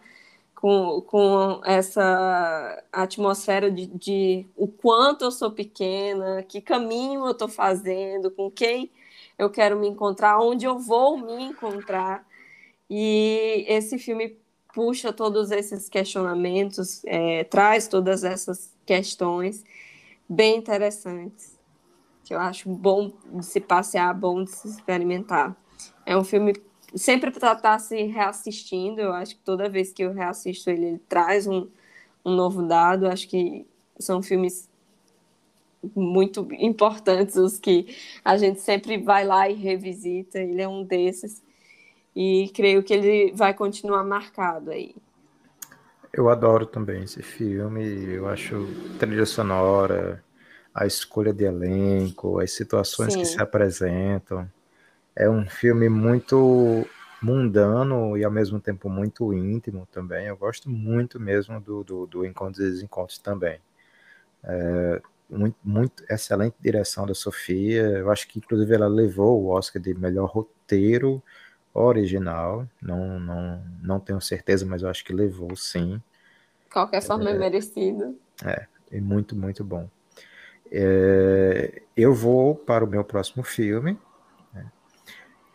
com, 0.54 1.02
com 1.02 1.60
essa 1.64 2.82
atmosfera 2.92 3.70
de, 3.70 3.86
de 3.86 4.46
o 4.56 4.68
quanto 4.68 5.24
eu 5.24 5.30
sou 5.30 5.50
pequena, 5.50 6.42
que 6.42 6.60
caminho 6.60 7.24
eu 7.26 7.32
estou 7.32 7.48
fazendo, 7.48 8.30
com 8.30 8.50
quem 8.50 8.90
eu 9.38 9.50
quero 9.50 9.78
me 9.78 9.88
encontrar, 9.88 10.38
onde 10.40 10.66
eu 10.66 10.78
vou 10.78 11.18
me 11.18 11.42
encontrar. 11.44 12.26
E 12.88 13.64
esse 13.68 13.98
filme 13.98 14.38
puxa 14.74 15.12
todos 15.12 15.50
esses 15.50 15.88
questionamentos, 15.88 17.02
é, 17.06 17.44
traz 17.44 17.88
todas 17.88 18.24
essas 18.24 18.74
questões 18.86 19.64
bem 20.30 20.56
interessantes, 20.56 21.58
que 22.24 22.32
eu 22.32 22.38
acho 22.38 22.68
bom 22.68 23.12
de 23.32 23.44
se 23.44 23.60
passear, 23.60 24.14
bom 24.14 24.44
de 24.44 24.50
se 24.52 24.68
experimentar. 24.68 25.56
É 26.06 26.16
um 26.16 26.22
filme 26.22 26.54
sempre 26.94 27.32
para 27.32 27.54
estar 27.54 27.78
se 27.80 28.00
reassistindo, 28.04 29.00
eu 29.00 29.12
acho 29.12 29.34
que 29.34 29.42
toda 29.42 29.68
vez 29.68 29.92
que 29.92 30.04
eu 30.04 30.12
reassisto 30.12 30.70
ele, 30.70 30.86
ele 30.86 30.98
traz 31.08 31.48
um, 31.48 31.68
um 32.24 32.32
novo 32.32 32.62
dado, 32.62 33.08
acho 33.08 33.28
que 33.28 33.66
são 33.98 34.22
filmes 34.22 34.70
muito 35.96 36.46
importantes 36.52 37.36
os 37.36 37.58
que 37.58 37.96
a 38.24 38.36
gente 38.36 38.60
sempre 38.60 38.98
vai 38.98 39.24
lá 39.24 39.48
e 39.48 39.54
revisita, 39.54 40.38
ele 40.38 40.62
é 40.62 40.68
um 40.68 40.84
desses, 40.84 41.42
e 42.14 42.50
creio 42.54 42.84
que 42.84 42.92
ele 42.92 43.32
vai 43.32 43.52
continuar 43.52 44.04
marcado 44.04 44.70
aí. 44.70 44.94
Eu 46.12 46.28
adoro 46.28 46.66
também 46.66 47.04
esse 47.04 47.22
filme, 47.22 48.14
eu 48.14 48.28
acho 48.28 48.66
trilha 48.98 49.24
sonora, 49.24 50.22
a 50.74 50.86
escolha 50.86 51.32
de 51.32 51.44
elenco, 51.44 52.40
as 52.40 52.52
situações 52.52 53.12
Sim. 53.12 53.20
que 53.20 53.26
se 53.26 53.40
apresentam. 53.40 54.50
É 55.14 55.28
um 55.30 55.48
filme 55.48 55.88
muito 55.88 56.86
mundano 57.22 58.16
e 58.16 58.24
ao 58.24 58.30
mesmo 58.30 58.58
tempo 58.60 58.88
muito 58.88 59.32
íntimo 59.32 59.86
também. 59.92 60.26
Eu 60.26 60.36
gosto 60.36 60.68
muito 60.68 61.20
mesmo 61.20 61.60
do, 61.60 61.84
do, 61.84 62.06
do 62.06 62.26
Encontros 62.26 62.64
e 62.66 62.70
Desencontros 62.70 63.18
também. 63.18 63.60
É, 64.42 65.02
muito, 65.28 65.56
muito 65.62 66.04
excelente 66.08 66.56
direção 66.60 67.06
da 67.06 67.14
Sofia. 67.14 67.82
Eu 67.82 68.10
acho 68.10 68.26
que 68.26 68.38
inclusive 68.38 68.74
ela 68.74 68.88
levou 68.88 69.42
o 69.42 69.48
Oscar 69.50 69.80
de 69.80 69.94
melhor 69.94 70.28
roteiro 70.28 71.22
original, 71.72 72.66
não, 72.80 73.18
não, 73.20 73.64
não 73.82 74.00
tenho 74.00 74.20
certeza, 74.20 74.66
mas 74.66 74.82
eu 74.82 74.88
acho 74.88 75.04
que 75.04 75.12
levou 75.12 75.54
sim. 75.56 76.02
Qualquer 76.72 77.02
forma 77.02 77.30
é, 77.30 77.34
é 77.34 77.38
merecido. 77.38 78.18
É, 78.44 78.66
é 78.90 79.00
muito, 79.00 79.36
muito 79.36 79.64
bom. 79.64 79.88
É, 80.70 81.82
eu 81.96 82.14
vou 82.14 82.54
para 82.54 82.84
o 82.84 82.88
meu 82.88 83.02
próximo 83.04 83.42
filme, 83.42 83.98
né, 84.52 84.70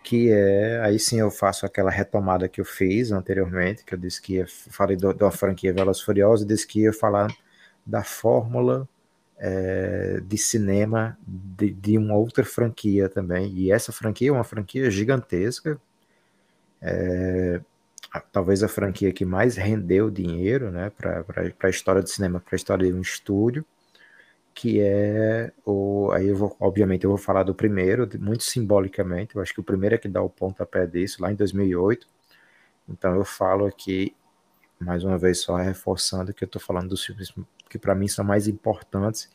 que 0.03 0.29
é, 0.29 0.81
aí 0.81 0.99
sim 0.99 1.19
eu 1.19 1.31
faço 1.31 1.65
aquela 1.65 1.89
retomada 1.89 2.49
que 2.49 2.59
eu 2.59 2.65
fiz 2.65 3.11
anteriormente, 3.11 3.83
que 3.85 3.93
eu 3.93 3.97
disse 3.97 4.21
que 4.21 4.35
ia, 4.35 4.45
falei 4.47 4.97
do, 4.97 5.13
da 5.13 5.31
franquia 5.31 5.73
Velas 5.73 6.01
Furiosas, 6.01 6.45
disse 6.45 6.67
que 6.67 6.81
ia 6.81 6.93
falar 6.93 7.33
da 7.85 8.03
fórmula 8.03 8.87
é, 9.37 10.21
de 10.25 10.37
cinema 10.37 11.17
de, 11.25 11.71
de, 11.71 11.97
uma 11.97 12.15
outra 12.15 12.43
franquia 12.43 13.07
também, 13.09 13.53
e 13.53 13.71
essa 13.71 13.91
franquia 13.91 14.29
é 14.29 14.31
uma 14.31 14.43
franquia 14.43 14.89
gigantesca, 14.89 15.79
é, 16.81 17.61
talvez 18.31 18.63
a 18.63 18.67
franquia 18.67 19.11
que 19.11 19.25
mais 19.25 19.55
rendeu 19.55 20.09
dinheiro 20.09 20.71
né, 20.71 20.89
para 20.89 21.25
a 21.63 21.69
história 21.69 22.01
do 22.01 22.09
cinema, 22.09 22.39
para 22.39 22.55
a 22.55 22.57
história 22.57 22.87
de 22.87 22.93
um 22.93 23.01
estúdio, 23.01 23.65
que 24.53 24.79
é 24.81 25.51
o. 25.65 26.11
Aí 26.13 26.27
eu 26.29 26.35
vou, 26.35 26.55
obviamente, 26.59 27.03
eu 27.03 27.09
vou 27.09 27.17
falar 27.17 27.43
do 27.43 27.53
primeiro, 27.53 28.07
muito 28.19 28.43
simbolicamente. 28.43 29.35
Eu 29.35 29.41
acho 29.41 29.53
que 29.53 29.59
o 29.59 29.63
primeiro 29.63 29.95
é 29.95 29.97
que 29.97 30.07
dá 30.07 30.21
o 30.21 30.29
pontapé 30.29 30.87
disso, 30.87 31.21
lá 31.21 31.31
em 31.31 31.35
2008. 31.35 32.07
Então 32.87 33.15
eu 33.15 33.25
falo 33.25 33.65
aqui, 33.65 34.15
mais 34.79 35.03
uma 35.03 35.17
vez, 35.17 35.39
só 35.41 35.55
reforçando 35.57 36.33
que 36.33 36.43
eu 36.43 36.47
estou 36.47 36.61
falando 36.61 36.89
dos 36.89 37.03
filmes 37.03 37.33
que 37.69 37.79
para 37.79 37.95
mim 37.95 38.07
são 38.07 38.23
mais 38.23 38.47
importantes 38.47 39.29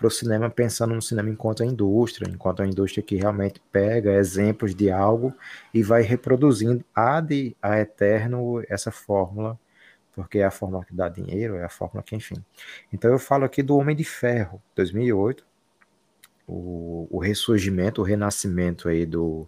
para 0.00 0.08
o 0.08 0.10
cinema, 0.10 0.48
pensando 0.48 0.94
no 0.94 1.02
cinema 1.02 1.28
enquanto 1.28 1.62
a 1.62 1.66
indústria, 1.66 2.26
enquanto 2.26 2.62
a 2.62 2.66
indústria 2.66 3.02
que 3.02 3.16
realmente 3.16 3.60
pega 3.70 4.14
exemplos 4.14 4.74
de 4.74 4.90
algo 4.90 5.34
e 5.74 5.82
vai 5.82 6.00
reproduzindo 6.00 6.82
ad 6.94 7.54
a 7.60 7.78
eterno 7.78 8.64
essa 8.66 8.90
fórmula, 8.90 9.60
porque 10.14 10.38
é 10.38 10.44
a 10.46 10.50
fórmula 10.50 10.86
que 10.86 10.94
dá 10.94 11.06
dinheiro, 11.10 11.56
é 11.56 11.64
a 11.64 11.68
fórmula 11.68 12.02
que, 12.02 12.16
enfim. 12.16 12.42
Então 12.90 13.10
eu 13.10 13.18
falo 13.18 13.44
aqui 13.44 13.62
do 13.62 13.76
Homem 13.76 13.94
de 13.94 14.04
Ferro, 14.04 14.62
2008, 14.74 15.44
o, 16.48 17.06
o 17.10 17.18
ressurgimento, 17.18 18.00
o 18.00 18.04
renascimento 18.04 18.88
aí 18.88 19.04
do 19.04 19.46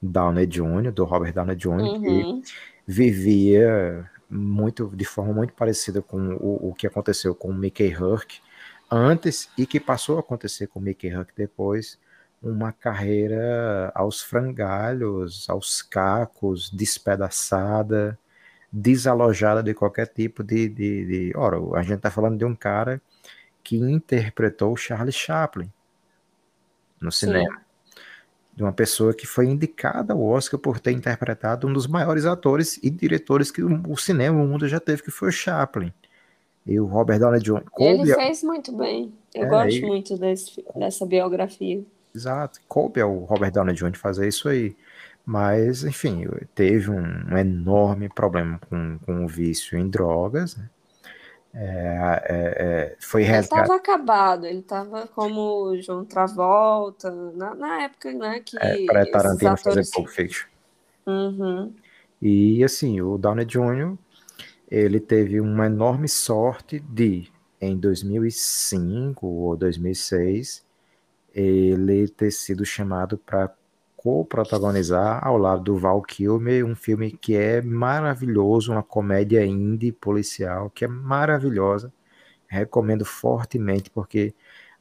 Downey 0.00 0.46
Jr., 0.46 0.92
do 0.92 1.04
Robert 1.04 1.32
Downey 1.32 1.56
Jr., 1.56 1.70
uhum. 1.72 2.42
que 2.42 2.52
vivia 2.86 4.08
muito 4.30 4.86
de 4.94 5.04
forma 5.04 5.32
muito 5.32 5.52
parecida 5.52 6.00
com 6.00 6.36
o, 6.36 6.70
o 6.70 6.74
que 6.74 6.86
aconteceu 6.86 7.34
com 7.34 7.48
o 7.48 7.54
Mickey 7.54 7.90
Rourke, 7.90 8.38
antes 8.90 9.48
e 9.56 9.66
que 9.66 9.78
passou 9.78 10.16
a 10.16 10.20
acontecer 10.20 10.66
com 10.66 10.80
Mickey 10.80 11.14
Huck 11.14 11.32
depois, 11.36 11.98
uma 12.42 12.72
carreira 12.72 13.92
aos 13.94 14.22
frangalhos, 14.22 15.48
aos 15.48 15.82
cacos, 15.82 16.70
despedaçada, 16.70 18.18
desalojada 18.72 19.62
de 19.62 19.74
qualquer 19.74 20.06
tipo 20.06 20.42
de, 20.42 20.68
de, 20.68 21.06
de... 21.06 21.32
Ora, 21.36 21.58
a 21.78 21.82
gente 21.82 21.96
está 21.96 22.10
falando 22.10 22.38
de 22.38 22.44
um 22.44 22.54
cara 22.54 23.00
que 23.62 23.76
interpretou 23.76 24.76
Charlie 24.76 25.12
Chaplin 25.12 25.70
no 27.00 27.12
cinema. 27.12 27.56
Sim. 27.56 27.70
De 28.56 28.62
uma 28.62 28.72
pessoa 28.72 29.14
que 29.14 29.26
foi 29.26 29.46
indicada 29.46 30.12
ao 30.12 30.22
Oscar 30.22 30.58
por 30.58 30.80
ter 30.80 30.92
interpretado 30.92 31.66
um 31.66 31.72
dos 31.72 31.86
maiores 31.86 32.26
atores 32.26 32.78
e 32.82 32.90
diretores 32.90 33.50
que 33.50 33.62
o 33.62 33.96
cinema, 33.96 34.42
o 34.42 34.46
mundo 34.46 34.68
já 34.68 34.80
teve, 34.80 35.02
que 35.02 35.10
foi 35.10 35.28
o 35.28 35.32
Chaplin. 35.32 35.92
E 36.70 36.78
o 36.78 36.86
Robert 36.86 37.18
Downey 37.18 37.40
Jr. 37.40 37.64
Ele 37.80 38.14
fez 38.14 38.44
muito 38.44 38.70
bem. 38.70 39.12
Eu 39.34 39.46
é, 39.46 39.48
gosto 39.48 39.76
e... 39.76 39.82
muito 39.84 40.16
desse, 40.16 40.64
dessa 40.76 41.04
biografia. 41.04 41.82
Exato. 42.14 42.60
Coube 42.68 43.00
ao 43.00 43.12
Robert 43.24 43.50
Downey 43.50 43.74
Jr. 43.74 43.96
fazer 43.96 44.28
isso 44.28 44.48
aí. 44.48 44.76
Mas, 45.26 45.82
enfim, 45.82 46.28
teve 46.54 46.88
um, 46.88 47.36
enorme 47.36 48.08
problema 48.08 48.60
com, 48.70 49.00
com 49.04 49.24
o 49.24 49.26
vício 49.26 49.76
em 49.76 49.90
drogas. 49.90 50.56
Né? 50.56 50.70
É, 51.54 52.22
é, 52.24 52.54
é, 52.56 52.96
foi. 53.00 53.24
Ele 53.24 53.38
estava 53.38 53.74
acabado, 53.74 54.46
ele 54.46 54.60
estava 54.60 55.08
como 55.08 55.76
João 55.82 56.04
Travolta, 56.04 57.10
na, 57.34 57.52
na 57.56 57.82
época 57.82 58.12
né, 58.12 58.40
que. 58.46 58.56
É, 58.58 58.86
para 58.86 59.10
Tarantino 59.10 59.50
atores... 59.50 59.62
fazer 59.62 59.90
Pulp 59.92 60.08
Fiction. 60.08 60.48
Uhum. 61.04 61.74
E, 62.22 62.62
assim, 62.62 63.00
o 63.00 63.18
Downey 63.18 63.44
Jr 63.44 63.98
ele 64.70 65.00
teve 65.00 65.40
uma 65.40 65.66
enorme 65.66 66.08
sorte 66.08 66.78
de, 66.78 67.30
em 67.60 67.76
2005 67.76 69.26
ou 69.26 69.56
2006, 69.56 70.64
ele 71.34 72.08
ter 72.08 72.30
sido 72.30 72.64
chamado 72.64 73.18
para 73.18 73.52
co-protagonizar 73.96 75.26
ao 75.26 75.36
lado 75.36 75.62
do 75.62 75.76
Val 75.76 76.00
Kilmer 76.00 76.64
um 76.64 76.74
filme 76.74 77.10
que 77.10 77.36
é 77.36 77.60
maravilhoso, 77.60 78.72
uma 78.72 78.82
comédia 78.82 79.44
indie 79.44 79.92
policial 79.92 80.70
que 80.70 80.84
é 80.84 80.88
maravilhosa. 80.88 81.92
Recomendo 82.46 83.04
fortemente 83.04 83.90
porque 83.90 84.34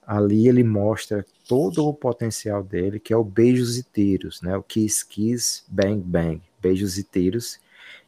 ali 0.07 0.47
ele 0.47 0.63
mostra 0.63 1.25
todo 1.47 1.85
o 1.85 1.93
potencial 1.93 2.63
dele, 2.63 2.99
que 2.99 3.13
é 3.13 3.17
o 3.17 3.23
Beijos 3.23 3.77
e 3.77 3.83
Tiros, 3.83 4.41
né? 4.41 4.55
O 4.55 4.63
Kiss 4.63 5.05
Kiss 5.05 5.63
Bang 5.67 6.01
Bang, 6.01 6.41
Beijos 6.61 6.97
e 6.97 7.03
Tiros, 7.03 7.59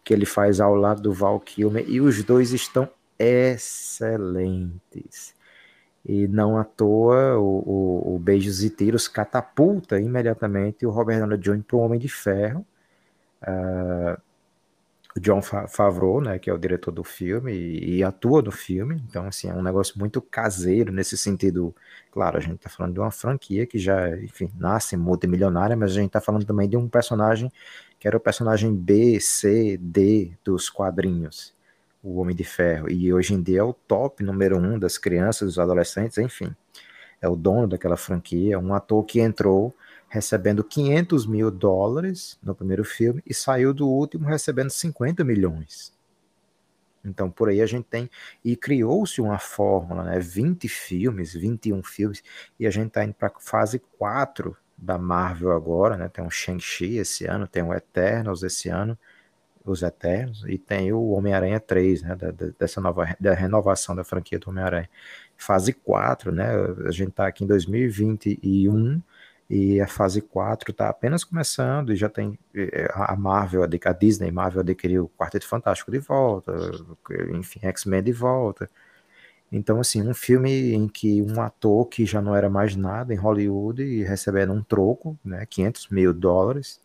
que 0.04 0.14
ele 0.14 0.26
faz 0.26 0.60
ao 0.60 0.76
lado 0.76 1.02
do 1.02 1.14
Val 1.14 1.40
Kilmer 1.40 1.86
e 1.88 2.02
os 2.02 2.24
dois 2.24 2.52
estão 2.54 2.90
excelentes. 3.18 4.74
E 6.04 6.28
não 6.28 6.58
à 6.58 6.64
toa, 6.64 7.38
o, 7.38 7.44
o, 7.44 8.16
o 8.16 8.20
Beijos 8.20 8.64
e 8.64 8.70
Tiros 8.70 9.08
catapulta 9.08 10.00
imediatamente 10.00 10.86
o 10.86 10.90
Robert 10.90 11.20
Downey 11.20 11.38
Jr. 11.38 11.64
para 11.64 11.78
o 11.78 11.80
Homem 11.80 12.00
de 12.00 12.10
Ferro. 12.10 12.66
Uh, 13.44 14.20
o 15.16 15.20
John 15.20 15.42
Favreau, 15.42 16.22
né, 16.22 16.40
que 16.40 16.50
é 16.50 16.54
o 16.54 16.58
diretor 16.58 16.92
do 16.92 17.04
filme 17.04 17.52
e, 17.52 17.98
e, 17.98 18.04
atua 18.04 18.42
no 18.42 18.52
filme. 18.52 19.04
Então, 19.10 19.28
assim, 19.28 19.50
é 19.50 19.54
um 19.54 19.62
negócio 19.62 20.00
muito 20.00 20.22
caseiro 20.22 20.92
nesse 20.92 21.18
sentido. 21.18 21.76
Claro, 22.12 22.38
a 22.38 22.40
gente 22.40 22.56
está 22.56 22.70
falando 22.70 22.94
de 22.94 23.00
uma 23.00 23.12
franquia 23.12 23.66
que 23.68 23.78
já, 23.78 24.10
enfim, 24.18 24.50
nasce 24.56 24.96
multimilionária, 24.96 25.76
mas 25.76 25.92
a 25.92 25.96
gente 25.96 26.08
está 26.08 26.22
falando 26.22 26.46
também 26.46 26.70
de 26.70 26.78
um 26.78 26.88
personagem 26.88 27.52
que 28.02 28.08
era 28.08 28.18
o 28.18 28.20
personagem 28.20 28.76
B, 28.76 29.20
C, 29.22 29.78
D 29.78 30.32
dos 30.44 30.72
quadrinhos 30.72 31.54
o 32.04 32.20
Homem 32.20 32.36
de 32.36 32.44
Ferro, 32.44 32.90
e 32.90 33.14
hoje 33.14 33.36
em 33.36 33.42
dia 33.42 33.60
é 33.60 33.64
o 33.64 33.74
top 33.74 34.24
número 34.24 34.58
um 34.58 34.80
das 34.80 34.98
crianças, 34.98 35.50
dos 35.50 35.60
adolescentes, 35.60 36.18
enfim. 36.18 36.56
É 37.22 37.30
o 37.30 37.36
dono 37.36 37.68
daquela 37.68 37.96
franquia, 37.96 38.58
um 38.58 38.74
ator 38.74 39.04
que 39.06 39.20
entrou 39.20 39.72
recebendo 40.10 40.64
500 40.64 41.28
mil 41.28 41.52
dólares 41.52 42.40
no 42.42 42.56
primeiro 42.56 42.84
filme 42.84 43.22
e 43.24 43.36
saiu 43.36 43.72
do 43.72 43.88
último 43.88 44.28
recebendo 44.28 44.72
50 44.72 45.24
milhões. 45.24 45.94
Então, 47.06 47.30
por 47.30 47.50
aí 47.50 47.62
a 47.62 47.68
gente 47.68 47.86
tem. 47.86 48.10
E 48.44 48.56
criou-se 48.56 49.22
uma 49.22 49.38
fórmula, 49.38 50.04
né? 50.04 50.20
20 50.20 50.68
filmes, 50.68 51.34
21 51.34 51.84
filmes, 51.84 52.24
e 52.60 52.66
a 52.66 52.72
gente 52.72 52.88
está 52.88 53.04
indo 53.04 53.14
para 53.14 53.32
fase 53.40 53.80
4 54.00 54.58
da 54.82 54.98
Marvel 54.98 55.52
agora, 55.52 55.96
né? 55.96 56.10
Tem 56.10 56.24
um 56.24 56.30
Shang-Chi 56.30 56.98
esse 56.98 57.26
ano, 57.26 57.48
tem 57.48 57.64
o 57.64 57.74
Eternals 57.74 58.44
esse 58.44 58.68
ano 58.70 58.98
os 59.64 59.84
Eternos, 59.84 60.44
e 60.48 60.58
tem 60.58 60.92
o 60.92 61.10
Homem-Aranha 61.12 61.60
3, 61.60 62.02
né, 62.02 62.16
da, 62.16 62.32
dessa 62.58 62.82
nova 62.82 63.16
da 63.20 63.34
renovação 63.34 63.96
da 63.96 64.04
franquia 64.04 64.40
do 64.40 64.50
Homem-Aranha. 64.50 64.90
Fase 65.38 65.74
4, 65.74 66.32
né, 66.32 66.48
a 66.88 66.92
gente 66.92 67.10
está 67.10 67.28
aqui 67.28 67.44
em 67.44 67.48
2021 67.48 69.02
e 69.50 69.82
a 69.82 69.88
fase 69.88 70.22
4 70.22 70.72
está 70.72 70.90
apenas 70.90 71.24
começando 71.24 71.92
e 71.92 71.96
já 71.96 72.10
tem 72.10 72.40
a 72.94 73.16
Marvel, 73.16 73.64
a 73.64 73.94
Disney 73.94 74.32
Marvel 74.32 74.62
adquiriu 74.62 75.06
o 75.06 75.10
Quarteto 75.10 75.48
Fantástico 75.48 75.92
de 75.92 76.00
volta, 76.00 76.54
enfim, 77.36 77.60
X-Men 77.64 78.02
de 78.04 78.14
volta. 78.14 78.70
Então, 79.52 79.80
assim, 79.80 80.02
um 80.08 80.14
filme 80.14 80.74
em 80.74 80.88
que 80.88 81.22
um 81.22 81.42
ator 81.42 81.86
que 81.88 82.06
já 82.06 82.22
não 82.22 82.36
era 82.36 82.50
mais 82.50 82.76
nada 82.76 83.14
em 83.14 83.18
Hollywood 83.18 83.84
e 83.84 84.04
recebendo 84.04 84.54
um 84.54 84.64
troco, 84.64 85.20
né, 85.26 85.46
500 85.46 85.90
mil 85.90 86.14
dólares, 86.14 86.80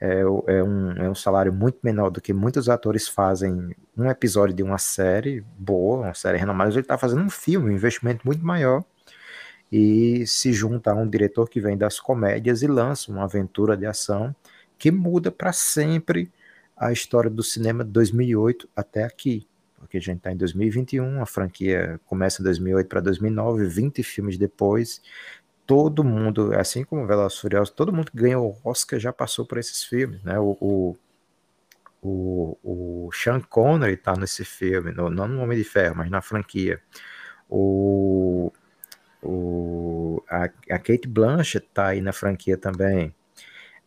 é, 0.00 0.20
é, 0.20 0.62
um, 0.62 0.92
é 0.92 1.10
um 1.10 1.14
salário 1.14 1.52
muito 1.52 1.78
menor 1.82 2.10
do 2.10 2.20
que 2.20 2.32
muitos 2.32 2.68
atores 2.68 3.08
fazem 3.08 3.74
um 3.96 4.08
episódio 4.08 4.54
de 4.54 4.62
uma 4.62 4.78
série 4.78 5.44
boa, 5.58 6.02
uma 6.06 6.14
série 6.14 6.38
renomada, 6.38 6.70
ele 6.70 6.80
está 6.80 6.96
fazendo 6.96 7.22
um 7.22 7.30
filme, 7.30 7.70
um 7.70 7.74
investimento 7.74 8.24
muito 8.24 8.44
maior, 8.44 8.84
e 9.72 10.24
se 10.26 10.52
junta 10.52 10.92
a 10.92 10.94
um 10.94 11.08
diretor 11.08 11.48
que 11.48 11.60
vem 11.60 11.76
das 11.76 11.98
comédias 12.00 12.62
e 12.62 12.68
lança 12.68 13.10
uma 13.10 13.24
aventura 13.24 13.76
de 13.76 13.86
ação 13.86 14.34
que 14.78 14.90
muda 14.90 15.32
para 15.32 15.52
sempre 15.52 16.32
a 16.76 16.92
história 16.92 17.28
do 17.28 17.42
cinema 17.42 17.84
de 17.84 17.90
2008 17.90 18.68
até 18.76 19.02
aqui, 19.02 19.47
porque 19.78 19.98
a 19.98 20.00
gente 20.00 20.18
está 20.18 20.32
em 20.32 20.36
2021, 20.36 21.22
a 21.22 21.26
franquia 21.26 22.00
começa 22.06 22.42
em 22.42 22.44
2008 22.44 22.88
para 22.88 23.00
2009, 23.00 23.66
20 23.66 24.02
filmes 24.02 24.36
depois, 24.36 25.00
todo 25.66 26.02
mundo, 26.02 26.54
assim 26.54 26.82
como 26.82 27.06
Velozes 27.06 27.38
Furiosos, 27.38 27.70
todo 27.74 27.92
mundo 27.92 28.10
que 28.10 28.16
ganhou 28.16 28.58
o 28.64 28.70
Oscar 28.70 28.98
já 28.98 29.12
passou 29.12 29.44
por 29.44 29.58
esses 29.58 29.84
filmes, 29.84 30.22
né? 30.24 30.38
O, 30.38 30.56
o, 30.60 30.96
o, 32.02 32.58
o 33.06 33.10
Sean 33.12 33.40
Connery 33.40 33.92
está 33.92 34.16
nesse 34.16 34.44
filme, 34.44 34.92
no, 34.92 35.10
não 35.10 35.28
no 35.28 35.42
Homem 35.42 35.58
de 35.58 35.64
Ferro, 35.64 35.96
mas 35.96 36.10
na 36.10 36.22
franquia. 36.22 36.80
O, 37.50 38.52
o, 39.22 40.22
a, 40.28 40.44
a 40.44 40.78
Kate 40.78 41.06
Blanchett 41.06 41.66
está 41.66 41.88
aí 41.88 42.00
na 42.00 42.12
franquia 42.12 42.56
também. 42.56 43.14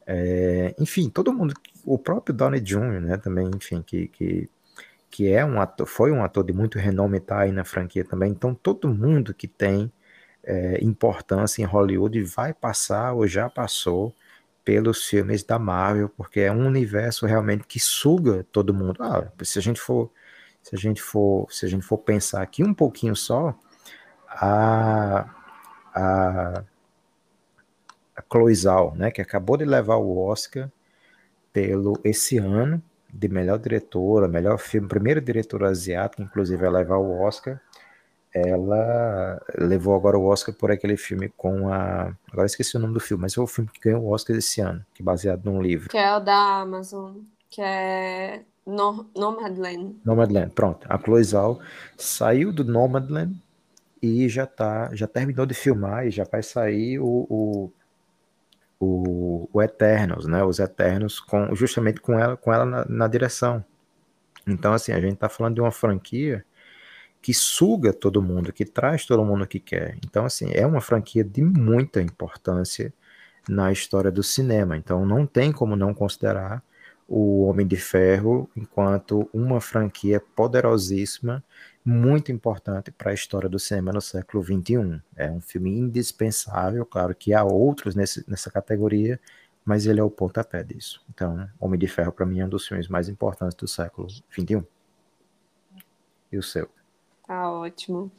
É, 0.06 0.76
enfim, 0.80 1.10
todo 1.10 1.34
mundo, 1.34 1.54
o 1.86 1.98
próprio 1.98 2.36
Downey 2.36 2.60
Jr., 2.60 3.00
né, 3.02 3.18
também, 3.18 3.50
enfim, 3.56 3.82
que, 3.82 4.08
que, 4.08 4.50
que 5.12 5.32
é 5.32 5.46
um 5.46 5.62
ator, 5.62 5.86
foi 5.86 6.12
um 6.12 6.24
ator 6.24 6.44
de 6.44 6.54
muito 6.54 6.80
renome, 6.80 7.18
está 7.18 7.42
aí 7.42 7.52
na 7.52 7.66
franquia 7.66 8.06
também. 8.06 8.32
Então, 8.32 8.56
todo 8.56 8.90
mundo 8.90 9.34
que 9.34 9.48
tem 9.48 9.92
é, 10.44 10.84
importância 10.84 11.62
em 11.62 11.66
Hollywood 11.66 12.22
vai 12.24 12.54
passar 12.54 13.14
ou 13.14 13.28
já 13.28 13.50
passou 13.50 14.16
pelos 14.64 15.06
filmes 15.06 15.44
da 15.44 15.60
Marvel, 15.60 16.10
porque 16.10 16.40
é 16.40 16.52
um 16.52 16.66
universo 16.68 17.26
realmente 17.26 17.66
que 17.68 17.80
suga 17.80 18.46
todo 18.52 18.74
mundo. 18.74 19.04
Ah, 19.04 19.28
se 19.44 19.60
a 19.60 19.62
gente 19.62 19.82
for, 19.82 20.12
se 20.64 20.76
a 20.76 20.80
gente 20.80 21.02
for, 21.02 21.48
se 21.52 21.66
a 21.66 21.70
gente 21.70 21.84
for 21.84 21.98
pensar 21.98 22.42
aqui 22.42 22.64
um 22.64 22.74
pouquinho 22.74 23.16
só, 23.16 23.56
a 24.30 25.30
a, 25.94 26.64
a 28.16 28.24
Chloe 28.32 28.56
Zhao, 28.56 28.96
né, 28.96 29.12
que 29.12 29.22
acabou 29.22 29.58
de 29.58 29.66
levar 29.66 29.98
o 29.98 30.18
Oscar 30.18 30.72
pelo 31.52 32.00
esse 32.04 32.38
ano 32.38 32.82
de 33.14 33.28
melhor 33.28 33.60
diretora, 33.60 34.28
melhor 34.28 34.58
filme, 34.58 34.88
primeira 34.88 35.22
diretora 35.22 35.70
asiática, 35.70 36.24
inclusive, 36.24 36.66
a 36.66 36.70
levar 36.70 36.98
o 36.98 37.22
Oscar 37.22 37.60
ela 38.34 39.42
levou 39.58 39.94
agora 39.94 40.18
o 40.18 40.26
Oscar 40.26 40.56
por 40.56 40.72
aquele 40.72 40.96
filme 40.96 41.30
com 41.36 41.72
a. 41.72 42.14
Agora 42.32 42.46
esqueci 42.46 42.78
o 42.78 42.80
nome 42.80 42.94
do 42.94 43.00
filme, 43.00 43.24
mas 43.24 43.34
foi 43.34 43.44
o 43.44 43.48
filme 43.48 43.70
que 43.70 43.90
ganhou 43.90 44.04
o 44.04 44.12
Oscar 44.12 44.36
esse 44.38 44.62
ano, 44.62 44.86
que 44.94 45.02
é 45.02 45.06
baseado 45.06 45.44
num 45.46 45.62
livro. 45.62 45.90
Que 45.90 45.98
é 45.98 46.16
o 46.16 46.20
da 46.20 46.62
Amazon, 46.62 47.18
que 47.50 47.62
é 47.62 48.44
no 48.66 49.10
Nomadland. 49.16 49.98
Nomadland, 50.06 50.54
pronto. 50.54 50.88
A 50.90 50.98
Chloe 50.98 51.24
Zhao 51.24 51.60
saiu 51.98 52.54
do 52.54 52.64
Nomadland 52.64 53.36
e 54.02 54.30
já 54.30 54.48
tá, 54.48 54.90
já 54.94 55.08
terminou 55.08 55.46
de 55.46 55.54
filmar 55.54 56.08
e 56.08 56.12
já 56.12 56.24
vai 56.24 56.42
sair 56.42 57.00
o, 57.00 57.28
o, 57.30 57.74
o, 58.82 59.48
o 59.54 59.62
Eternos, 59.62 60.26
né? 60.28 60.44
Os 60.44 60.60
Eternos 60.60 61.20
com 61.20 61.56
justamente 61.56 62.02
com 62.02 62.20
ela, 62.20 62.36
com 62.36 62.52
ela 62.54 62.66
na, 62.66 62.86
na 62.90 63.08
direção. 63.08 63.64
Então 64.48 64.74
assim, 64.74 64.92
a 64.92 65.00
gente 65.00 65.18
tá 65.18 65.30
falando 65.30 65.56
de 65.56 65.62
uma 65.62 65.72
franquia 65.72 66.44
que 67.22 67.34
suga 67.34 67.94
todo 67.94 68.22
mundo, 68.22 68.52
que 68.52 68.66
traz 68.66 69.06
todo 69.06 69.24
mundo 69.24 69.46
que 69.46 69.60
quer. 69.60 69.98
Então, 70.04 70.26
assim, 70.26 70.50
é 70.54 70.66
uma 70.66 70.82
franquia 70.82 71.24
de 71.24 71.44
muita 71.44 72.02
importância 72.02 72.92
na 73.48 73.72
história 73.72 74.12
do 74.12 74.24
cinema. 74.24 74.76
Então, 74.76 75.06
não 75.06 75.26
tem 75.26 75.52
como 75.52 75.76
não 75.76 75.94
considerar 75.94 76.64
o 77.08 77.44
Homem 77.44 77.68
de 77.68 77.76
Ferro 77.76 78.50
enquanto 78.56 79.30
uma 79.34 79.62
franquia 79.62 80.20
poderosíssima, 80.36 81.44
muito 81.84 82.32
importante 82.32 82.92
para 82.92 83.12
a 83.12 83.14
história 83.14 83.50
do 83.50 83.60
cinema 83.60 83.92
no 83.92 84.02
século 84.02 84.44
XXI. 84.44 85.02
É 85.16 85.30
um 85.30 85.42
filme 85.42 85.72
indispensável, 85.78 86.86
claro 86.86 87.16
que 87.16 87.34
há 87.34 87.44
outros 87.44 87.96
nesse, 87.96 88.24
nessa 88.30 88.52
categoria, 88.52 89.20
mas 89.66 89.86
ele 89.86 90.00
é 90.00 90.04
o 90.04 90.10
pontapé 90.10 90.64
disso. 90.64 91.04
Então, 91.10 91.48
Homem 91.60 91.80
de 91.80 91.88
Ferro, 91.88 92.12
para 92.12 92.26
mim, 92.26 92.40
é 92.40 92.46
um 92.46 92.50
dos 92.50 92.68
filmes 92.68 92.88
mais 92.88 93.10
importantes 93.10 93.56
do 93.56 93.68
século 93.68 94.08
XXI. 94.10 94.64
E 96.32 96.38
o 96.38 96.44
seu? 96.44 96.70
Tá 97.28 97.52
ótimo. 97.52 98.12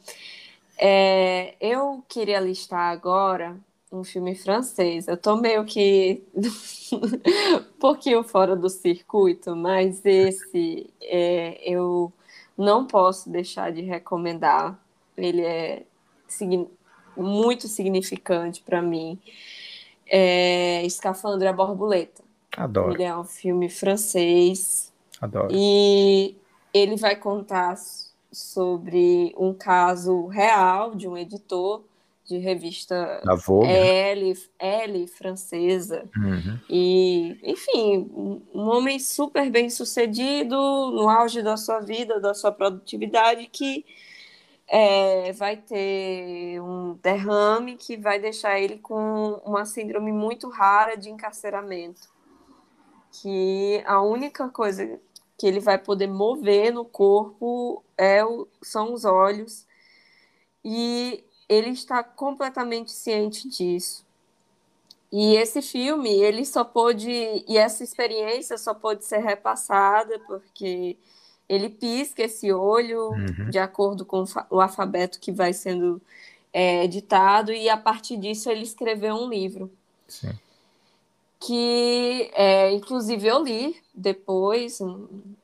É, 0.77 1.55
eu 1.59 2.03
queria 2.07 2.39
listar 2.39 2.91
agora 2.91 3.57
um 3.91 4.03
filme 4.03 4.35
francês. 4.35 5.07
Eu 5.07 5.15
tô 5.15 5.35
meio 5.35 5.63
que 5.65 6.23
um 6.91 7.79
pouquinho 7.79 8.23
fora 8.23 8.55
do 8.55 8.69
circuito, 8.69 9.55
mas 9.55 10.03
esse 10.03 10.89
é, 11.01 11.61
eu 11.71 12.11
não 12.57 12.85
posso 12.85 13.29
deixar 13.29 13.71
de 13.71 13.81
recomendar. 13.81 14.79
Ele 15.17 15.41
é 15.41 15.83
muito 17.15 17.67
significante 17.67 18.61
para 18.61 18.81
mim. 18.81 19.19
É 20.07 20.85
Escafandra 20.85 21.49
a 21.49 21.53
Borboleta. 21.53 22.23
Adoro. 22.55 22.93
Ele 22.93 23.03
é 23.03 23.15
um 23.15 23.23
filme 23.23 23.69
francês. 23.69 24.91
Adoro. 25.19 25.49
E 25.51 26.35
ele 26.73 26.95
vai 26.95 27.15
contar 27.15 27.77
sobre 28.31 29.33
um 29.37 29.53
caso 29.53 30.27
real 30.27 30.95
de 30.95 31.07
um 31.07 31.17
editor 31.17 31.83
de 32.25 32.37
revista 32.37 33.21
da 33.23 33.35
Vogue, 33.35 33.67
né? 33.67 34.11
Elle, 34.11 34.33
Elle 34.59 35.07
francesa. 35.07 36.09
Uhum. 36.15 36.59
E, 36.69 37.37
enfim, 37.43 38.09
um 38.53 38.67
homem 38.69 38.97
super 38.99 39.49
bem 39.49 39.69
sucedido, 39.69 40.55
no 40.55 41.09
auge 41.09 41.41
da 41.41 41.57
sua 41.57 41.79
vida, 41.79 42.19
da 42.19 42.33
sua 42.33 42.51
produtividade, 42.51 43.47
que 43.51 43.85
é, 44.67 45.33
vai 45.33 45.57
ter 45.57 46.61
um 46.61 46.97
derrame 47.03 47.75
que 47.75 47.97
vai 47.97 48.19
deixar 48.19 48.59
ele 48.59 48.77
com 48.77 49.41
uma 49.45 49.65
síndrome 49.65 50.11
muito 50.11 50.49
rara 50.49 50.95
de 50.95 51.09
encarceramento. 51.09 52.11
Que 53.21 53.83
a 53.85 54.01
única 54.01 54.49
coisa 54.49 54.99
que 55.37 55.45
ele 55.45 55.59
vai 55.59 55.77
poder 55.77 56.07
mover 56.07 56.73
no 56.73 56.85
corpo 56.85 57.83
é 57.97 58.23
o, 58.23 58.47
são 58.61 58.93
os 58.93 59.03
olhos. 59.03 59.67
E 60.63 61.23
ele 61.53 61.69
está 61.69 62.03
completamente 62.03 62.91
ciente 62.91 63.47
disso. 63.47 64.03
E 65.11 65.35
esse 65.35 65.61
filme, 65.61 66.09
ele 66.09 66.43
só 66.43 66.63
pôde, 66.63 67.11
e 67.47 67.57
essa 67.57 67.83
experiência 67.83 68.57
só 68.57 68.73
pôde 68.73 69.05
ser 69.05 69.19
repassada 69.19 70.19
porque 70.25 70.97
ele 71.47 71.69
pisca 71.69 72.23
esse 72.23 72.51
olho 72.51 73.11
uhum. 73.11 73.49
de 73.51 73.59
acordo 73.59 74.05
com 74.05 74.23
o 74.49 74.59
alfabeto 74.59 75.19
que 75.19 75.31
vai 75.31 75.53
sendo 75.53 76.01
é, 76.51 76.87
ditado, 76.87 77.51
e 77.51 77.69
a 77.69 77.77
partir 77.77 78.17
disso 78.17 78.49
ele 78.49 78.63
escreveu 78.63 79.15
um 79.15 79.29
livro. 79.29 79.71
Sim. 80.07 80.31
Que, 81.39 82.31
é, 82.33 82.71
inclusive, 82.71 83.27
eu 83.27 83.43
li 83.43 83.75
depois. 83.93 84.79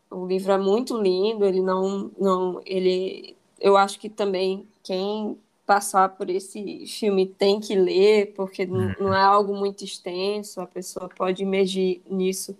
O 0.09 0.25
livro 0.25 0.53
é 0.53 0.57
muito 0.57 0.97
lindo. 0.97 1.43
Ele 1.43 1.61
não, 1.61 2.09
não, 2.17 2.61
ele, 2.65 3.35
eu 3.59 3.75
acho 3.75 3.99
que 3.99 4.09
também 4.09 4.65
quem 4.81 5.37
passar 5.69 6.09
por 6.09 6.31
esse 6.31 6.87
filme 6.87 7.27
tem 7.27 7.59
que 7.59 7.75
ler, 7.75 8.33
porque 8.33 8.63
uhum. 8.63 8.91
não 8.99 9.13
é 9.13 9.21
algo 9.21 9.55
muito 9.55 9.83
extenso, 9.83 10.59
a 10.59 10.65
pessoa 10.65 11.07
pode 11.07 11.43
emergir 11.43 12.01
nisso 12.09 12.57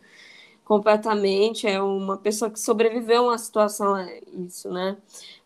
completamente. 0.63 1.65
É 1.65 1.81
uma 1.81 2.17
pessoa 2.17 2.51
que 2.51 2.59
sobreviveu 2.59 3.23
a 3.23 3.29
uma 3.29 3.37
situação, 3.39 3.97
é 3.97 4.21
isso, 4.31 4.69
né? 4.69 4.95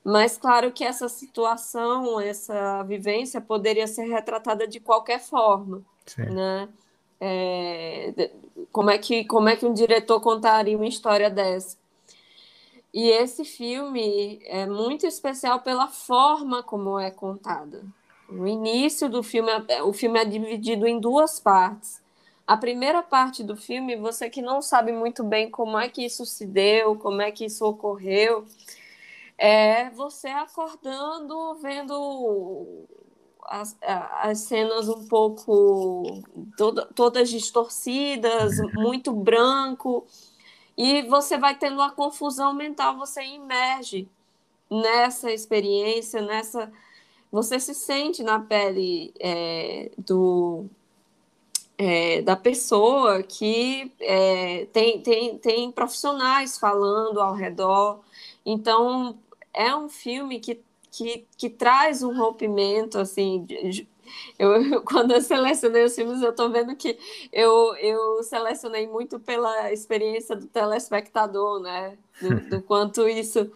Mas 0.04 0.38
claro 0.38 0.74
que 0.74 0.84
essa 0.84 1.08
situação, 1.08 2.20
essa 2.20 2.84
vivência 2.84 3.40
poderia 3.40 3.88
ser 3.88 4.10
retratada 4.10 4.68
de 4.68 4.82
qualquer 4.82 5.22
forma, 5.22 5.82
Sim. 6.06 6.24
né? 6.24 6.68
É, 7.18 8.30
como 8.74 8.90
é 8.90 8.98
que 8.98 9.24
como 9.24 9.48
é 9.48 9.56
que 9.56 9.66
um 9.66 9.74
diretor 9.74 10.20
contaria 10.20 10.76
uma 10.76 10.86
história 10.86 11.30
dessa? 11.30 11.78
E 12.94 13.10
esse 13.10 13.44
filme 13.44 14.40
é 14.44 14.68
muito 14.68 15.08
especial 15.08 15.62
pela 15.62 15.88
forma 15.88 16.62
como 16.62 17.00
é 17.00 17.10
contada. 17.10 17.84
No 18.30 18.48
início 18.48 19.10
do 19.10 19.24
filme, 19.24 19.50
o 19.84 19.92
filme 19.92 20.20
é 20.20 20.26
dividido 20.26 20.86
em 20.86 21.00
duas 21.00 21.40
partes. 21.40 22.04
A 22.46 22.56
primeira 22.56 23.02
parte 23.02 23.44
do 23.44 23.56
filme, 23.56 23.96
você 23.96 24.30
que 24.30 24.42
não 24.42 24.62
sabe 24.62 24.92
muito 24.92 25.24
bem 25.24 25.50
como 25.50 25.80
é 25.80 25.90
que 25.90 26.06
isso 26.06 26.26
se 26.26 26.46
deu, 26.46 26.96
como 26.96 27.22
é 27.22 27.32
que 27.32 27.46
isso 27.46 27.66
ocorreu, 27.66 28.46
é 29.38 29.90
você 29.90 30.28
acordando, 30.28 31.56
vendo 31.56 32.86
as, 33.46 33.76
as 34.22 34.40
cenas 34.40 34.88
um 34.88 35.08
pouco 35.08 36.22
todas 36.96 37.30
distorcidas, 37.30 38.58
muito 38.76 39.12
branco 39.12 40.06
e 40.78 41.04
você 41.04 41.38
vai 41.38 41.56
tendo 41.56 41.76
uma 41.76 41.92
confusão 41.92 42.54
mental, 42.54 42.98
você 42.98 43.22
emerge 43.22 44.08
nessa 44.70 45.32
experiência, 45.32 46.22
nessa. 46.22 46.72
Você 47.32 47.60
se 47.60 47.74
sente 47.74 48.24
na 48.24 48.40
pele 48.40 49.14
é, 49.20 49.92
do, 49.98 50.66
é, 51.78 52.22
da 52.22 52.36
pessoa 52.36 53.24
que 53.24 53.92
é, 54.00 54.66
tem, 54.72 55.02
tem, 55.02 55.38
tem 55.38 55.72
profissionais 55.72 56.58
falando 56.58 57.20
ao 57.20 57.34
redor. 57.34 58.02
Então, 58.46 59.18
é 59.54 59.76
um 59.76 59.90
filme 59.90 60.40
que, 60.40 60.62
que, 60.92 61.26
que 61.38 61.50
traz 61.50 62.04
um 62.04 62.16
rompimento 62.16 63.00
assim, 63.00 63.46
de, 63.46 63.88
eu, 64.38 64.82
quando 64.84 65.12
eu 65.12 65.22
selecionei 65.22 65.84
os 65.84 65.96
filmes, 65.96 66.22
eu 66.22 66.32
estou 66.32 66.50
vendo 66.50 66.76
que 66.76 66.98
eu, 67.32 67.76
eu 67.76 68.24
selecionei 68.24 68.88
muito 68.88 69.20
pela 69.20 69.72
experiência 69.72 70.36
do 70.36 70.48
telespectador, 70.48 71.60
né? 71.60 71.98
Do, 72.22 72.50
do 72.50 72.62
quanto 72.64 73.08
isso 73.08 73.52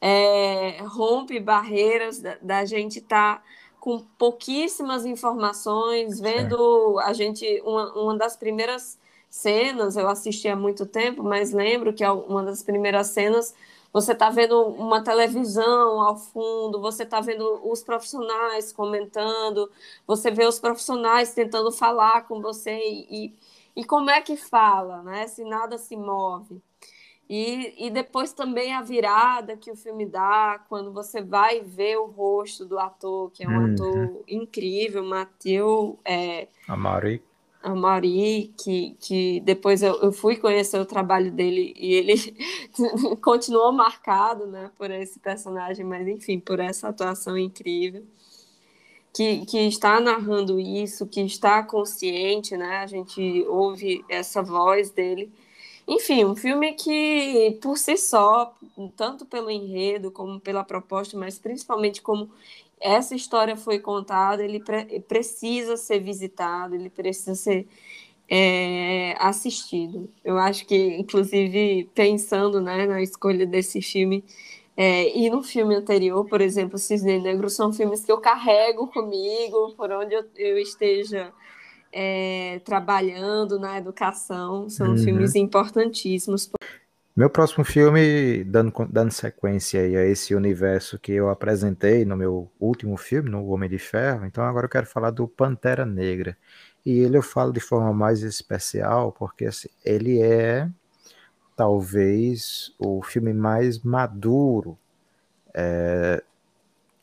é, 0.00 0.78
rompe 0.82 1.38
barreiras 1.38 2.20
da, 2.20 2.36
da 2.42 2.64
gente 2.64 2.98
estar 2.98 3.36
tá 3.36 3.42
com 3.78 3.98
pouquíssimas 4.16 5.04
informações, 5.04 6.20
vendo 6.20 7.00
a 7.00 7.12
gente, 7.12 7.60
uma, 7.64 7.92
uma 7.94 8.16
das 8.16 8.36
primeiras 8.36 8.96
cenas, 9.28 9.96
eu 9.96 10.08
assisti 10.08 10.46
há 10.46 10.54
muito 10.54 10.86
tempo, 10.86 11.24
mas 11.24 11.52
lembro 11.52 11.92
que 11.92 12.04
é 12.04 12.10
uma 12.10 12.44
das 12.44 12.62
primeiras 12.62 13.08
cenas 13.08 13.54
você 13.92 14.12
está 14.12 14.30
vendo 14.30 14.60
uma 14.68 15.02
televisão 15.02 16.00
ao 16.00 16.16
fundo, 16.16 16.80
você 16.80 17.02
está 17.02 17.20
vendo 17.20 17.60
os 17.70 17.82
profissionais 17.82 18.72
comentando, 18.72 19.70
você 20.06 20.30
vê 20.30 20.46
os 20.46 20.58
profissionais 20.58 21.34
tentando 21.34 21.70
falar 21.70 22.26
com 22.26 22.40
você 22.40 22.78
e, 22.82 23.34
e 23.76 23.84
como 23.84 24.10
é 24.10 24.20
que 24.20 24.36
fala, 24.36 25.02
né? 25.02 25.26
Se 25.26 25.44
nada 25.44 25.76
se 25.76 25.96
move. 25.96 26.62
E, 27.28 27.86
e 27.86 27.90
depois 27.90 28.32
também 28.32 28.74
a 28.74 28.82
virada 28.82 29.56
que 29.56 29.70
o 29.70 29.76
filme 29.76 30.04
dá, 30.04 30.62
quando 30.68 30.92
você 30.92 31.22
vai 31.22 31.60
ver 31.60 31.96
o 31.96 32.06
rosto 32.06 32.64
do 32.64 32.78
ator, 32.78 33.30
que 33.30 33.44
é 33.44 33.48
um 33.48 33.58
uhum. 33.58 33.72
ator 33.72 34.24
incrível, 34.28 35.04
Matheus. 35.04 35.96
É, 36.04 36.48
Amari 36.68 37.22
a 37.62 37.74
Mauri, 37.74 38.52
que, 38.62 38.96
que 39.00 39.40
depois 39.40 39.82
eu, 39.82 39.94
eu 40.02 40.12
fui 40.12 40.36
conhecer 40.36 40.80
o 40.80 40.86
trabalho 40.86 41.30
dele 41.30 41.72
e 41.76 41.94
ele 41.94 42.14
continuou 43.22 43.72
marcado 43.72 44.46
né, 44.46 44.70
por 44.76 44.90
esse 44.90 45.18
personagem, 45.18 45.84
mas 45.84 46.06
enfim, 46.08 46.40
por 46.40 46.60
essa 46.60 46.88
atuação 46.88 47.38
incrível. 47.38 48.04
Que, 49.14 49.44
que 49.44 49.58
está 49.68 50.00
narrando 50.00 50.58
isso, 50.58 51.06
que 51.06 51.20
está 51.20 51.62
consciente, 51.62 52.56
né? 52.56 52.78
A 52.78 52.86
gente 52.86 53.44
ouve 53.46 54.02
essa 54.08 54.42
voz 54.42 54.90
dele. 54.90 55.30
Enfim, 55.86 56.24
um 56.24 56.34
filme 56.34 56.72
que, 56.72 57.58
por 57.60 57.76
si 57.76 57.96
só, 57.98 58.54
tanto 58.96 59.26
pelo 59.26 59.50
enredo 59.50 60.10
como 60.10 60.40
pela 60.40 60.64
proposta, 60.64 61.18
mas 61.18 61.38
principalmente 61.38 62.00
como 62.00 62.30
essa 62.82 63.14
história 63.14 63.56
foi 63.56 63.78
contada, 63.78 64.44
ele 64.44 64.60
pre 64.60 65.00
precisa 65.00 65.76
ser 65.76 66.00
visitado, 66.00 66.74
ele 66.74 66.90
precisa 66.90 67.34
ser 67.34 67.66
é, 68.28 69.14
assistido. 69.18 70.08
Eu 70.24 70.38
acho 70.38 70.66
que, 70.66 70.96
inclusive, 70.96 71.88
pensando 71.94 72.60
né, 72.60 72.86
na 72.86 73.02
escolha 73.02 73.46
desse 73.46 73.80
filme, 73.82 74.24
é, 74.76 75.16
e 75.16 75.28
no 75.28 75.42
filme 75.42 75.74
anterior, 75.74 76.24
por 76.26 76.40
exemplo, 76.40 76.78
Cisne 76.78 77.18
Negro, 77.18 77.50
são 77.50 77.72
filmes 77.72 78.04
que 78.04 78.10
eu 78.10 78.18
carrego 78.18 78.86
comigo, 78.88 79.74
por 79.76 79.90
onde 79.92 80.14
eu, 80.14 80.24
eu 80.36 80.58
esteja 80.58 81.32
é, 81.92 82.60
trabalhando 82.64 83.58
na 83.58 83.76
educação, 83.76 84.68
são 84.70 84.92
uhum. 84.92 84.98
filmes 84.98 85.34
importantíssimos. 85.34 86.50
Meu 87.14 87.28
próximo 87.28 87.62
filme, 87.62 88.42
dando, 88.42 88.72
dando 88.88 89.10
sequência 89.10 89.82
a 89.82 90.04
esse 90.06 90.34
universo 90.34 90.98
que 90.98 91.12
eu 91.12 91.28
apresentei 91.28 92.06
no 92.06 92.16
meu 92.16 92.50
último 92.58 92.96
filme, 92.96 93.28
no 93.28 93.46
Homem 93.48 93.68
de 93.68 93.78
Ferro, 93.78 94.24
então 94.24 94.42
agora 94.42 94.64
eu 94.64 94.70
quero 94.70 94.86
falar 94.86 95.10
do 95.10 95.28
Pantera 95.28 95.84
Negra. 95.84 96.38
E 96.86 97.00
ele 97.00 97.18
eu 97.18 97.22
falo 97.22 97.52
de 97.52 97.60
forma 97.60 97.92
mais 97.92 98.22
especial, 98.22 99.12
porque 99.12 99.44
assim, 99.44 99.68
ele 99.84 100.22
é 100.22 100.66
talvez 101.54 102.74
o 102.78 103.02
filme 103.02 103.34
mais 103.34 103.78
maduro 103.80 104.78
é, 105.54 106.22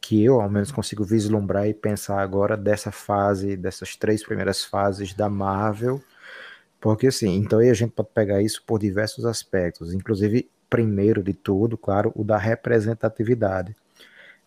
que 0.02 0.24
eu, 0.24 0.42
ao 0.42 0.50
menos, 0.50 0.72
consigo 0.72 1.04
vislumbrar 1.04 1.68
e 1.68 1.74
pensar 1.74 2.20
agora 2.20 2.58
dessa 2.58 2.92
fase, 2.92 3.56
dessas 3.56 3.96
três 3.96 4.24
primeiras 4.24 4.66
fases 4.66 5.14
da 5.14 5.30
Marvel 5.30 6.02
porque 6.80 7.08
assim, 7.08 7.36
então 7.36 7.60
aí 7.60 7.70
a 7.70 7.74
gente 7.74 7.92
pode 7.92 8.10
pegar 8.14 8.42
isso 8.42 8.64
por 8.66 8.80
diversos 8.80 9.26
aspectos, 9.26 9.94
inclusive, 9.94 10.50
primeiro 10.70 11.22
de 11.24 11.34
tudo, 11.34 11.78
claro, 11.78 12.12
o 12.16 12.24
da 12.24 12.38
representatividade. 12.38 13.76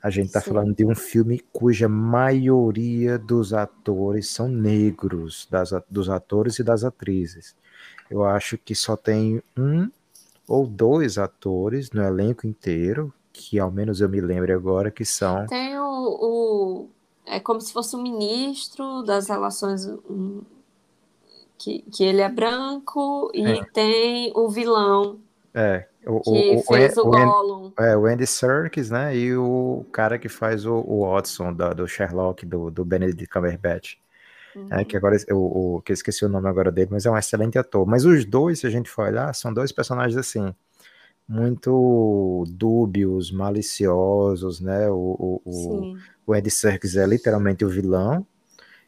A 0.03 0.11
gente 0.11 0.27
está 0.27 0.41
falando 0.41 0.75
de 0.75 0.85
um 0.85 0.97
filme 0.97 1.45
cuja 1.53 1.89
maioria 1.89 3.17
dos 3.17 3.53
atores 3.55 4.29
são 4.29 4.49
negros, 4.49 5.47
das, 5.49 5.73
dos 5.89 6.09
atores 6.09 6.59
e 6.59 6.65
das 6.65 6.83
atrizes. 6.83 7.55
Eu 8.11 8.25
acho 8.25 8.59
que 8.59 8.75
só 8.75 8.97
tem 8.97 9.41
um 9.57 9.89
ou 10.49 10.67
dois 10.67 11.19
atores 11.19 11.91
no 11.93 12.03
elenco 12.03 12.49
inteiro, 12.49 13.15
que 13.33 13.61
ao 13.61 13.71
menos 13.71 14.01
eu 14.01 14.09
me 14.09 14.21
lembro 14.21 14.53
agora, 14.53 14.91
que 14.91 15.05
são. 15.05 15.47
Tem 15.47 15.79
o. 15.79 16.19
o 16.21 16.89
é 17.25 17.39
como 17.39 17.61
se 17.61 17.73
fosse 17.73 17.95
o 17.95 18.03
ministro 18.03 19.03
das 19.05 19.29
relações 19.29 19.89
que, 21.63 21.83
que 21.93 22.05
ele 22.05 22.21
é 22.21 22.29
branco 22.29 23.31
e 23.33 23.45
é. 23.45 23.65
tem 23.73 24.33
o 24.35 24.49
vilão. 24.49 25.21
É, 25.55 25.87
O, 26.07 26.21
que 26.21 26.57
o, 26.57 26.63
fez 26.63 26.97
o, 26.97 27.03
o, 27.03 27.11
Gollum. 27.11 27.73
É, 27.79 27.97
o 27.97 28.07
Andy 28.07 28.27
Serkis, 28.27 28.91
né? 28.91 29.17
E 29.17 29.37
o 29.37 29.85
cara 29.93 30.19
que 30.19 30.29
faz 30.29 30.67
o, 30.67 30.75
o 30.75 31.09
Watson 31.09 31.53
da, 31.53 31.73
do 31.73 31.87
Sherlock, 31.87 32.45
do, 32.45 32.71
do 32.71 32.85
Benedict 32.85 33.29
Cumberbatch. 33.29 33.95
Uhum. 34.57 34.69
É, 34.71 34.85
que 34.85 34.97
agora 34.97 35.17
eu, 35.29 35.39
o, 35.39 35.83
que 35.85 35.93
eu 35.93 35.95
esqueci 35.95 36.25
o 36.25 36.29
nome 36.29 36.49
agora 36.49 36.71
dele, 36.71 36.89
mas 36.91 37.07
é 37.07 37.11
um 37.11 37.17
excelente 37.17 37.59
ator. 37.59 37.87
Mas 37.87 38.05
os 38.05 38.25
dois, 38.25 38.59
se 38.59 38.67
a 38.67 38.71
gente 38.71 38.91
for 38.91 39.07
olhar, 39.07 39.33
são 39.35 39.53
dois 39.53 39.71
personagens 39.71 40.17
assim 40.17 40.53
muito 41.29 42.45
dúbios, 42.51 43.31
maliciosos, 43.31 44.61
né? 44.61 44.89
O, 44.91 45.41
o, 45.43 45.43
o, 45.45 45.97
o 46.27 46.35
Andy 46.35 46.51
Serkis 46.51 46.97
é 46.97 47.07
literalmente 47.07 47.65
o 47.65 47.69
vilão, 47.69 48.27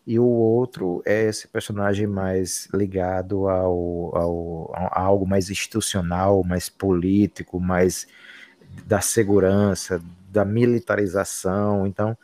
e 0.07 0.19
o 0.19 0.27
outro 0.27 1.03
é 1.07 1.25
esse 1.25 1.49
personagem 1.49 2.07
mais 2.07 2.69
ligado 2.75 3.49
ao, 3.49 4.17
ao, 4.17 4.73
a 4.75 5.01
algo 5.01 5.27
mais 5.27 5.49
institucional, 5.49 6.45
mais 6.45 6.69
político, 6.69 7.59
mais 7.59 8.07
da 8.87 9.01
segurança, 9.01 10.03
da 10.31 10.45
militarização. 10.45 11.87
Então, 11.87 12.17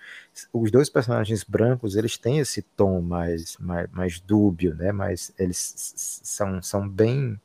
os 0.52 0.70
dois 0.70 0.90
personagens 0.90 1.42
brancos, 1.42 1.96
eles 1.96 2.18
têm 2.18 2.38
esse 2.38 2.60
tom 2.60 3.00
mais, 3.00 3.56
mais, 3.58 3.90
mais 3.90 4.20
dúbio, 4.20 4.74
né? 4.74 4.92
Mas 4.92 5.32
eles 5.38 5.94
são, 6.22 6.62
são 6.62 6.86
bem 6.86 7.40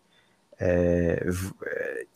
é, 0.60 1.26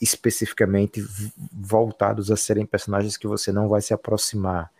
especificamente 0.02 1.06
voltados 1.54 2.32
a 2.32 2.36
serem 2.36 2.66
personagens 2.66 3.16
que 3.16 3.28
você 3.28 3.52
não 3.52 3.70
vai 3.70 3.82
se 3.82 3.94
aproximar 3.94 4.72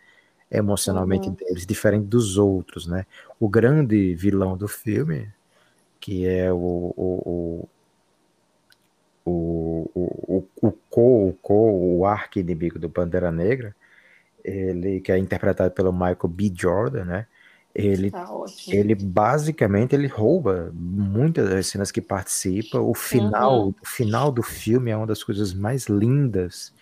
emocionalmente 0.50 1.28
uhum. 1.28 1.34
deles, 1.34 1.64
diferente 1.64 2.06
dos 2.06 2.36
outros, 2.36 2.86
né? 2.86 3.06
O 3.40 3.48
grande 3.48 4.14
vilão 4.14 4.56
do 4.56 4.68
filme, 4.68 5.32
que 5.98 6.28
é 6.28 6.52
o 6.52 6.94
o, 6.96 7.68
o, 9.24 9.30
o, 9.30 9.90
o, 9.94 10.48
o 10.62 10.72
Co, 10.90 11.28
o 11.28 11.32
Co, 11.42 11.70
o 11.72 12.06
arqui-inimigo 12.06 12.78
do 12.78 12.88
Bandeira 12.88 13.32
Negra, 13.32 13.74
ele 14.44 15.00
que 15.00 15.10
é 15.10 15.18
interpretado 15.18 15.72
pelo 15.72 15.92
Michael 15.92 16.28
B. 16.28 16.52
Jordan, 16.54 17.04
né? 17.04 17.26
Ele, 17.72 18.10
tá 18.10 18.28
ele 18.68 18.96
basicamente 18.96 19.94
ele 19.94 20.08
rouba 20.08 20.72
muitas 20.74 21.48
das 21.48 21.68
cenas 21.68 21.92
que 21.92 22.00
participa. 22.00 22.80
O 22.80 22.94
final, 22.94 23.66
uhum. 23.66 23.74
o 23.80 23.86
final 23.86 24.32
do 24.32 24.42
filme 24.42 24.90
é 24.90 24.96
uma 24.96 25.06
das 25.06 25.22
coisas 25.22 25.54
mais 25.54 25.86
lindas 25.86 26.74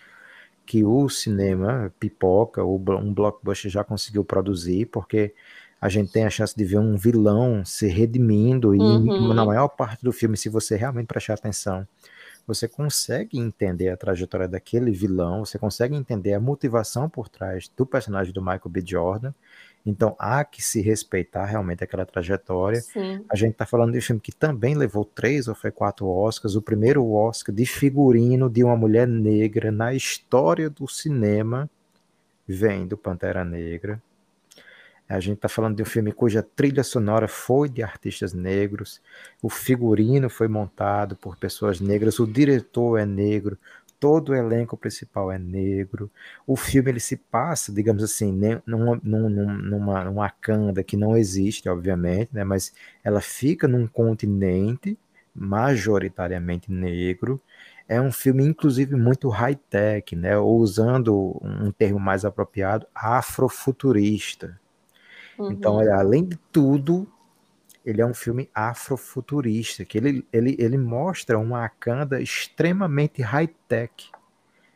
que 0.65 0.83
o 0.83 1.07
cinema 1.09 1.93
pipoca, 1.99 2.63
ou 2.63 2.77
um 2.77 3.13
blockbuster 3.13 3.71
já 3.71 3.83
conseguiu 3.83 4.23
produzir, 4.23 4.87
porque 4.87 5.33
a 5.79 5.89
gente 5.89 6.11
tem 6.11 6.25
a 6.25 6.29
chance 6.29 6.55
de 6.55 6.63
ver 6.63 6.79
um 6.79 6.97
vilão 6.97 7.63
se 7.63 7.87
redimindo 7.87 8.75
e 8.75 8.79
uhum. 8.79 9.33
na 9.33 9.45
maior 9.45 9.67
parte 9.69 10.03
do 10.03 10.11
filme, 10.11 10.35
se 10.35 10.49
você 10.49 10.75
realmente 10.75 11.07
prestar 11.07 11.35
atenção, 11.35 11.87
você 12.45 12.67
consegue 12.67 13.37
entender 13.37 13.89
a 13.89 13.97
trajetória 13.97 14.47
daquele 14.47 14.91
vilão, 14.91 15.45
você 15.45 15.59
consegue 15.59 15.95
entender 15.95 16.33
a 16.33 16.39
motivação 16.39 17.07
por 17.07 17.29
trás 17.29 17.71
do 17.77 17.85
personagem 17.85 18.33
do 18.33 18.41
Michael 18.41 18.69
B. 18.69 18.83
Jordan 18.85 19.33
então 19.85 20.15
há 20.19 20.43
que 20.43 20.61
se 20.61 20.81
respeitar 20.81 21.45
realmente 21.45 21.83
aquela 21.83 22.05
trajetória. 22.05 22.81
Sim. 22.81 23.23
A 23.29 23.35
gente 23.35 23.53
está 23.53 23.65
falando 23.65 23.91
de 23.91 23.97
um 23.97 24.01
filme 24.01 24.21
que 24.21 24.31
também 24.31 24.75
levou 24.75 25.05
três 25.05 25.47
ou 25.47 25.55
foi 25.55 25.71
quatro 25.71 26.07
Oscars. 26.07 26.55
O 26.55 26.61
primeiro 26.61 27.09
Oscar 27.11 27.53
de 27.53 27.65
figurino 27.65 28.49
de 28.49 28.63
uma 28.63 28.75
mulher 28.75 29.07
negra 29.07 29.71
na 29.71 29.93
história 29.93 30.69
do 30.69 30.87
cinema 30.87 31.69
vem 32.47 32.87
do 32.87 32.97
Pantera 32.97 33.45
Negra. 33.45 34.01
A 35.09 35.19
gente 35.19 35.37
está 35.37 35.49
falando 35.49 35.75
de 35.75 35.81
um 35.81 35.85
filme 35.87 36.11
cuja 36.11 36.43
trilha 36.43 36.83
sonora 36.83 37.27
foi 37.27 37.67
de 37.67 37.81
artistas 37.81 38.31
negros, 38.31 39.01
o 39.41 39.49
figurino 39.49 40.29
foi 40.29 40.47
montado 40.47 41.15
por 41.15 41.35
pessoas 41.35 41.81
negras, 41.81 42.19
o 42.19 42.27
diretor 42.27 42.99
é 42.99 43.07
negro, 43.07 43.57
todo 43.99 44.29
o 44.29 44.35
elenco 44.35 44.77
principal 44.77 45.31
é 45.31 45.37
negro. 45.39 46.09
O 46.47 46.55
filme 46.55 46.91
ele 46.91 46.99
se 46.99 47.17
passa, 47.17 47.73
digamos 47.73 48.03
assim, 48.03 48.31
numa, 48.65 48.99
numa, 49.03 49.29
numa, 49.29 50.03
numa 50.05 50.29
canda 50.29 50.83
que 50.83 50.95
não 50.95 51.17
existe, 51.17 51.67
obviamente, 51.67 52.29
né, 52.33 52.43
mas 52.43 52.71
ela 53.03 53.19
fica 53.19 53.67
num 53.67 53.87
continente 53.87 54.97
majoritariamente 55.35 56.71
negro. 56.71 57.41
É 57.87 57.99
um 57.99 58.11
filme, 58.11 58.45
inclusive, 58.45 58.95
muito 58.95 59.29
high-tech, 59.29 60.15
né, 60.15 60.37
ou 60.37 60.59
usando 60.59 61.39
um 61.41 61.71
termo 61.71 61.99
mais 61.99 62.23
apropriado, 62.23 62.85
afrofuturista. 62.93 64.59
Então, 65.39 65.75
uhum. 65.75 65.81
Então, 65.83 65.97
além 65.97 66.25
de 66.25 66.37
tudo, 66.51 67.07
ele 67.85 68.01
é 68.01 68.05
um 68.05 68.13
filme 68.13 68.49
afrofuturista, 68.53 69.85
que 69.85 69.97
ele, 69.97 70.25
ele, 70.33 70.55
ele 70.59 70.77
mostra 70.77 71.39
uma 71.39 71.61
Wakanda 71.61 72.21
extremamente 72.21 73.21
high-tech, 73.21 74.11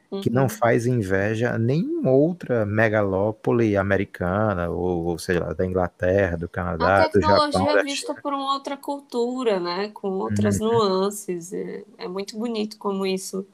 uhum. 0.09 0.21
que 0.21 0.29
não 0.29 0.43
uhum. 0.43 0.49
faz 0.49 0.85
inveja 0.87 1.51
a 1.53 1.59
nenhuma 1.59 2.11
outra 2.11 2.65
megalópole 2.65 3.75
americana, 3.75 4.69
ou, 4.69 5.05
ou 5.05 5.19
sei 5.19 5.37
lá, 5.37 5.51
da 5.53 5.65
Inglaterra, 5.65 6.37
do 6.37 6.47
Canadá, 6.47 7.07
do 7.07 7.19
Japão. 7.19 7.35
A 7.35 7.49
tecnologia 7.49 7.79
é 7.81 7.83
vista 7.83 8.15
por 8.15 8.33
uma 8.33 8.53
outra 8.53 8.77
cultura, 8.77 9.59
né? 9.59 9.91
com 9.93 10.07
outras 10.09 10.59
uhum. 10.59 10.71
nuances. 10.71 11.51
É, 11.51 11.83
é 11.97 12.07
muito 12.07 12.37
bonito 12.37 12.77
como 12.77 13.05
isso 13.05 13.45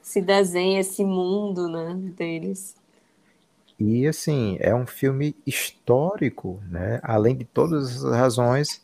se 0.00 0.20
desenha, 0.20 0.80
esse 0.80 1.04
mundo 1.04 1.68
né, 1.68 1.94
deles. 2.16 2.74
E 3.84 4.06
assim, 4.06 4.56
é 4.60 4.74
um 4.74 4.86
filme 4.86 5.34
histórico, 5.46 6.62
né? 6.68 7.00
Além 7.02 7.36
de 7.36 7.44
todas 7.44 8.04
as 8.04 8.12
razões, 8.12 8.80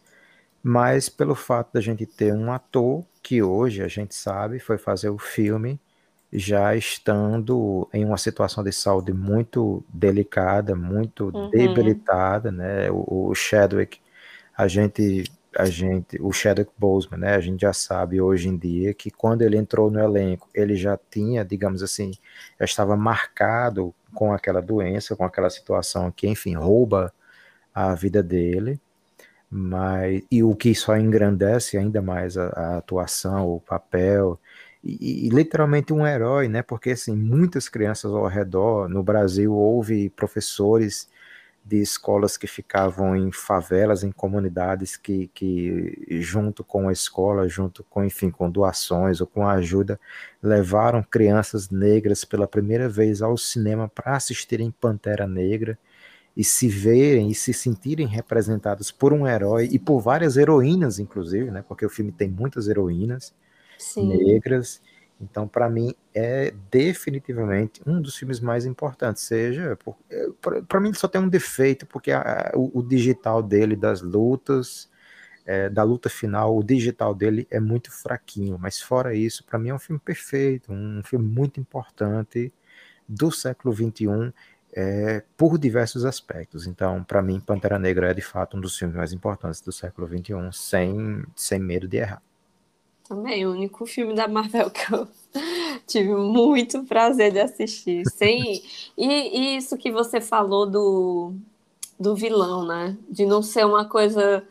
mas 0.62 1.08
pelo 1.08 1.34
fato 1.34 1.72
da 1.74 1.80
gente 1.80 2.04
ter 2.04 2.32
um 2.34 2.52
ator 2.52 3.04
que 3.22 3.42
hoje 3.42 3.82
a 3.82 3.88
gente 3.88 4.14
sabe 4.14 4.58
foi 4.58 4.76
fazer 4.76 5.08
o 5.10 5.18
filme 5.18 5.80
já 6.32 6.74
estando 6.74 7.88
em 7.92 8.04
uma 8.04 8.18
situação 8.18 8.62
de 8.64 8.72
saúde 8.72 9.12
muito 9.12 9.84
delicada, 9.88 10.74
muito 10.74 11.30
uhum. 11.34 11.50
debilitada, 11.50 12.50
né? 12.50 12.90
O, 12.90 13.28
o, 13.30 13.34
Chadwick, 13.34 13.98
a 14.56 14.68
gente, 14.68 15.24
a 15.56 15.64
gente, 15.66 16.20
o 16.20 16.32
Chadwick 16.32 16.70
Boseman, 16.76 17.20
né? 17.20 17.34
A 17.34 17.40
gente 17.40 17.60
já 17.60 17.72
sabe 17.72 18.20
hoje 18.20 18.48
em 18.48 18.56
dia 18.56 18.94
que 18.94 19.10
quando 19.10 19.42
ele 19.42 19.56
entrou 19.56 19.90
no 19.90 20.00
elenco, 20.00 20.48
ele 20.54 20.76
já 20.76 20.98
tinha, 21.10 21.44
digamos 21.44 21.82
assim, 21.82 22.12
já 22.58 22.64
estava 22.64 22.96
marcado 22.96 23.94
com 24.14 24.32
aquela 24.32 24.60
doença, 24.60 25.16
com 25.16 25.24
aquela 25.24 25.50
situação 25.50 26.10
que, 26.10 26.28
enfim, 26.28 26.54
rouba 26.54 27.12
a 27.74 27.94
vida 27.94 28.22
dele 28.22 28.80
mas 29.50 30.22
e 30.30 30.42
o 30.42 30.54
que 30.54 30.74
só 30.74 30.96
engrandece 30.96 31.78
ainda 31.78 32.02
mais 32.02 32.36
a, 32.36 32.48
a 32.48 32.76
atuação, 32.78 33.48
o 33.48 33.60
papel 33.60 34.38
e, 34.84 35.26
e, 35.26 35.28
literalmente 35.30 35.92
um 35.92 36.06
herói, 36.06 36.48
né? 36.48 36.62
Porque 36.62 36.90
assim 36.90 37.16
muitas 37.16 37.68
crianças 37.68 38.12
ao 38.12 38.26
redor 38.26 38.88
no 38.88 39.02
Brasil 39.02 39.52
houve 39.54 40.10
professores 40.10 41.08
de 41.68 41.76
escolas 41.76 42.36
que 42.36 42.46
ficavam 42.46 43.14
em 43.14 43.30
favelas, 43.30 44.02
em 44.02 44.10
comunidades 44.10 44.96
que, 44.96 45.28
que 45.34 46.06
junto 46.20 46.64
com 46.64 46.88
a 46.88 46.92
escola, 46.92 47.48
junto 47.48 47.84
com 47.84 48.02
enfim 48.02 48.30
com 48.30 48.50
doações 48.50 49.20
ou 49.20 49.26
com 49.26 49.46
ajuda 49.46 50.00
levaram 50.42 51.02
crianças 51.02 51.68
negras 51.68 52.24
pela 52.24 52.48
primeira 52.48 52.88
vez 52.88 53.20
ao 53.20 53.36
cinema 53.36 53.88
para 53.88 54.16
assistirem 54.16 54.70
Pantera 54.70 55.26
Negra 55.26 55.78
e 56.34 56.42
se 56.42 56.68
verem 56.68 57.30
e 57.30 57.34
se 57.34 57.52
sentirem 57.52 58.06
representados 58.06 58.90
por 58.90 59.12
um 59.12 59.26
herói 59.26 59.68
e 59.70 59.78
por 59.78 60.00
várias 60.00 60.36
heroínas, 60.36 60.98
inclusive, 60.98 61.50
né? 61.50 61.64
Porque 61.66 61.84
o 61.84 61.90
filme 61.90 62.12
tem 62.12 62.28
muitas 62.28 62.68
heroínas 62.68 63.34
Sim. 63.76 64.08
negras. 64.08 64.80
Então, 65.20 65.48
para 65.48 65.68
mim, 65.68 65.94
é 66.14 66.52
definitivamente 66.70 67.82
um 67.86 68.00
dos 68.00 68.16
filmes 68.16 68.40
mais 68.40 68.64
importantes. 68.64 69.22
Seja, 69.22 69.76
para 70.68 70.80
mim, 70.80 70.92
só 70.94 71.08
tem 71.08 71.20
um 71.20 71.28
defeito, 71.28 71.86
porque 71.86 72.12
a, 72.12 72.52
o, 72.54 72.78
o, 72.78 72.82
digital 72.82 73.42
dele, 73.42 73.74
das 73.74 74.00
lutas, 74.00 74.88
é, 75.44 75.68
da 75.68 75.82
luta 75.82 76.08
final, 76.08 76.56
o 76.56 76.62
digital 76.62 77.14
dele 77.14 77.46
é 77.50 77.58
muito 77.58 77.90
fraquinho. 77.90 78.58
Mas, 78.60 78.80
fora 78.80 79.14
isso, 79.14 79.44
para 79.44 79.58
mim 79.58 79.70
é 79.70 79.74
um 79.74 79.78
filme 79.78 80.00
perfeito, 80.00 80.72
um 80.72 81.02
filme 81.04 81.26
muito 81.26 81.58
importante 81.60 82.52
do 83.08 83.32
século 83.32 83.74
XXI 83.74 84.32
é, 84.72 85.24
por 85.36 85.58
diversos 85.58 86.04
aspectos. 86.04 86.66
Então, 86.66 87.02
para 87.02 87.22
mim, 87.22 87.40
Pantera 87.40 87.78
Negra 87.78 88.10
é 88.10 88.14
de 88.14 88.22
fato 88.22 88.56
um 88.56 88.60
dos 88.60 88.76
filmes 88.76 88.96
mais 88.96 89.12
importantes 89.12 89.60
do 89.60 89.72
século 89.72 90.06
XXI, 90.06 90.34
sem, 90.52 91.24
sem 91.34 91.58
medo 91.58 91.88
de 91.88 91.96
errar. 91.96 92.22
Também, 93.08 93.46
o 93.46 93.52
único 93.52 93.86
filme 93.86 94.14
da 94.14 94.28
Marvel 94.28 94.68
que 94.70 94.92
eu 94.92 95.08
tive 95.86 96.14
muito 96.14 96.84
prazer 96.84 97.32
de 97.32 97.40
assistir. 97.40 98.04
Sem... 98.10 98.62
e, 98.96 99.06
e 99.06 99.56
isso 99.56 99.78
que 99.78 99.90
você 99.90 100.20
falou 100.20 100.68
do, 100.68 101.32
do 101.98 102.14
vilão, 102.14 102.66
né? 102.66 102.96
De 103.08 103.24
não 103.24 103.42
ser 103.42 103.64
uma 103.64 103.86
coisa 103.86 104.44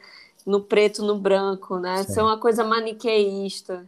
no 0.43 0.59
preto, 0.61 1.03
no 1.03 1.19
branco, 1.19 1.77
né? 1.77 2.03
Sim. 2.03 2.13
Ser 2.13 2.21
uma 2.21 2.39
coisa 2.39 2.63
maniqueísta. 2.63 3.85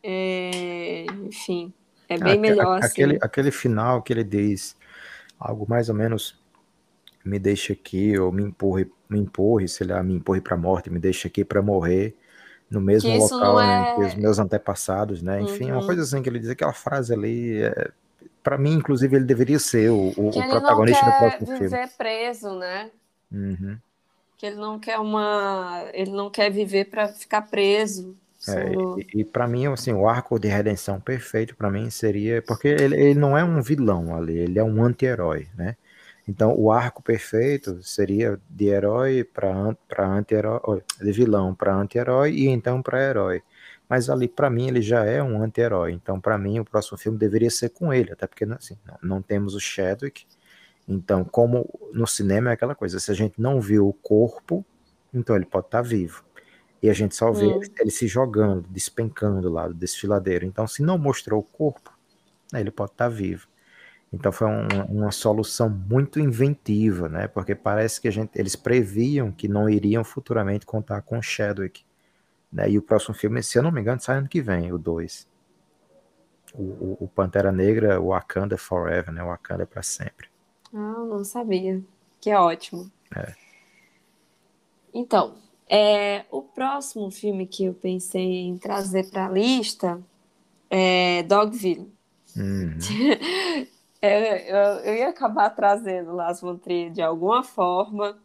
É... 0.00 1.06
Enfim, 1.26 1.72
é 2.08 2.16
bem 2.18 2.38
melhor 2.38 2.80
aquele, 2.84 3.16
assim. 3.16 3.20
Aquele 3.20 3.50
final 3.50 4.00
que 4.00 4.12
ele 4.12 4.22
diz 4.22 4.76
algo 5.40 5.66
mais 5.68 5.88
ou 5.88 5.94
menos 5.94 6.38
me 7.24 7.40
deixa 7.40 7.72
aqui 7.72 8.16
ou 8.16 8.30
me 8.30 8.44
empurre, 8.44 8.88
me 9.08 9.18
empurre, 9.18 9.66
sei 9.66 9.88
lá, 9.88 10.00
me 10.02 10.14
empurre 10.14 10.40
para 10.40 10.54
a 10.54 10.58
morte, 10.58 10.88
me 10.88 11.00
deixa 11.00 11.26
aqui 11.26 11.44
para 11.44 11.60
morrer, 11.60 12.14
no 12.70 12.80
mesmo 12.80 13.16
local 13.16 13.60
é... 13.60 13.94
que 13.94 14.00
os 14.02 14.14
meus 14.14 14.38
antepassados, 14.38 15.22
né? 15.22 15.40
Enfim, 15.40 15.70
uhum. 15.70 15.78
uma 15.78 15.86
coisa 15.86 16.02
assim 16.02 16.22
que 16.22 16.28
ele 16.28 16.38
diz, 16.38 16.50
aquela 16.50 16.72
frase 16.72 17.12
ali, 17.12 17.62
é, 17.62 17.90
para 18.42 18.58
mim, 18.58 18.74
inclusive, 18.74 19.16
ele 19.16 19.24
deveria 19.24 19.58
ser 19.58 19.90
o, 19.90 20.12
o, 20.16 20.28
o 20.28 20.48
protagonista 20.48 21.04
do 21.04 21.12
próximo 21.12 21.46
filme. 21.46 21.68
viver 21.68 21.88
preso, 21.96 22.58
né? 22.58 22.90
Uhum. 23.30 23.76
Que 24.36 24.46
ele 24.46 24.56
não 24.56 24.78
quer 24.78 24.98
uma, 24.98 25.84
ele 25.92 26.10
não 26.10 26.30
quer 26.30 26.50
viver 26.50 26.86
para 26.86 27.08
ficar 27.08 27.42
preso. 27.42 28.14
É, 28.48 28.72
e, 29.14 29.20
e 29.20 29.24
para 29.24 29.48
mim, 29.48 29.66
assim, 29.66 29.92
o 29.92 30.08
arco 30.08 30.38
de 30.38 30.46
redenção 30.46 31.00
perfeito 31.00 31.56
para 31.56 31.70
mim 31.70 31.90
seria 31.90 32.40
porque 32.42 32.68
ele, 32.68 32.94
ele 32.94 33.18
não 33.18 33.36
é 33.36 33.42
um 33.42 33.60
vilão 33.60 34.14
ali, 34.16 34.38
ele 34.38 34.58
é 34.58 34.62
um 34.62 34.84
anti-herói, 34.84 35.48
né? 35.56 35.76
Então, 36.28 36.54
o 36.58 36.72
arco 36.72 37.02
perfeito 37.02 37.80
seria 37.82 38.40
de 38.50 38.66
herói 38.66 39.22
para 39.22 39.48
anti-herói, 39.98 40.82
de 41.00 41.12
vilão 41.12 41.54
para 41.54 41.74
anti-herói 41.74 42.32
e 42.32 42.48
então 42.48 42.82
para 42.82 43.02
herói. 43.02 43.42
Mas 43.88 44.10
ali, 44.10 44.26
para 44.26 44.50
mim, 44.50 44.66
ele 44.66 44.82
já 44.82 45.04
é 45.04 45.22
um 45.22 45.40
anti-herói. 45.40 45.92
Então, 45.92 46.20
para 46.20 46.36
mim, 46.36 46.58
o 46.58 46.64
próximo 46.64 46.98
filme 46.98 47.16
deveria 47.16 47.50
ser 47.50 47.68
com 47.68 47.92
ele, 47.92 48.12
até 48.12 48.26
porque 48.26 48.44
assim, 48.44 48.76
não, 48.84 48.98
não 49.02 49.22
temos 49.22 49.54
o 49.54 49.60
Chadwick. 49.60 50.26
Então, 50.88 51.24
como 51.24 51.68
no 51.92 52.06
cinema 52.06 52.50
é 52.50 52.54
aquela 52.54 52.74
coisa, 52.74 52.98
se 52.98 53.10
a 53.10 53.14
gente 53.14 53.40
não 53.40 53.60
viu 53.60 53.88
o 53.88 53.92
corpo, 53.92 54.64
então 55.14 55.36
ele 55.36 55.46
pode 55.46 55.66
estar 55.66 55.82
tá 55.82 55.88
vivo. 55.88 56.24
E 56.82 56.90
a 56.90 56.92
gente 56.92 57.14
só 57.14 57.32
vê 57.32 57.46
hum. 57.46 57.60
ele 57.80 57.90
se 57.90 58.06
jogando, 58.06 58.68
despencando 58.68 59.48
lá 59.50 59.68
do 59.68 59.74
desfiladeiro. 59.74 60.44
Então, 60.44 60.66
se 60.66 60.82
não 60.82 60.98
mostrou 60.98 61.40
o 61.40 61.42
corpo, 61.42 61.92
né, 62.52 62.60
ele 62.60 62.70
pode 62.70 62.92
estar 62.92 63.08
tá 63.08 63.10
vivo. 63.10 63.46
Então 64.16 64.32
foi 64.32 64.48
um, 64.48 64.66
uma 64.88 65.10
solução 65.10 65.68
muito 65.68 66.18
inventiva, 66.18 67.06
né? 67.06 67.28
Porque 67.28 67.54
parece 67.54 68.00
que 68.00 68.08
a 68.08 68.10
gente, 68.10 68.30
eles 68.34 68.56
previam 68.56 69.30
que 69.30 69.46
não 69.46 69.68
iriam 69.68 70.02
futuramente 70.02 70.64
contar 70.64 71.02
com 71.02 71.20
Chadwick. 71.20 71.84
Né? 72.50 72.70
E 72.70 72.78
o 72.78 72.82
próximo 72.82 73.14
filme, 73.14 73.42
se 73.42 73.58
eu 73.58 73.62
não 73.62 73.70
me 73.70 73.80
engano, 73.80 74.00
sai 74.00 74.16
ano 74.16 74.28
que 74.28 74.40
vem, 74.40 74.72
o 74.72 74.78
2. 74.78 75.28
O, 76.54 76.62
o, 76.62 76.96
o, 77.00 77.08
Pantera 77.08 77.52
Negra, 77.52 78.00
o 78.00 78.06
Wakanda 78.08 78.56
Forever, 78.56 79.12
né? 79.12 79.22
O 79.22 79.26
Wakanda 79.26 79.64
é 79.64 79.66
para 79.66 79.82
sempre. 79.82 80.28
Ah, 80.72 81.04
não 81.06 81.22
sabia. 81.22 81.82
Que 82.18 82.32
ótimo. 82.32 82.90
É. 83.14 83.34
Então, 84.94 85.36
é, 85.68 86.24
o 86.30 86.40
próximo 86.40 87.10
filme 87.10 87.46
que 87.46 87.66
eu 87.66 87.74
pensei 87.74 88.46
em 88.46 88.56
trazer 88.56 89.10
para 89.10 89.26
a 89.26 89.30
lista 89.30 90.00
é 90.70 91.22
Dogville. 91.24 91.92
Uhum. 92.34 92.78
É, 94.00 94.50
eu, 94.50 94.80
eu 94.84 94.94
ia 94.94 95.08
acabar 95.08 95.50
trazendo 95.50 96.14
Las 96.14 96.40
Trier 96.62 96.90
de 96.90 97.02
alguma 97.02 97.42
forma 97.42 98.18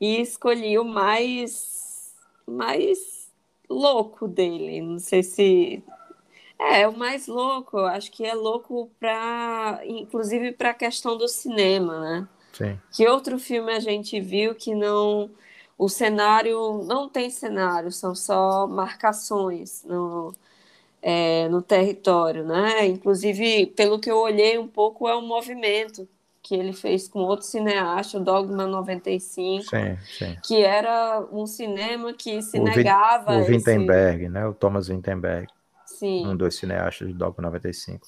e 0.00 0.20
escolhi 0.20 0.78
o 0.78 0.84
mais 0.84 2.14
mais 2.46 3.30
louco 3.68 4.26
dele. 4.26 4.80
Não 4.80 4.98
sei 4.98 5.22
se 5.22 5.84
é, 6.58 6.86
o 6.86 6.96
mais 6.96 7.26
louco, 7.26 7.78
acho 7.78 8.10
que 8.10 8.24
é 8.24 8.34
louco 8.34 8.90
para 8.98 9.80
inclusive 9.84 10.52
para 10.52 10.70
a 10.70 10.74
questão 10.74 11.16
do 11.16 11.28
cinema, 11.28 12.00
né? 12.00 12.28
Sim. 12.52 12.78
Que 12.92 13.06
outro 13.06 13.38
filme 13.38 13.72
a 13.72 13.80
gente 13.80 14.20
viu 14.20 14.54
que 14.54 14.74
não 14.74 15.30
o 15.78 15.88
cenário 15.88 16.82
não 16.84 17.08
tem 17.08 17.30
cenário, 17.30 17.90
são 17.90 18.14
só 18.14 18.66
marcações 18.66 19.82
no 19.84 20.34
é, 21.02 21.48
no 21.48 21.62
território, 21.62 22.44
né? 22.44 22.86
Inclusive, 22.86 23.66
pelo 23.66 23.98
que 23.98 24.10
eu 24.10 24.18
olhei 24.18 24.58
um 24.58 24.68
pouco, 24.68 25.08
é 25.08 25.16
um 25.16 25.26
movimento 25.26 26.08
que 26.42 26.54
ele 26.54 26.72
fez 26.72 27.06
com 27.06 27.20
outro 27.20 27.46
cineasta, 27.46 28.18
o 28.18 28.24
Dogma 28.24 28.66
95, 28.66 29.62
sim, 29.62 29.96
sim. 30.18 30.36
que 30.42 30.62
era 30.62 31.24
um 31.30 31.46
cinema 31.46 32.12
que 32.12 32.40
se 32.42 32.58
o 32.58 32.64
negava... 32.64 33.36
O 33.36 33.46
Wittenberg, 33.46 34.24
esse... 34.24 34.32
né? 34.32 34.46
O 34.46 34.54
Thomas 34.54 34.88
Wittenberg. 34.88 35.46
Sim. 35.86 36.26
Um 36.26 36.36
dos 36.36 36.56
cineastas 36.56 37.08
do 37.08 37.14
Dogma 37.14 37.44
95. 37.44 38.06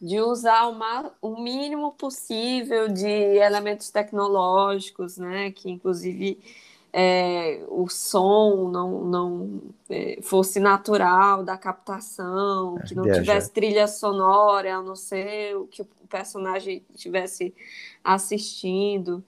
De 0.00 0.20
usar 0.20 0.68
o, 0.68 0.76
o 1.22 1.42
mínimo 1.42 1.92
possível 1.92 2.88
de 2.88 3.08
elementos 3.08 3.90
tecnológicos, 3.90 5.16
né? 5.16 5.50
Que, 5.52 5.70
inclusive 5.70 6.38
é, 6.92 7.64
o 7.68 7.88
som 7.88 8.68
não, 8.70 9.04
não 9.04 9.62
é, 9.90 10.18
fosse 10.22 10.58
natural 10.58 11.44
da 11.44 11.56
captação, 11.56 12.78
que 12.86 12.94
não 12.94 13.04
tivesse 13.04 13.50
trilha 13.50 13.86
sonora, 13.86 14.76
a 14.76 14.82
não 14.82 14.96
ser 14.96 15.56
o 15.56 15.66
que 15.66 15.82
o 15.82 15.88
personagem 16.08 16.82
estivesse 16.94 17.54
assistindo. 18.02 19.22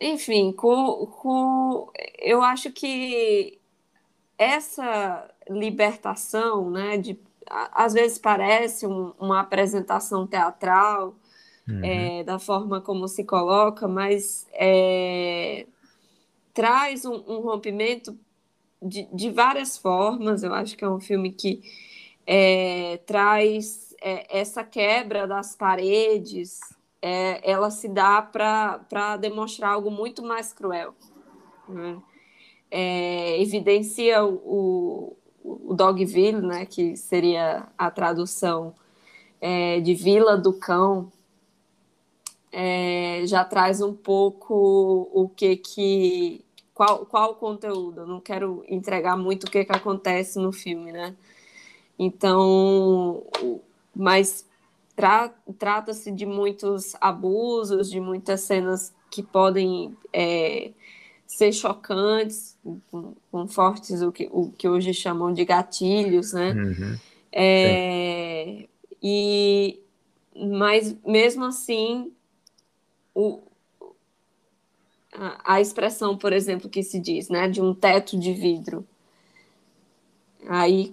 Enfim, 0.00 0.52
com, 0.52 1.06
com, 1.06 1.88
eu 2.18 2.42
acho 2.42 2.72
que 2.72 3.58
essa 4.36 5.30
libertação, 5.48 6.68
né, 6.70 6.96
de, 6.96 7.18
às 7.46 7.92
vezes 7.92 8.18
parece 8.18 8.86
um, 8.86 9.12
uma 9.18 9.40
apresentação 9.40 10.26
teatral, 10.26 11.14
uhum. 11.68 11.84
é, 11.84 12.24
da 12.24 12.40
forma 12.40 12.80
como 12.80 13.06
se 13.06 13.22
coloca, 13.22 13.86
mas 13.86 14.48
é, 14.52 15.66
traz 16.52 17.04
um, 17.04 17.14
um 17.14 17.40
rompimento 17.40 18.18
de, 18.80 19.08
de, 19.12 19.30
várias 19.30 19.76
formas. 19.78 20.42
Eu 20.42 20.52
acho 20.54 20.76
que 20.76 20.84
é 20.84 20.88
um 20.88 21.00
filme 21.00 21.32
que 21.32 21.62
é, 22.26 22.98
traz 23.06 23.94
é, 24.00 24.38
essa 24.38 24.64
quebra 24.64 25.26
das 25.26 25.54
paredes, 25.56 26.60
é, 27.00 27.50
ela 27.50 27.70
se 27.70 27.88
dá 27.88 28.22
para 28.22 29.16
demonstrar 29.16 29.72
algo 29.72 29.90
muito 29.90 30.22
mais 30.22 30.52
cruel. 30.52 30.94
Né? 31.68 32.00
É, 32.70 33.40
evidencia 33.40 34.24
o, 34.24 35.16
o, 35.44 35.70
o 35.70 35.74
Dogville, 35.74 36.40
né, 36.40 36.64
que 36.64 36.96
seria 36.96 37.68
a 37.76 37.90
tradução 37.90 38.74
é, 39.40 39.80
de 39.80 39.94
Vila 39.94 40.36
do 40.36 40.52
Cão, 40.52 41.10
é, 42.52 43.22
já 43.24 43.42
traz 43.44 43.80
um 43.80 43.94
pouco 43.94 45.08
o 45.12 45.28
que 45.28 45.56
que 45.56 46.44
qual, 46.74 47.06
qual 47.06 47.32
o 47.32 47.34
conteúdo. 47.34 48.02
Eu 48.02 48.06
não 48.06 48.20
quero 48.20 48.64
entregar 48.68 49.16
muito 49.16 49.44
o 49.44 49.50
que 49.50 49.64
que 49.64 49.72
acontece 49.72 50.38
no 50.38 50.52
filme, 50.52 50.92
né? 50.92 51.14
Então, 51.98 53.22
mas 53.94 54.46
tra, 54.94 55.32
trata-se 55.58 56.10
de 56.10 56.26
muitos 56.26 56.94
abusos, 57.00 57.90
de 57.90 58.00
muitas 58.00 58.42
cenas 58.42 58.92
que 59.10 59.22
podem 59.22 59.96
é, 60.12 60.70
ser 61.26 61.52
chocantes, 61.52 62.56
com, 62.90 63.14
com, 63.30 63.46
fortes 63.46 64.02
o 64.02 64.10
que, 64.10 64.28
o 64.32 64.50
que 64.50 64.68
hoje 64.68 64.92
chamam 64.92 65.32
de 65.32 65.44
gatilhos, 65.44 66.32
né? 66.32 66.52
Uhum. 66.52 66.98
É, 67.30 68.66
e 69.02 69.78
mas 70.34 70.96
mesmo 71.06 71.44
assim 71.44 72.12
o, 73.14 73.40
a, 75.12 75.54
a 75.54 75.60
expressão, 75.60 76.16
por 76.16 76.32
exemplo, 76.32 76.68
que 76.68 76.82
se 76.82 76.98
diz, 76.98 77.28
né, 77.28 77.48
de 77.48 77.60
um 77.60 77.74
teto 77.74 78.18
de 78.18 78.32
vidro. 78.32 78.86
Aí 80.48 80.90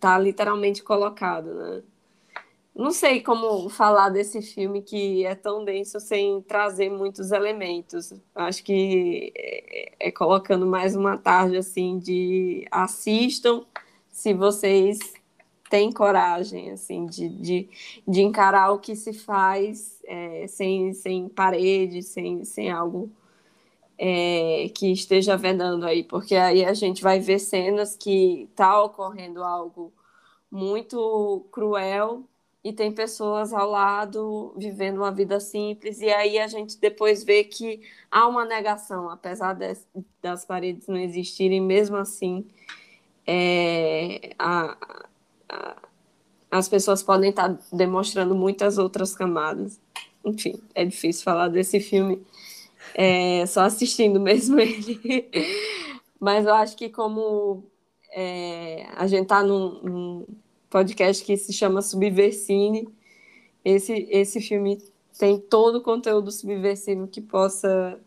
tá 0.00 0.18
literalmente 0.18 0.82
colocado, 0.82 1.52
né? 1.54 1.82
Não 2.74 2.92
sei 2.92 3.20
como 3.20 3.68
falar 3.68 4.08
desse 4.08 4.40
filme 4.40 4.80
que 4.80 5.26
é 5.26 5.34
tão 5.34 5.64
denso 5.64 5.98
sem 5.98 6.40
trazer 6.42 6.88
muitos 6.88 7.32
elementos. 7.32 8.14
Acho 8.32 8.62
que 8.62 9.32
é, 9.36 10.08
é 10.08 10.12
colocando 10.12 10.64
mais 10.64 10.94
uma 10.94 11.18
tarde 11.18 11.56
assim 11.56 11.98
de 11.98 12.64
assistam 12.70 13.64
se 14.12 14.32
vocês 14.32 14.98
tem 15.68 15.92
coragem 15.92 16.70
assim 16.70 17.06
de, 17.06 17.28
de, 17.28 17.68
de 18.06 18.22
encarar 18.22 18.72
o 18.72 18.78
que 18.78 18.96
se 18.96 19.12
faz 19.12 20.00
é, 20.04 20.46
sem, 20.46 20.92
sem 20.94 21.28
parede, 21.28 22.02
sem, 22.02 22.44
sem 22.44 22.70
algo 22.70 23.10
é, 23.98 24.70
que 24.74 24.92
esteja 24.92 25.36
vedando 25.36 25.84
aí, 25.84 26.04
porque 26.04 26.36
aí 26.36 26.64
a 26.64 26.72
gente 26.72 27.02
vai 27.02 27.18
ver 27.18 27.38
cenas 27.38 27.96
que 27.96 28.48
está 28.50 28.82
ocorrendo 28.82 29.42
algo 29.42 29.92
muito 30.50 31.46
cruel 31.50 32.24
e 32.62 32.72
tem 32.72 32.92
pessoas 32.92 33.52
ao 33.52 33.70
lado 33.70 34.52
vivendo 34.56 34.98
uma 34.98 35.10
vida 35.12 35.40
simples, 35.40 36.00
e 36.00 36.10
aí 36.10 36.38
a 36.38 36.46
gente 36.46 36.78
depois 36.78 37.24
vê 37.24 37.44
que 37.44 37.80
há 38.10 38.26
uma 38.26 38.44
negação, 38.44 39.10
apesar 39.10 39.54
das, 39.54 39.86
das 40.20 40.44
paredes 40.44 40.86
não 40.86 40.96
existirem, 40.96 41.60
mesmo 41.60 41.96
assim, 41.96 42.46
é, 43.26 44.34
a, 44.38 44.76
as 46.50 46.68
pessoas 46.68 47.02
podem 47.02 47.30
estar 47.30 47.58
demonstrando 47.72 48.34
muitas 48.34 48.78
outras 48.78 49.14
camadas. 49.14 49.80
Enfim, 50.24 50.60
é 50.74 50.84
difícil 50.84 51.22
falar 51.24 51.48
desse 51.48 51.80
filme 51.80 52.24
é, 52.94 53.44
só 53.46 53.62
assistindo 53.62 54.18
mesmo 54.20 54.58
ele. 54.58 55.30
Mas 56.18 56.46
eu 56.46 56.54
acho 56.54 56.76
que 56.76 56.88
como 56.88 57.64
é, 58.10 58.86
a 58.96 59.06
gente 59.06 59.22
está 59.22 59.42
num, 59.42 59.80
num, 59.82 60.26
podcast 60.70 61.24
que 61.24 61.36
se 61.36 61.52
chama 61.52 61.80
Subversine, 61.80 62.88
esse, 63.64 64.06
esse 64.10 64.40
filme 64.40 64.82
tem 65.18 65.38
todo 65.38 65.76
o 65.76 65.82
conteúdo 65.82 66.30
subversivo 66.30 67.08
que 67.08 67.20
possa 67.20 67.98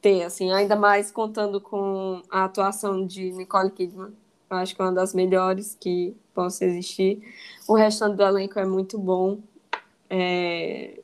ter, 0.00 0.22
assim, 0.22 0.50
ainda 0.52 0.76
mais 0.76 1.10
contando 1.10 1.60
com 1.60 2.22
a 2.30 2.44
atuação 2.44 3.06
de 3.06 3.32
Nicole 3.32 3.70
Kidman. 3.70 4.12
Acho 4.50 4.74
que 4.74 4.82
é 4.82 4.84
uma 4.84 4.92
das 4.92 5.14
melhores 5.14 5.76
que 5.80 6.16
possa 6.34 6.64
existir. 6.64 7.22
O 7.68 7.74
restante 7.74 8.16
do 8.16 8.22
elenco 8.24 8.58
é 8.58 8.66
muito 8.66 8.98
bom. 8.98 9.38
É... 10.08 11.00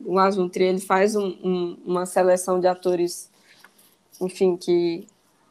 O 0.00 0.16
Azuntri, 0.16 0.62
ele 0.62 0.80
faz 0.80 1.16
um, 1.16 1.26
um, 1.42 1.78
uma 1.84 2.06
seleção 2.06 2.60
de 2.60 2.68
atores, 2.68 3.28
enfim, 4.20 4.56
que, 4.56 5.08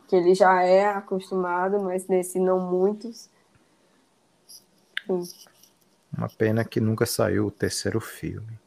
que 0.08 0.16
ele 0.16 0.34
já 0.34 0.64
é 0.64 0.86
acostumado, 0.86 1.82
mas 1.82 2.08
nesse 2.08 2.40
não 2.40 2.58
muitos. 2.58 3.30
Uma 6.18 6.30
pena 6.30 6.64
que 6.64 6.80
nunca 6.80 7.06
saiu 7.06 7.48
o 7.48 7.52
terceiro 7.52 8.00
filme. 8.00 8.58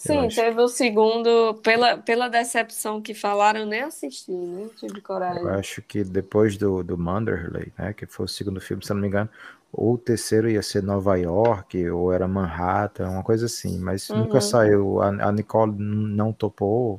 Sim, 0.00 0.28
teve 0.28 0.58
o 0.62 0.66
segundo, 0.66 1.60
pela, 1.62 1.98
pela 1.98 2.26
decepção 2.26 3.02
que 3.02 3.12
falaram, 3.12 3.66
nem 3.66 3.82
assisti, 3.82 4.32
nem 4.32 4.66
tive 4.68 4.98
coragem. 5.02 5.42
Eu 5.42 5.50
acho 5.50 5.82
que 5.82 6.02
depois 6.02 6.56
do, 6.56 6.82
do 6.82 6.96
Manderley, 6.96 7.70
né, 7.76 7.92
que 7.92 8.06
foi 8.06 8.24
o 8.24 8.28
segundo 8.28 8.62
filme, 8.62 8.82
se 8.82 8.94
não 8.94 9.00
me 9.02 9.08
engano, 9.08 9.28
ou 9.70 9.92
o 9.92 9.98
terceiro 9.98 10.48
ia 10.48 10.62
ser 10.62 10.82
Nova 10.82 11.16
York, 11.16 11.86
ou 11.90 12.10
era 12.14 12.26
Manhattan, 12.26 13.10
uma 13.10 13.22
coisa 13.22 13.44
assim, 13.44 13.78
mas 13.78 14.08
uhum. 14.08 14.20
nunca 14.20 14.40
saiu. 14.40 15.02
A, 15.02 15.08
a, 15.08 15.32
Nicole 15.32 15.74
não 15.78 16.32
topou 16.32 16.98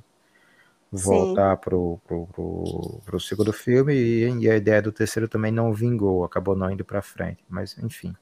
voltar 0.91 1.57
pro, 1.57 1.99
pro, 2.05 2.27
pro, 2.27 3.01
pro, 3.03 3.19
segundo 3.19 3.51
filme, 3.51 3.95
e, 3.95 4.29
e 4.41 4.47
a 4.47 4.55
ideia 4.55 4.79
do 4.79 4.91
terceiro 4.91 5.27
também 5.27 5.51
não 5.51 5.73
vingou, 5.73 6.23
acabou 6.23 6.55
não 6.55 6.69
indo 6.69 6.85
para 6.85 7.01
frente, 7.01 7.43
mas 7.49 7.75
enfim 7.79 8.15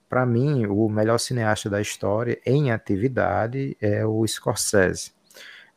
Para 0.08 0.24
mim, 0.24 0.66
o 0.66 0.88
melhor 0.88 1.18
cineasta 1.18 1.68
da 1.68 1.80
história 1.80 2.40
em 2.46 2.70
atividade 2.70 3.76
é 3.80 4.06
o 4.06 4.24
Scorsese 4.26 5.12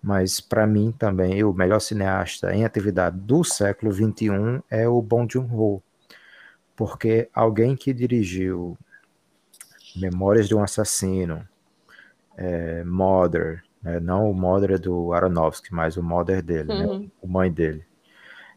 mas 0.02 0.40
para 0.40 0.68
mim 0.68 0.92
também 0.92 1.44
o 1.44 1.54
melhor 1.54 1.80
cineasta 1.80 2.54
em 2.54 2.64
atividade 2.64 3.18
do 3.20 3.44
século 3.44 3.92
XXI 3.92 4.62
é 4.70 4.88
o 4.88 5.02
Bong 5.02 5.32
Joon-ho, 5.32 5.82
porque 6.76 7.30
alguém 7.34 7.76
que 7.76 7.94
dirigiu 7.94 8.78
Memórias 9.96 10.48
de 10.48 10.54
um 10.54 10.62
Assassino, 10.62 11.48
é, 12.38 12.84
Mother, 12.84 13.64
né, 13.82 14.00
não 14.00 14.30
o 14.30 14.34
Mother 14.34 14.80
do 14.80 15.12
Aronofsky, 15.14 15.74
mas 15.74 15.98
o 15.98 16.04
Mother 16.04 16.44
dele, 16.44 16.68
né, 16.68 16.86
uhum. 16.86 17.00
né, 17.00 17.08
o 17.22 17.28
mãe 17.28 17.52
dele, 17.52 17.84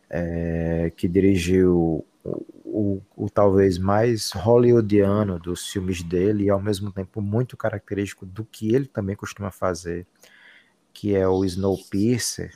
é, 0.09 0.93
que 0.95 1.09
dirigiu 1.09 2.05
o, 2.25 2.47
o, 2.65 3.03
o, 3.17 3.31
talvez 3.31 3.79
mais 3.79 4.33
hollywoodiano 4.33 5.39
dos 5.39 5.69
filmes 5.69 6.03
dele 6.03 6.45
e 6.45 6.51
ao 6.51 6.61
mesmo 6.61 6.93
tempo 6.93 7.21
muito 7.21 7.57
característico 7.57 8.27
do 8.27 8.45
que 8.45 8.75
ele 8.75 8.87
também 8.87 9.17
costuma 9.17 9.51
fazer, 9.51 10.07
que 10.93 11.15
é 11.15 11.27
o 11.27 11.45
Snowpiercer, 11.45 12.53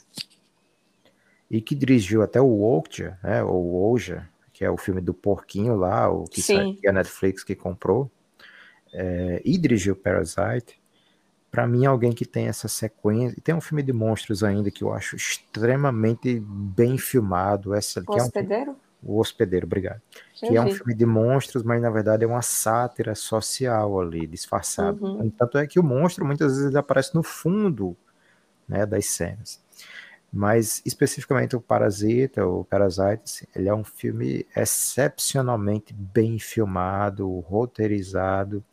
e 1.51 1.61
que 1.61 1.75
dirigiu 1.75 2.23
até 2.23 2.41
o 2.41 2.63
Okja, 2.63 3.19
né, 3.23 3.43
ou 3.43 3.91
Oja, 3.93 4.29
que 4.53 4.65
é 4.65 4.71
o 4.71 4.77
filme 4.77 5.01
do 5.01 5.13
porquinho 5.13 5.77
lá, 5.77 6.09
o 6.11 6.25
que, 6.25 6.41
sai, 6.43 6.73
que 6.75 6.87
é 6.87 6.91
a 6.91 6.93
Netflix 6.93 7.45
que 7.45 7.55
comprou, 7.55 8.11
é, 8.93 9.43
e 9.45 9.59
dirigiu 9.59 9.97
Parasite, 9.97 10.81
para 11.51 11.67
mim 11.67 11.87
alguém 11.87 12.13
que 12.13 12.25
tem 12.25 12.47
essa 12.47 12.67
sequência, 12.67 13.37
e 13.39 13.41
tem 13.41 13.55
um 13.55 13.61
filme 13.61 13.83
de 13.83 13.93
monstros 13.93 14.43
ainda 14.43 14.71
que 14.71 14.83
eu 14.83 14.93
acho 14.93 15.15
extremamente 15.15 16.41
bem 16.41 16.99
filmado, 16.99 17.75
essa, 17.75 18.03
o 18.07 18.15
Hospedeiro? 18.15 18.71
É 18.71 18.73
um, 18.73 18.77
o 19.15 19.21
Hospedeiro, 19.21 19.67
obrigado. 19.67 20.01
Eu 20.43 20.49
que 20.49 20.51
vi. 20.51 20.57
é 20.57 20.61
um 20.61 20.73
filme 20.73 20.95
de 20.95 21.07
monstros, 21.07 21.63
mas 21.63 21.81
na 21.81 21.91
verdade 21.91 22.25
é 22.25 22.27
uma 22.27 22.43
sátira 22.43 23.15
social 23.15 24.01
ali, 24.01 24.27
disfarçada. 24.27 25.05
Uhum. 25.05 25.31
Tanto 25.31 25.59
é 25.59 25.67
que 25.67 25.79
o 25.79 25.85
monstro 25.85 26.25
muitas 26.25 26.57
vezes 26.57 26.75
aparece 26.75 27.15
no 27.15 27.23
fundo 27.23 27.97
né, 28.69 28.85
das 28.87 29.07
cenas. 29.07 29.63
Mas 30.35 30.83
especificamente 30.85 31.55
o 31.55 31.61
Parasita, 31.61 32.45
o 32.45 32.65
Parasite, 32.65 33.49
ele 33.55 33.69
é 33.69 33.75
um 33.75 33.85
filme 33.85 34.45
excepcionalmente 34.57 35.95
bem 35.95 36.41
filmado, 36.41 37.39
roteirizado. 37.39 38.65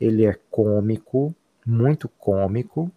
Ele 0.00 0.26
é 0.26 0.36
cômico, 0.50 1.32
muito 1.64 2.08
cômico, 2.08 2.90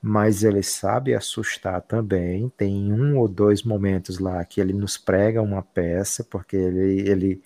mas 0.00 0.44
ele 0.44 0.62
sabe 0.62 1.12
assustar 1.12 1.82
também. 1.82 2.48
Tem 2.56 2.92
um 2.92 3.18
ou 3.18 3.26
dois 3.26 3.64
momentos 3.64 4.20
lá 4.20 4.44
que 4.44 4.60
ele 4.60 4.72
nos 4.72 4.96
prega 4.96 5.42
uma 5.42 5.60
peça, 5.60 6.22
porque 6.22 6.56
ele, 6.56 7.00
ele, 7.08 7.42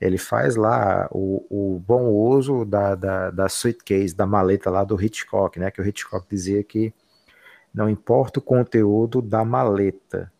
ele 0.00 0.16
faz 0.16 0.54
lá 0.54 1.08
o, 1.10 1.44
o 1.50 1.80
bom 1.80 2.04
uso 2.06 2.64
da, 2.64 2.94
da, 2.94 3.30
da 3.32 3.48
suitcase, 3.48 4.14
da 4.14 4.26
maleta 4.26 4.70
lá 4.70 4.84
do 4.84 5.00
Hitchcock, 5.02 5.58
né? 5.58 5.72
Que 5.72 5.80
o 5.80 5.86
Hitchcock 5.86 6.24
dizia 6.30 6.62
que 6.62 6.94
não 7.76 7.90
importa 7.90 8.38
o 8.38 8.42
conteúdo 8.42 9.20
da 9.20 9.44
maleta, 9.44 10.32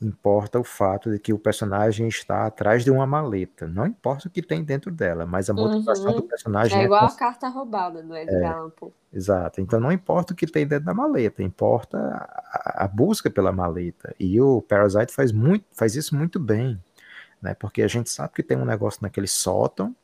importa 0.00 0.60
o 0.60 0.64
fato 0.64 1.10
de 1.10 1.18
que 1.18 1.32
o 1.32 1.38
personagem 1.38 2.06
está 2.06 2.46
atrás 2.46 2.84
de 2.84 2.90
uma 2.92 3.04
maleta. 3.04 3.66
Não 3.66 3.84
importa 3.84 4.28
o 4.28 4.30
que 4.30 4.40
tem 4.40 4.62
dentro 4.62 4.92
dela, 4.92 5.26
mas 5.26 5.50
a 5.50 5.54
motivação 5.54 6.12
uhum. 6.12 6.16
do 6.18 6.22
personagem 6.22 6.80
é 6.80 6.84
igual 6.84 7.02
é 7.02 7.06
a 7.06 7.16
carta 7.16 7.48
roubada 7.48 8.00
do 8.00 8.16
Edgar 8.16 8.40
é, 8.40 8.46
Allan 8.46 8.70
Poe. 8.70 8.92
Exato. 9.12 9.60
Então 9.60 9.80
não 9.80 9.90
importa 9.90 10.32
o 10.32 10.36
que 10.36 10.46
tem 10.46 10.64
dentro 10.64 10.84
da 10.84 10.94
maleta, 10.94 11.42
importa 11.42 11.98
a, 11.98 12.84
a, 12.84 12.86
busca 12.86 13.28
pela 13.28 13.50
maleta. 13.50 14.14
E 14.20 14.40
o 14.40 14.62
Parasite 14.62 15.12
faz 15.12 15.32
muito, 15.32 15.64
faz 15.72 15.96
isso 15.96 16.14
muito 16.14 16.38
bem, 16.38 16.80
né? 17.42 17.54
Porque 17.54 17.82
a 17.82 17.88
gente 17.88 18.08
sabe 18.08 18.34
que 18.34 18.42
tem 18.44 18.56
um 18.56 18.64
negócio 18.64 19.00
naquele 19.02 19.26
sótão 19.26 19.96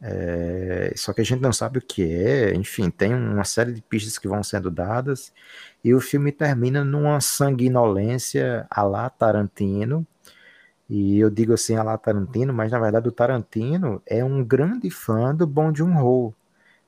é, 0.00 0.92
só 0.96 1.12
que 1.12 1.20
a 1.22 1.24
gente 1.24 1.40
não 1.40 1.52
sabe 1.52 1.78
o 1.78 1.82
que 1.82 2.02
é, 2.02 2.54
enfim, 2.54 2.90
tem 2.90 3.14
uma 3.14 3.44
série 3.44 3.72
de 3.72 3.80
pistas 3.80 4.18
que 4.18 4.28
vão 4.28 4.42
sendo 4.42 4.70
dadas, 4.70 5.32
e 5.82 5.94
o 5.94 6.00
filme 6.00 6.32
termina 6.32 6.84
numa 6.84 7.20
sanguinolência 7.20 8.66
a 8.70 8.82
lá 8.82 9.08
Tarantino, 9.08 10.06
e 10.88 11.18
eu 11.18 11.30
digo 11.30 11.54
assim 11.54 11.76
a 11.76 11.82
lá 11.82 11.98
Tarantino, 11.98 12.52
mas 12.52 12.70
na 12.72 12.78
verdade 12.78 13.08
o 13.08 13.12
Tarantino 13.12 14.02
é 14.06 14.24
um 14.24 14.44
grande 14.44 14.90
fã 14.90 15.34
do 15.34 15.46
Bong 15.46 15.76
Joon-ho. 15.76 16.34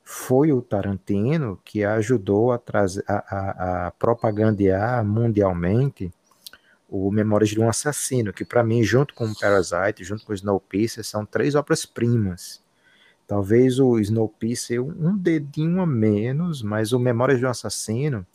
Foi 0.05 0.53
o 0.53 0.63
Tarantino 0.63 1.61
que 1.65 1.85
ajudou 1.85 2.53
a, 2.53 2.59
trazer, 2.59 3.05
a, 3.09 3.17
a, 3.17 3.87
a 3.89 3.91
propagandear 3.93 5.05
mundialmente 5.05 6.13
o 6.89 7.11
Memórias 7.11 7.51
de 7.51 7.61
um 7.61 7.69
Assassino, 7.69 8.33
que 8.33 8.45
para 8.45 8.65
mim, 8.65 8.83
junto 8.83 9.15
com 9.15 9.27
o 9.27 9.39
Parasite, 9.39 10.05
junto 10.05 10.25
com 10.25 10.33
o 10.33 10.35
Snowpiercer, 10.35 11.05
são 11.05 11.27
três 11.27 11.55
obras-primas 11.55 12.63
Talvez 13.29 13.79
o 13.79 13.99
Snowpiercer 13.99 14.83
um 14.83 15.15
dedinho 15.15 15.83
a 15.83 15.87
menos, 15.87 16.63
mas 16.63 16.95
o 16.95 16.99
Memórias 16.99 17.39
de 17.39 17.45
um 17.45 17.51
Assassino 17.51 18.27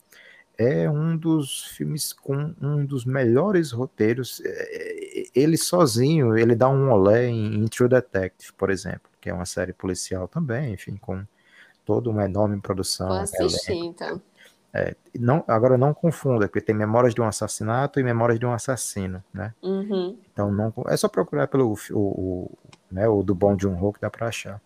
é 0.56 0.88
um 0.88 1.18
dos 1.18 1.64
filmes 1.64 2.14
com 2.14 2.54
um 2.62 2.86
dos 2.86 3.04
melhores 3.04 3.72
roteiros. 3.72 4.40
É, 4.46 4.50
é, 4.50 5.26
ele 5.34 5.58
sozinho, 5.58 6.38
ele 6.38 6.54
dá 6.54 6.70
um 6.70 6.92
olé 6.92 7.26
em, 7.26 7.68
True 7.68 7.90
Detective, 7.90 8.54
por 8.54 8.70
exemplo, 8.70 9.10
que 9.20 9.32
é 9.32 9.34
uma 9.34 9.48
série 9.48 9.74
policial 9.74 10.28
também, 10.28 10.74
enfim, 10.74 10.96
com 10.96 11.26
toda 11.84 12.12
uma 12.12 12.26
enorme 12.26 12.62
produção. 12.62 13.08
Vou 13.08 13.18
assistir, 13.18 13.74
então. 13.74 14.22
É, 14.72 14.96
não, 15.20 15.44
agora 15.48 15.76
não 15.76 15.92
confunda, 15.92 16.48
porque 16.48 16.62
tem 16.62 16.76
Memórias 16.76 17.16
de 17.16 17.22
um 17.22 17.28
Assassinato 17.28 18.00
e 18.00 18.04
Memórias 18.04 18.40
de 18.40 18.46
um 18.46 18.54
Assassino, 18.54 19.24
né? 19.34 19.56
Uhum. 19.62 20.20
Então 20.32 20.52
não, 20.52 20.72
é 20.88 20.96
só 20.98 21.08
procurar 21.08 21.48
pelo 21.48 21.74
o, 21.92 21.98
o, 21.98 22.58
né, 22.94 23.08
o 23.08 23.24
do 23.24 23.34
Bom 23.34 23.58
Joon-ho 23.60 23.92
que 23.92 24.00
dá 24.00 24.10
para 24.10 24.28
achar. 24.28 24.62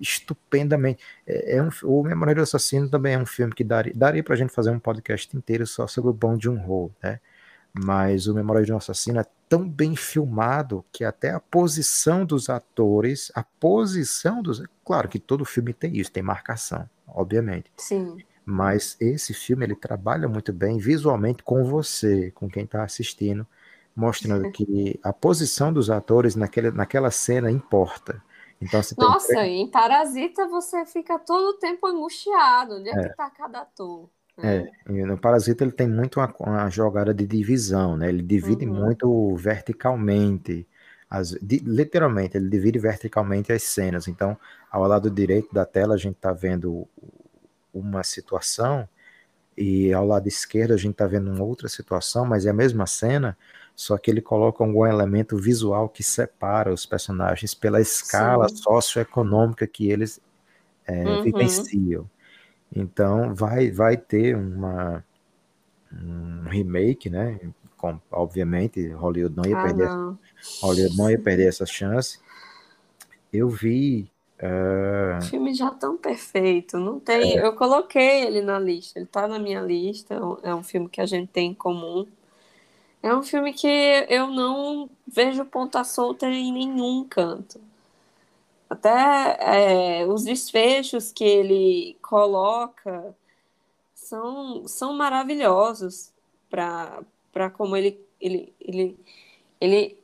Estupendamente. 0.00 1.02
É, 1.26 1.56
é 1.56 1.62
um, 1.62 1.68
o 1.84 2.02
Memória 2.02 2.34
do 2.34 2.42
Assassino 2.42 2.88
também 2.88 3.14
é 3.14 3.18
um 3.18 3.26
filme 3.26 3.52
que 3.52 3.64
daria, 3.64 3.92
daria 3.94 4.22
pra 4.22 4.36
gente 4.36 4.52
fazer 4.52 4.70
um 4.70 4.78
podcast 4.78 5.36
inteiro 5.36 5.66
só 5.66 5.86
sobre 5.86 6.10
o 6.10 6.14
Bom 6.14 6.38
Joon-ho, 6.40 6.90
né? 7.02 7.20
Mas 7.74 8.26
o 8.26 8.34
Memória 8.34 8.64
de 8.64 8.72
um 8.72 8.76
Assassino 8.76 9.18
é 9.20 9.24
tão 9.48 9.68
bem 9.68 9.96
filmado 9.96 10.84
que 10.92 11.04
até 11.04 11.30
a 11.30 11.40
posição 11.40 12.24
dos 12.24 12.48
atores, 12.48 13.32
a 13.34 13.42
posição 13.42 14.42
dos. 14.42 14.62
Claro 14.84 15.08
que 15.08 15.18
todo 15.18 15.44
filme 15.44 15.72
tem 15.72 15.96
isso, 15.96 16.12
tem 16.12 16.22
marcação, 16.22 16.88
obviamente. 17.06 17.70
Sim. 17.76 18.18
Mas 18.44 18.96
esse 19.00 19.32
filme 19.32 19.64
ele 19.64 19.74
trabalha 19.74 20.28
muito 20.28 20.52
bem 20.52 20.78
visualmente 20.78 21.42
com 21.42 21.64
você, 21.64 22.30
com 22.32 22.48
quem 22.48 22.64
está 22.64 22.82
assistindo, 22.82 23.46
mostrando 23.94 24.50
que 24.52 24.98
a 25.02 25.12
posição 25.12 25.72
dos 25.72 25.90
atores 25.90 26.36
naquele, 26.36 26.70
naquela 26.70 27.10
cena 27.10 27.50
importa. 27.50 28.22
Então, 28.60 28.82
você 28.82 28.94
Nossa, 28.96 29.34
tem... 29.34 29.62
em 29.62 29.70
Parasita 29.70 30.46
você 30.46 30.86
fica 30.86 31.18
todo 31.18 31.50
o 31.50 31.58
tempo 31.58 31.86
angustiado. 31.86 32.76
Onde 32.76 32.90
é, 32.90 32.92
é. 32.92 33.02
que 33.02 33.08
está 33.08 33.28
cada 33.30 33.62
ator? 33.62 34.08
É, 34.38 34.66
no 34.86 35.18
Parasita 35.18 35.62
ele 35.62 35.72
tem 35.72 35.86
muito 35.86 36.18
uma, 36.18 36.34
uma 36.40 36.70
jogada 36.70 37.12
de 37.12 37.26
divisão, 37.26 37.96
né? 37.96 38.08
Ele 38.08 38.22
divide 38.22 38.66
uhum. 38.66 38.74
muito 38.74 39.36
verticalmente, 39.36 40.66
as, 41.10 41.32
de, 41.32 41.58
literalmente, 41.58 42.36
ele 42.36 42.48
divide 42.48 42.78
verticalmente 42.78 43.52
as 43.52 43.62
cenas. 43.62 44.08
Então, 44.08 44.38
ao 44.70 44.86
lado 44.86 45.10
direito 45.10 45.52
da 45.52 45.66
tela 45.66 45.94
a 45.94 45.98
gente 45.98 46.16
está 46.16 46.32
vendo 46.32 46.88
uma 47.74 48.02
situação 48.02 48.88
e 49.56 49.92
ao 49.92 50.06
lado 50.06 50.26
esquerdo 50.26 50.72
a 50.72 50.78
gente 50.78 50.92
está 50.92 51.06
vendo 51.06 51.30
uma 51.30 51.44
outra 51.44 51.68
situação, 51.68 52.24
mas 52.24 52.46
é 52.46 52.50
a 52.50 52.54
mesma 52.54 52.86
cena, 52.86 53.36
só 53.74 53.96
que 53.96 54.10
ele 54.10 54.20
coloca 54.20 54.62
algum 54.62 54.86
elemento 54.86 55.36
visual 55.36 55.88
que 55.88 56.02
separa 56.02 56.72
os 56.72 56.86
personagens 56.86 57.54
pela 57.54 57.80
escala 57.80 58.48
Sim. 58.48 58.56
socioeconômica 58.56 59.66
que 59.66 59.90
eles 59.90 60.20
é, 60.86 61.04
uhum. 61.04 61.22
vivenciam. 61.22 62.10
Então 62.74 63.34
vai, 63.34 63.70
vai 63.70 63.96
ter 63.96 64.36
uma, 64.36 65.04
um 65.92 66.48
remake, 66.48 67.10
né? 67.10 67.40
Com, 67.76 67.98
obviamente, 68.10 68.88
Hollywood 68.88 69.36
não 69.36 69.44
ia 69.44 69.58
ah, 69.58 69.62
perder, 69.62 69.88
não. 69.88 70.18
Hollywood 70.60 70.96
não 70.96 71.10
ia 71.10 71.18
perder 71.18 71.48
essa 71.48 71.66
chance. 71.66 72.18
Eu 73.32 73.48
vi 73.48 74.10
Uh... 74.42 75.18
O 75.18 75.22
filme 75.22 75.54
já 75.54 75.70
tão 75.70 75.96
perfeito, 75.96 76.76
não 76.76 76.98
tem. 76.98 77.38
É. 77.38 77.46
Eu 77.46 77.52
coloquei 77.52 78.24
ele 78.24 78.42
na 78.42 78.58
lista, 78.58 78.98
ele 78.98 79.06
tá 79.06 79.28
na 79.28 79.38
minha 79.38 79.60
lista. 79.60 80.14
É 80.42 80.52
um 80.52 80.58
é 80.58 80.62
filme 80.64 80.88
que 80.88 81.00
a 81.00 81.06
gente 81.06 81.28
tem 81.28 81.50
em 81.50 81.54
comum. 81.54 82.08
É 83.02 83.14
um 83.14 83.22
filme 83.22 83.52
que 83.52 83.66
eu 84.08 84.28
não 84.28 84.88
vejo 85.06 85.44
ponta 85.44 85.82
solta 85.82 86.28
em 86.28 86.52
nenhum 86.52 87.04
canto. 87.08 87.60
Até 88.70 90.02
é, 90.02 90.06
os 90.06 90.24
desfechos 90.24 91.12
que 91.12 91.24
ele 91.24 91.96
coloca 92.00 93.14
são, 93.94 94.66
são 94.68 94.94
maravilhosos 94.94 96.12
para 96.48 97.50
como 97.54 97.76
ele, 97.76 98.00
ele, 98.20 98.52
ele, 98.60 98.96
ele, 99.60 99.98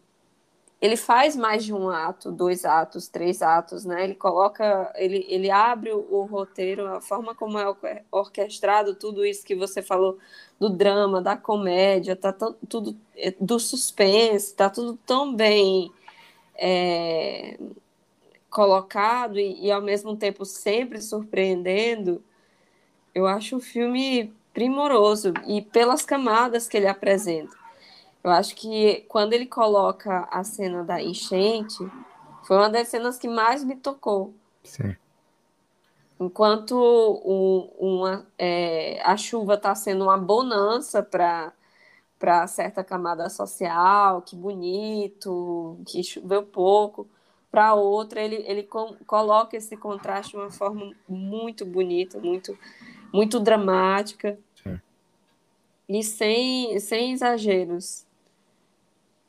ele 0.80 0.96
faz 0.96 1.34
mais 1.34 1.64
de 1.64 1.74
um 1.74 1.88
ato, 1.88 2.30
dois 2.30 2.64
atos, 2.64 3.08
três 3.08 3.42
atos, 3.42 3.84
né? 3.84 4.04
Ele 4.04 4.14
coloca, 4.14 4.92
ele, 4.96 5.26
ele 5.28 5.50
abre 5.50 5.92
o, 5.92 5.98
o 5.98 6.24
roteiro, 6.24 6.86
a 6.86 7.00
forma 7.00 7.34
como 7.34 7.58
é 7.58 7.64
orquestrado 8.12 8.94
tudo 8.94 9.26
isso 9.26 9.44
que 9.44 9.56
você 9.56 9.82
falou 9.82 10.18
do 10.58 10.70
drama, 10.70 11.20
da 11.20 11.36
comédia, 11.36 12.14
tá 12.14 12.32
tudo 12.32 12.96
é, 13.16 13.34
do 13.40 13.58
suspense, 13.58 14.54
tá 14.54 14.70
tudo 14.70 14.96
tão 15.04 15.34
bem 15.34 15.90
é, 16.54 17.58
colocado 18.50 19.38
e, 19.38 19.66
e, 19.66 19.72
ao 19.72 19.82
mesmo 19.82 20.16
tempo 20.16 20.44
sempre 20.44 21.00
surpreendendo, 21.00 22.22
eu 23.14 23.26
acho 23.26 23.56
o 23.56 23.60
filme 23.60 24.32
primoroso 24.54 25.32
e 25.46 25.60
pelas 25.62 26.04
camadas 26.04 26.68
que 26.68 26.76
ele 26.76 26.86
apresenta. 26.86 27.56
Eu 28.28 28.32
acho 28.32 28.54
que 28.54 29.06
quando 29.08 29.32
ele 29.32 29.46
coloca 29.46 30.28
a 30.30 30.44
cena 30.44 30.84
da 30.84 31.02
enchente, 31.02 31.78
foi 32.42 32.58
uma 32.58 32.68
das 32.68 32.88
cenas 32.88 33.18
que 33.18 33.26
mais 33.26 33.64
me 33.64 33.74
tocou. 33.74 34.34
Sim. 34.62 34.94
Enquanto 36.20 36.74
um, 37.24 37.70
uma, 37.78 38.26
é, 38.36 39.00
a 39.02 39.16
chuva 39.16 39.54
está 39.54 39.74
sendo 39.74 40.04
uma 40.04 40.18
bonança 40.18 41.02
para 41.02 41.52
para 42.18 42.44
certa 42.48 42.82
camada 42.82 43.30
social, 43.30 44.22
que 44.22 44.34
bonito, 44.34 45.78
que 45.86 46.02
choveu 46.02 46.42
pouco 46.42 47.06
para 47.48 47.74
outra, 47.74 48.20
ele, 48.20 48.42
ele 48.44 48.64
com, 48.64 48.96
coloca 49.06 49.56
esse 49.56 49.76
contraste 49.76 50.32
de 50.32 50.38
uma 50.38 50.50
forma 50.50 50.92
muito 51.08 51.64
bonita, 51.64 52.18
muito, 52.18 52.58
muito 53.12 53.38
dramática. 53.38 54.36
Sim. 54.60 54.80
E 55.88 56.02
sem, 56.02 56.80
sem 56.80 57.12
exageros. 57.12 58.07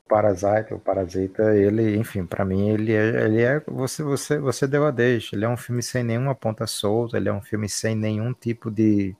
Parasita, 0.10 0.76
o 0.76 0.80
Parasita, 0.80 1.56
ele, 1.56 1.96
enfim, 1.96 2.26
para 2.26 2.44
mim 2.44 2.70
ele 2.70 2.94
é, 2.94 3.26
ele 3.26 3.42
é 3.44 3.62
você, 3.68 4.04
você, 4.04 4.40
você 4.40 4.68
deu 4.68 4.86
a 4.86 4.92
deixa. 4.92 5.36
Ele 5.36 5.46
é 5.46 5.50
um 5.50 5.58
filme 5.58 5.84
sem 5.84 6.04
nenhuma 6.04 6.36
ponta 6.36 6.66
solta, 6.68 7.18
ele 7.18 7.30
é 7.30 7.34
um 7.34 7.42
filme 7.42 7.70
sem 7.70 7.96
nenhum 7.96 8.34
tipo 8.34 8.72
de 8.72 9.16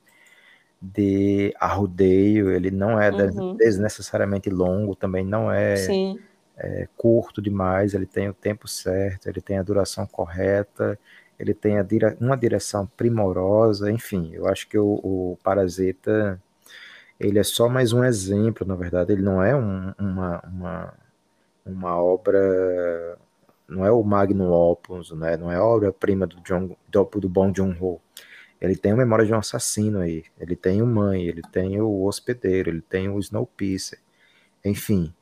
de 0.82 1.54
arrudeio, 1.60 2.50
ele 2.50 2.70
não 2.70 2.98
é 2.98 3.10
uhum. 3.10 3.54
desnecessariamente 3.54 4.48
longo, 4.48 4.96
também 4.96 5.22
não 5.22 5.52
é 5.52 5.74
é, 6.56 6.88
curto 6.96 7.40
demais, 7.40 7.94
ele 7.94 8.06
tem 8.06 8.28
o 8.28 8.34
tempo 8.34 8.68
certo, 8.68 9.26
ele 9.28 9.40
tem 9.40 9.58
a 9.58 9.62
duração 9.62 10.06
correta, 10.06 10.98
ele 11.38 11.54
tem 11.54 11.82
dire 11.84 12.16
uma 12.20 12.36
direção 12.36 12.86
primorosa, 12.96 13.90
enfim, 13.90 14.30
eu 14.34 14.46
acho 14.46 14.68
que 14.68 14.78
o, 14.78 15.00
o, 15.02 15.38
Parasita 15.42 16.40
ele 17.20 17.38
é 17.38 17.42
só 17.44 17.68
mais 17.68 17.92
um 17.92 18.02
exemplo, 18.02 18.66
na 18.66 18.74
verdade, 18.74 19.12
ele 19.12 19.20
não 19.22 19.42
é 19.42 19.54
um, 19.54 19.92
uma, 19.98 20.40
uma, 20.48 20.94
uma 21.66 22.02
obra, 22.02 23.18
não 23.68 23.84
é 23.84 23.92
o 23.92 24.02
magnum 24.02 24.50
opus, 24.50 25.12
né? 25.12 25.36
não 25.36 25.52
é 25.52 25.56
a 25.56 25.64
obra-prima 25.64 26.26
do, 26.26 26.40
John, 26.40 26.74
do, 26.88 27.04
do 27.04 27.28
Bong 27.28 27.54
Joon-ho, 27.54 28.00
ele 28.58 28.74
tem 28.74 28.92
a 28.92 28.96
memória 28.96 29.26
de 29.26 29.32
um 29.34 29.38
assassino 29.38 30.00
aí, 30.00 30.24
ele 30.38 30.56
tem 30.56 30.80
o 30.80 30.86
Mãe, 30.86 31.26
ele 31.26 31.42
tem 31.52 31.78
o 31.80 32.04
Hospedeiro, 32.04 32.70
ele 32.70 32.82
tem 32.82 33.10
o 33.10 33.18
Snowpiercer, 33.18 33.98
enfim, 34.64 35.12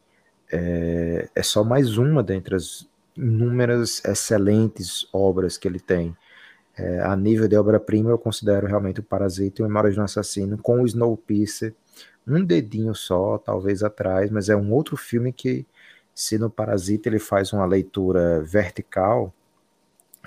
é, 0.53 1.29
é 1.35 1.43
só 1.43 1.65
mais 1.65 1.99
uma 1.99 2.23
dentre 2.23 2.55
as 2.55 2.89
inúmeras 3.17 4.03
excelentes 4.05 5.07
obras 5.13 5.59
que 5.59 5.67
ele 5.67 5.81
tem. 5.81 6.17
É, 6.77 7.01
a 7.01 7.17
nível 7.17 7.49
de 7.49 7.57
obra-prima, 7.57 8.11
eu 8.11 8.19
considero 8.19 8.69
realmente 8.69 9.01
o 9.01 9.03
Parasita 9.03 9.61
e 9.61 9.65
o 9.65 9.69
Memória 9.69 9.91
de 9.91 9.99
um 9.99 10.05
Assassino, 10.05 10.57
com 10.57 10.83
o 10.83 10.87
Snowpiercer, 10.87 11.75
um 12.37 12.45
dedinho 12.45 12.95
só, 12.95 13.39
talvez 13.39 13.83
atrás, 13.83 14.31
mas 14.31 14.49
é 14.49 14.57
um 14.57 14.73
outro 14.73 14.97
filme 14.97 15.33
que, 15.33 15.67
se 16.15 16.39
no 16.39 16.51
Parasita 16.51 17.09
ele 17.09 17.19
faz 17.19 17.53
uma 17.53 17.65
leitura 17.65 18.43
vertical 18.43 19.33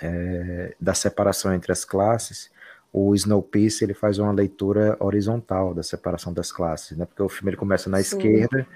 é, 0.01 0.75
da 0.79 0.93
separação 0.93 1.53
entre 1.53 1.71
as 1.71 1.85
classes, 1.85 2.49
o 2.93 3.15
Snowpiercer 3.15 3.87
ele 3.87 3.93
faz 3.93 4.19
uma 4.19 4.31
leitura 4.31 4.97
horizontal 4.99 5.73
da 5.73 5.81
separação 5.83 6.33
das 6.33 6.51
classes, 6.51 6.97
né? 6.97 7.05
Porque 7.05 7.23
o 7.23 7.29
filme 7.29 7.51
ele 7.51 7.57
começa 7.57 7.89
na 7.89 7.97
Sim. 7.97 8.17
esquerda 8.17 8.67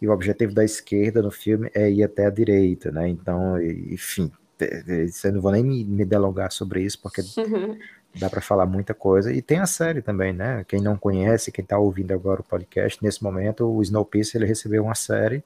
e 0.00 0.06
o 0.06 0.12
objetivo 0.12 0.54
da 0.54 0.64
esquerda 0.64 1.20
no 1.20 1.30
filme 1.30 1.70
é 1.74 1.90
ir 1.90 2.04
até 2.04 2.26
a 2.26 2.30
direita, 2.30 2.92
né? 2.92 3.08
Então, 3.08 3.60
enfim, 3.60 4.30
eu 4.60 5.32
não 5.32 5.40
vou 5.40 5.50
nem 5.50 5.64
me, 5.64 5.84
me 5.84 6.04
delongar 6.04 6.52
sobre 6.52 6.82
isso 6.82 7.00
porque 7.00 7.22
dá 8.14 8.30
para 8.30 8.40
falar 8.40 8.66
muita 8.66 8.94
coisa 8.94 9.32
e 9.32 9.42
tem 9.42 9.58
a 9.58 9.66
série 9.66 10.02
também, 10.02 10.32
né? 10.32 10.64
Quem 10.68 10.80
não 10.80 10.96
conhece, 10.96 11.52
quem 11.52 11.62
está 11.62 11.78
ouvindo 11.78 12.12
agora 12.12 12.40
o 12.40 12.44
podcast 12.44 13.02
nesse 13.02 13.22
momento, 13.22 13.66
o 13.66 13.82
Snowpiercer 13.82 14.40
ele 14.40 14.48
recebeu 14.48 14.84
uma 14.84 14.94
série 14.94 15.42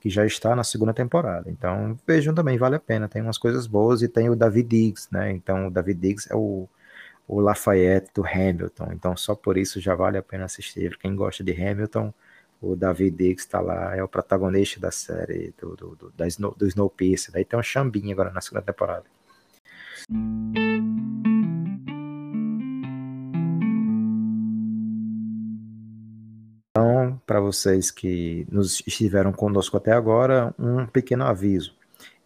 que 0.00 0.10
já 0.10 0.26
está 0.26 0.56
na 0.56 0.64
segunda 0.64 0.92
temporada. 0.92 1.48
Então, 1.50 1.98
vejam 2.06 2.34
também, 2.34 2.58
vale 2.58 2.76
a 2.76 2.80
pena. 2.80 3.08
Tem 3.08 3.22
umas 3.22 3.38
coisas 3.38 3.66
boas 3.66 4.02
e 4.02 4.08
tem 4.08 4.28
o 4.28 4.34
David 4.36 4.68
Diggs, 4.68 5.08
né? 5.12 5.30
Então, 5.30 5.68
o 5.68 5.70
David 5.70 6.00
Diggs 6.00 6.28
é 6.30 6.34
o 6.36 6.68
o 7.26 7.40
Lafayette 7.40 8.10
do 8.14 8.26
Hamilton. 8.26 8.92
Então, 8.92 9.16
só 9.16 9.34
por 9.34 9.56
isso 9.56 9.80
já 9.80 9.94
vale 9.94 10.18
a 10.18 10.22
pena 10.22 10.44
assistir. 10.44 10.98
Quem 10.98 11.14
gosta 11.16 11.42
de 11.42 11.52
Hamilton, 11.52 12.12
o 12.60 12.76
David 12.76 13.16
Diggs 13.16 13.44
está 13.44 13.60
lá, 13.60 13.96
é 13.96 14.02
o 14.02 14.08
protagonista 14.08 14.78
da 14.78 14.90
série 14.90 15.54
do, 15.58 15.74
do, 15.74 15.96
do, 15.96 16.10
da 16.10 16.26
Snow, 16.26 16.54
do 16.54 16.66
Snowpiercer. 16.66 17.32
Daí 17.32 17.44
tem 17.44 17.58
um 17.58 17.62
chambinho 17.62 18.12
agora 18.12 18.30
na 18.30 18.40
segunda 18.40 18.62
temporada. 18.62 19.04
Então, 26.74 27.20
para 27.26 27.38
vocês 27.38 27.90
que 27.90 28.46
nos 28.50 28.82
estiveram 28.86 29.30
conosco 29.30 29.76
até 29.76 29.92
agora, 29.92 30.54
um 30.58 30.86
pequeno 30.86 31.24
aviso. 31.24 31.74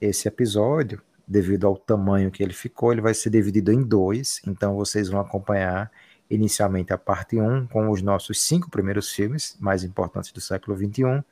Esse 0.00 0.28
episódio 0.28 1.02
devido 1.26 1.66
ao 1.66 1.76
tamanho 1.76 2.30
que 2.30 2.42
ele 2.42 2.52
ficou, 2.52 2.92
ele 2.92 3.00
vai 3.00 3.12
ser 3.12 3.30
dividido 3.30 3.72
em 3.72 3.82
dois, 3.82 4.40
então 4.46 4.76
vocês 4.76 5.08
vão 5.08 5.20
acompanhar 5.20 5.90
inicialmente 6.30 6.92
a 6.92 6.98
parte 6.98 7.40
1, 7.40 7.66
com 7.66 7.90
os 7.90 8.00
nossos 8.00 8.40
cinco 8.40 8.70
primeiros 8.70 9.10
filmes 9.10 9.56
mais 9.58 9.82
importantes 9.82 10.30
do 10.30 10.40
século 10.40 10.76
XXI, 10.76 11.24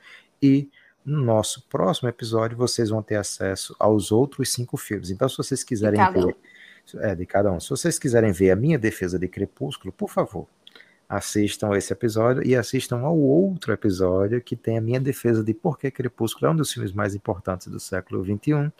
e 0.42 0.68
no 1.04 1.22
nosso 1.22 1.62
próximo 1.68 2.08
episódio 2.08 2.56
vocês 2.56 2.90
vão 2.90 3.02
ter 3.02 3.16
acesso 3.16 3.76
aos 3.78 4.10
outros 4.10 4.52
cinco 4.52 4.76
filmes. 4.76 5.10
Então, 5.10 5.28
se 5.28 5.36
vocês 5.36 5.62
quiserem 5.62 6.00
ver. 6.12 6.36
É, 6.96 7.14
de 7.14 7.24
cada 7.24 7.50
um. 7.50 7.58
Se 7.58 7.70
vocês 7.70 7.98
quiserem 7.98 8.30
ver 8.30 8.50
a 8.50 8.56
minha 8.56 8.78
defesa 8.78 9.18
de 9.18 9.26
Crepúsculo, 9.26 9.90
por 9.90 10.10
favor, 10.10 10.46
assistam 11.08 11.74
esse 11.76 11.92
episódio 11.92 12.46
e 12.46 12.56
assistam 12.56 13.00
ao 13.00 13.18
outro 13.18 13.72
episódio 13.72 14.40
que 14.40 14.56
tem 14.56 14.78
a 14.78 14.80
minha 14.80 15.00
defesa 15.00 15.42
de 15.42 15.54
por 15.54 15.78
que 15.78 15.90
Crepúsculo 15.90 16.46
é 16.46 16.50
um 16.50 16.56
dos 16.56 16.72
filmes 16.72 16.92
mais 16.92 17.14
importantes 17.14 17.68
do 17.68 17.78
século 17.78 18.24
XXI. 18.24 18.72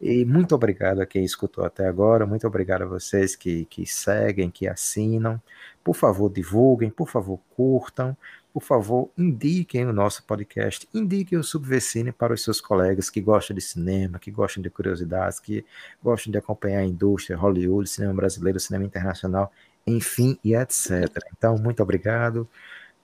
E 0.00 0.24
muito 0.24 0.54
obrigado 0.54 1.00
a 1.00 1.06
quem 1.06 1.24
escutou 1.24 1.64
até 1.64 1.86
agora, 1.86 2.26
muito 2.26 2.46
obrigado 2.46 2.82
a 2.82 2.86
vocês 2.86 3.34
que, 3.34 3.64
que 3.66 3.86
seguem, 3.86 4.50
que 4.50 4.68
assinam. 4.68 5.40
Por 5.82 5.94
favor, 5.94 6.30
divulguem, 6.30 6.90
por 6.90 7.08
favor, 7.08 7.40
curtam, 7.56 8.16
por 8.52 8.62
favor, 8.62 9.10
indiquem 9.16 9.86
o 9.86 9.92
nosso 9.92 10.24
podcast, 10.24 10.88
indiquem 10.92 11.38
o 11.38 11.44
Subversine 11.44 12.10
para 12.10 12.34
os 12.34 12.42
seus 12.42 12.60
colegas 12.60 13.08
que 13.08 13.20
gostam 13.20 13.54
de 13.54 13.60
cinema, 13.60 14.18
que 14.18 14.30
gostam 14.30 14.60
de 14.62 14.68
curiosidades, 14.68 15.38
que 15.38 15.64
gostam 16.02 16.32
de 16.32 16.38
acompanhar 16.38 16.80
a 16.80 16.84
indústria, 16.84 17.36
Hollywood, 17.36 17.88
cinema 17.88 18.12
brasileiro, 18.12 18.58
cinema 18.58 18.84
internacional, 18.84 19.52
enfim 19.86 20.38
e 20.44 20.54
etc. 20.54 21.08
Então, 21.36 21.56
muito 21.56 21.82
obrigado. 21.82 22.48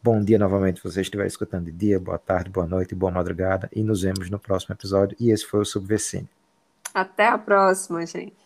Bom 0.03 0.21
dia 0.21 0.39
novamente, 0.39 0.81
se 0.81 0.85
você 0.85 1.01
estiver 1.01 1.27
escutando 1.27 1.65
de 1.65 1.73
dia, 1.73 1.99
boa 1.99 2.19
tarde, 2.19 2.49
boa 2.49 2.67
noite, 2.67 2.95
boa 2.95 3.11
madrugada, 3.11 3.69
e 3.75 3.83
nos 3.83 4.03
vemos 4.03 4.31
no 4.31 4.39
próximo 4.39 4.75
episódio. 4.75 5.17
E 5.19 5.31
esse 5.31 5.45
foi 5.45 5.61
o 5.61 5.65
Subversine. 5.65 6.29
Até 6.95 7.27
a 7.27 7.37
próxima, 7.37 8.07
gente. 8.07 8.37